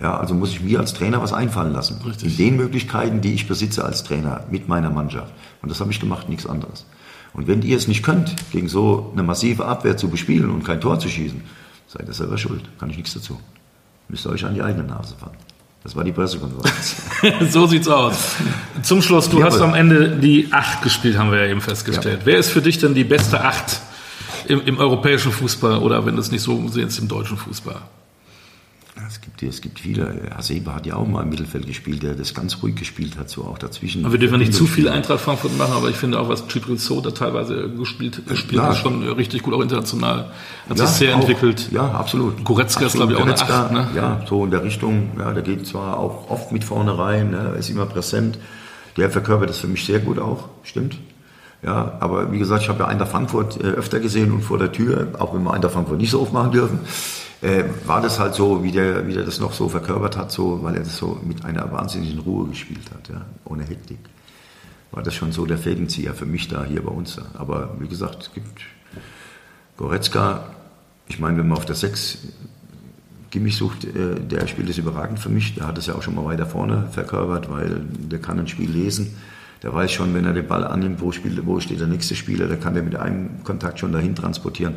[0.00, 2.00] Ja, also muss ich mir als Trainer was einfallen lassen.
[2.06, 2.38] Richtig.
[2.38, 5.32] In den Möglichkeiten, die ich besitze als Trainer mit meiner Mannschaft.
[5.60, 6.86] Und das habe ich gemacht, nichts anderes.
[7.32, 10.80] Und wenn ihr es nicht könnt, gegen so eine massive Abwehr zu bespielen und kein
[10.80, 11.42] Tor zu schießen,
[11.86, 12.62] seid ihr selber schuld.
[12.78, 13.38] Kann ich nichts dazu.
[14.08, 15.36] Müsst ihr euch an die eigene Nase fahren.
[15.82, 16.96] Das war die Pressekonferenz.
[17.52, 18.36] so sieht's aus.
[18.82, 22.20] Zum Schluss, du ja, hast am Ende die Acht gespielt, haben wir ja eben festgestellt.
[22.20, 22.26] Ja.
[22.26, 23.80] Wer ist für dich denn die beste Acht
[24.46, 27.80] im, im europäischen Fußball oder wenn du es nicht so siehst, im deutschen Fußball?
[29.40, 30.30] Es gibt, es gibt viele.
[30.36, 33.44] Hasebe hat ja auch mal im Mittelfeld gespielt, der das ganz ruhig gespielt hat, so
[33.44, 34.04] auch dazwischen.
[34.04, 37.06] Aber wir dürfen nicht zu viel Eintracht Frankfurt machen, aber ich finde auch, was Chiprizot
[37.06, 38.68] da teilweise gespielt, gespielt ja.
[38.68, 40.30] hat, schon richtig gut, auch international.
[40.68, 41.70] Hat ja, sich sehr auch, entwickelt.
[41.72, 42.44] Ja, absolut.
[42.44, 43.88] Goretzka ist, glaube ich, auch eine Acht, ne?
[43.94, 45.12] Ja, so in der Richtung.
[45.18, 48.38] Ja, der geht zwar auch oft mit vorne rein, ne, ist immer präsent.
[48.98, 50.98] Der verkörpert das für mich sehr gut auch, stimmt.
[51.62, 54.72] Ja, aber wie gesagt, ich habe ja Eintracht Frankfurt äh, öfter gesehen und vor der
[54.72, 56.80] Tür, auch wenn wir Eintracht Frankfurt nicht so oft machen dürfen
[57.42, 60.62] äh, war das halt so, wie der, wie der das noch so verkörpert hat, so,
[60.62, 63.98] weil er das so mit einer wahnsinnigen Ruhe gespielt hat, ja, ohne Hektik.
[64.92, 67.18] War das schon so der Fädenzieher für mich da hier bei uns.
[67.34, 68.60] Aber wie gesagt, es gibt
[69.76, 70.44] Goretzka,
[71.08, 72.18] ich meine, wenn man auf der 6
[73.30, 75.54] Kimmich sucht, äh, der spielt es überragend für mich.
[75.54, 77.80] Der hat es ja auch schon mal weiter vorne verkörpert, weil
[78.10, 79.16] der kann ein Spiel lesen.
[79.62, 82.48] Der weiß schon, wenn er den Ball annimmt, wo, spielt, wo steht der nächste Spieler,
[82.48, 84.74] der kann der mit einem Kontakt schon dahin transportieren.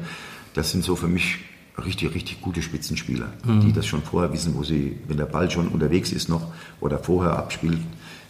[0.53, 1.39] Das sind so für mich
[1.77, 3.61] richtig, richtig gute Spitzenspieler, mhm.
[3.61, 6.99] die das schon vorher wissen, wo sie, wenn der Ball schon unterwegs ist noch oder
[6.99, 7.79] vorher abspielt,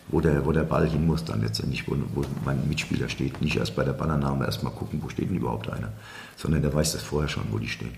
[0.07, 3.41] wo der, wo der Ball hin muss, dann letztendlich, wo, wo mein Mitspieler steht.
[3.41, 5.91] Nicht erst bei der Ballannahme erstmal gucken, wo steht denn überhaupt einer,
[6.37, 7.93] sondern der weiß das vorher schon, wo die stehen.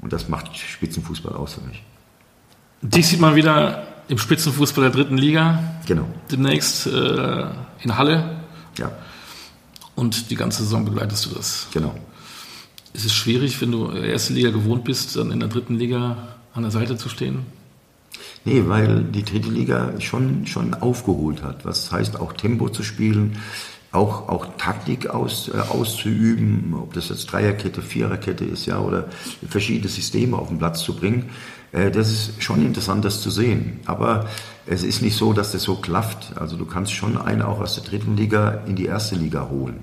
[0.00, 1.82] Und das macht Spitzenfußball aus für mich.
[2.82, 5.62] Dich sieht man wieder im Spitzenfußball der dritten Liga.
[5.86, 6.06] Genau.
[6.30, 7.46] Demnächst äh,
[7.82, 8.42] in Halle.
[8.78, 8.90] Ja.
[9.94, 11.68] Und die ganze Saison begleitest du das.
[11.72, 11.94] Genau.
[12.92, 16.62] Ist es schwierig, wenn du erste Liga gewohnt bist, dann in der dritten Liga an
[16.62, 17.46] der Seite zu stehen?
[18.44, 21.64] Nee, weil die dritte Liga schon, schon aufgeholt hat.
[21.64, 23.38] Was heißt auch Tempo zu spielen,
[23.92, 29.08] auch, auch Taktik aus, äh, auszuüben, ob das jetzt Dreierkette, Viererkette ist, ja, oder
[29.48, 31.30] verschiedene Systeme auf den Platz zu bringen.
[31.72, 33.80] Äh, das ist schon interessant, das zu sehen.
[33.84, 34.28] Aber
[34.66, 36.32] es ist nicht so, dass das so klafft.
[36.36, 39.80] Also du kannst schon einen auch aus der dritten Liga in die erste Liga holen.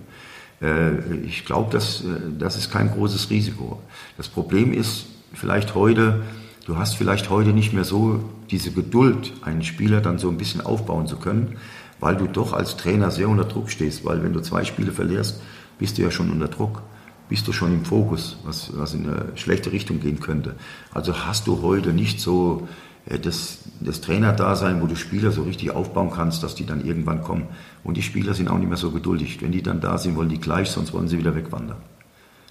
[0.62, 2.06] Äh, ich glaube, das, äh,
[2.38, 3.82] das ist kein großes Risiko.
[4.18, 6.22] Das Problem ist vielleicht heute,
[6.66, 10.62] du hast vielleicht heute nicht mehr so diese Geduld, einen Spieler dann so ein bisschen
[10.62, 11.58] aufbauen zu können,
[12.00, 15.42] weil du doch als Trainer sehr unter Druck stehst, weil wenn du zwei Spiele verlierst,
[15.78, 16.82] bist du ja schon unter Druck,
[17.30, 20.56] bist du schon im Fokus, was, was in eine schlechte Richtung gehen könnte.
[20.92, 22.68] Also hast du heute nicht so
[23.06, 27.24] äh, das, das Trainerdasein, wo du Spieler so richtig aufbauen kannst, dass die dann irgendwann
[27.24, 27.48] kommen.
[27.84, 29.42] Und die Spieler sind auch nicht mehr so geduldig.
[29.42, 31.78] Wenn die dann da sind, wollen die gleich, sonst wollen sie wieder wegwandern.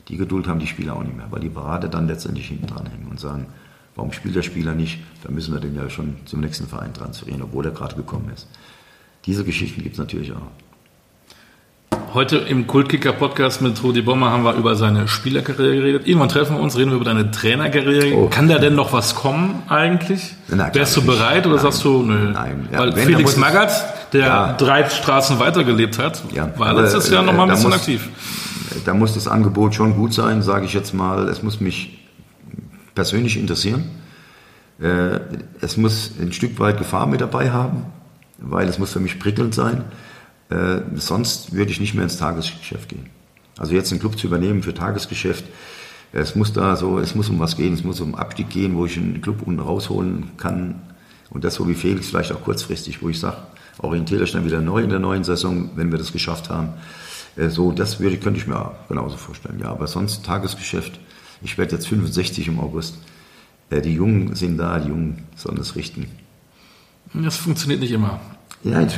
[0.09, 2.87] Die Geduld haben die Spieler auch nicht mehr, weil die Berater dann letztendlich hinten dran
[2.87, 3.47] hängen und sagen,
[3.95, 5.01] warum spielt der Spieler nicht?
[5.23, 8.49] Da müssen wir den ja schon zum nächsten Verein transferieren, obwohl er gerade gekommen ist.
[9.27, 10.51] Diese Geschichten gibt es natürlich auch.
[12.15, 16.07] Heute im Kultkicker-Podcast mit Rudi Bommer haben wir über seine Spielerkarriere geredet.
[16.07, 18.17] Irgendwann treffen wir uns, reden wir über deine Trainerkarriere.
[18.17, 18.29] Oh.
[18.31, 20.35] Kann da denn noch was kommen eigentlich?
[20.49, 21.65] Na, Wärst du bereit oder nein.
[21.65, 22.31] sagst du, nö?
[22.31, 22.67] Nein.
[22.73, 24.53] Ja, Weil Felix Magath, der ja.
[24.55, 26.51] drei Straßen weitergelebt hat, ja.
[26.57, 28.09] war letztes Jahr noch mal ein bisschen muss, aktiv.
[28.87, 31.29] Da muss das Angebot schon gut sein, sage ich jetzt mal.
[31.29, 32.09] Es muss mich
[32.95, 33.85] persönlich interessieren.
[34.81, 35.21] Äh,
[35.61, 37.85] es muss ein Stück weit Gefahr mit dabei haben,
[38.39, 39.85] weil es muss für mich prickelnd sein.
[40.51, 43.07] Äh, sonst würde ich nicht mehr ins Tagesgeschäft gehen.
[43.59, 45.45] Also jetzt einen Club zu übernehmen für Tagesgeschäft,
[46.13, 48.87] es muss da so, es muss um was gehen, es muss um Abstieg gehen, wo
[48.87, 50.81] ich einen Club unten rausholen kann.
[51.31, 53.37] Und das so wie Felix, vielleicht auch kurzfristig, wo ich sage,
[53.79, 56.71] orientiere ich dann wieder neu in der neuen Saison, wenn wir das geschafft haben.
[57.37, 59.59] Äh, so, das würde, könnte ich mir genauso vorstellen.
[59.61, 60.99] Ja, aber sonst Tagesgeschäft
[61.43, 62.99] Ich werde jetzt 65 im August.
[63.69, 66.07] Äh, die Jungen sind da, die Jungen sollen es richten.
[67.13, 68.21] Das funktioniert nicht immer.
[68.65, 68.89] Ja, äh,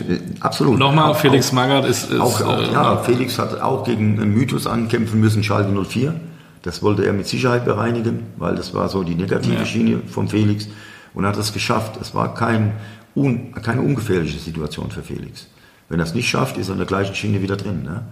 [0.40, 0.78] absolut.
[0.78, 2.10] Nochmal, Felix Magath ist.
[2.10, 6.14] ist auch, auch, äh, ja, Felix hat auch gegen einen Mythos ankämpfen müssen, Schalke 04.
[6.62, 9.64] Das wollte er mit Sicherheit bereinigen, weil das war so die negative Ja.
[9.66, 10.68] Schiene von Felix
[11.14, 11.98] und hat es geschafft.
[12.00, 12.72] Es war kein,
[13.14, 15.46] un, keine ungefährliche Situation für Felix.
[15.88, 17.82] Wenn er es nicht schafft, ist er in der gleichen Schiene wieder drin.
[17.82, 18.02] Ne?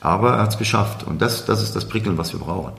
[0.00, 2.72] Aber er hat es geschafft und das, das ist das Prickeln, was wir brauchen.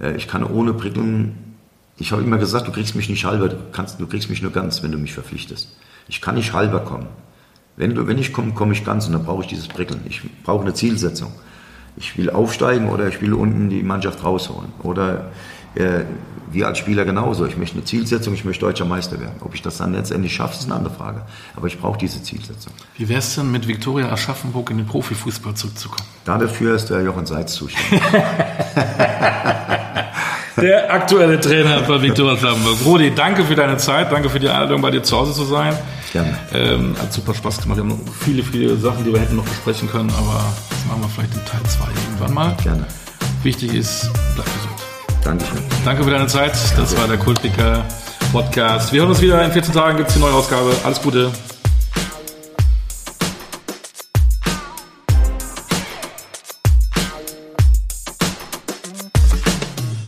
[0.00, 1.56] Äh, Ich kann ohne Prickeln,
[1.96, 4.52] ich habe immer gesagt, du kriegst mich nicht halber, du, kannst, du kriegst mich nur
[4.52, 5.68] ganz, wenn du mich verpflichtest.
[6.08, 7.06] Ich kann nicht halber kommen.
[7.76, 10.00] Wenn, du, wenn ich komme, komme ich ganz und dann brauche ich dieses Prickeln.
[10.08, 11.32] Ich brauche eine Zielsetzung.
[11.96, 14.72] Ich will aufsteigen oder ich will unten die Mannschaft rausholen.
[14.82, 15.30] Oder
[15.74, 16.04] äh,
[16.50, 17.46] wir als Spieler genauso.
[17.46, 19.36] Ich möchte eine Zielsetzung, ich möchte deutscher Meister werden.
[19.40, 21.22] Ob ich das dann letztendlich schaffe, ist eine andere Frage.
[21.54, 22.72] Aber ich brauche diese Zielsetzung.
[22.96, 26.08] Wie wäre es denn mit Viktoria Aschaffenburg in den Profifußball zurückzukommen?
[26.24, 28.02] Dafür ist der Jochen Seitz zuständig.
[30.60, 32.78] Der aktuelle Trainer von Viktoria Aschaffenburg.
[32.84, 35.76] Rudi, danke für deine Zeit, danke für die Einladung, bei dir zu Hause zu sein.
[36.12, 36.38] Gerne.
[36.54, 37.76] Ähm, hat super Spaß gemacht.
[37.76, 41.02] Wir haben noch viele, viele Sachen, die wir hätten noch besprechen können, aber das machen
[41.02, 42.56] wir vielleicht in Teil 2 irgendwann mal.
[42.62, 42.86] Gerne.
[43.42, 44.78] Wichtig ist, bleib gesund.
[45.24, 45.58] Dankeschön.
[45.84, 46.52] Danke für deine Zeit.
[46.76, 47.84] Das war der Kultpicker
[48.32, 48.92] Podcast.
[48.92, 50.72] Wir hören uns wieder in 14 Tagen, gibt es die neue Ausgabe.
[50.84, 51.30] Alles Gute.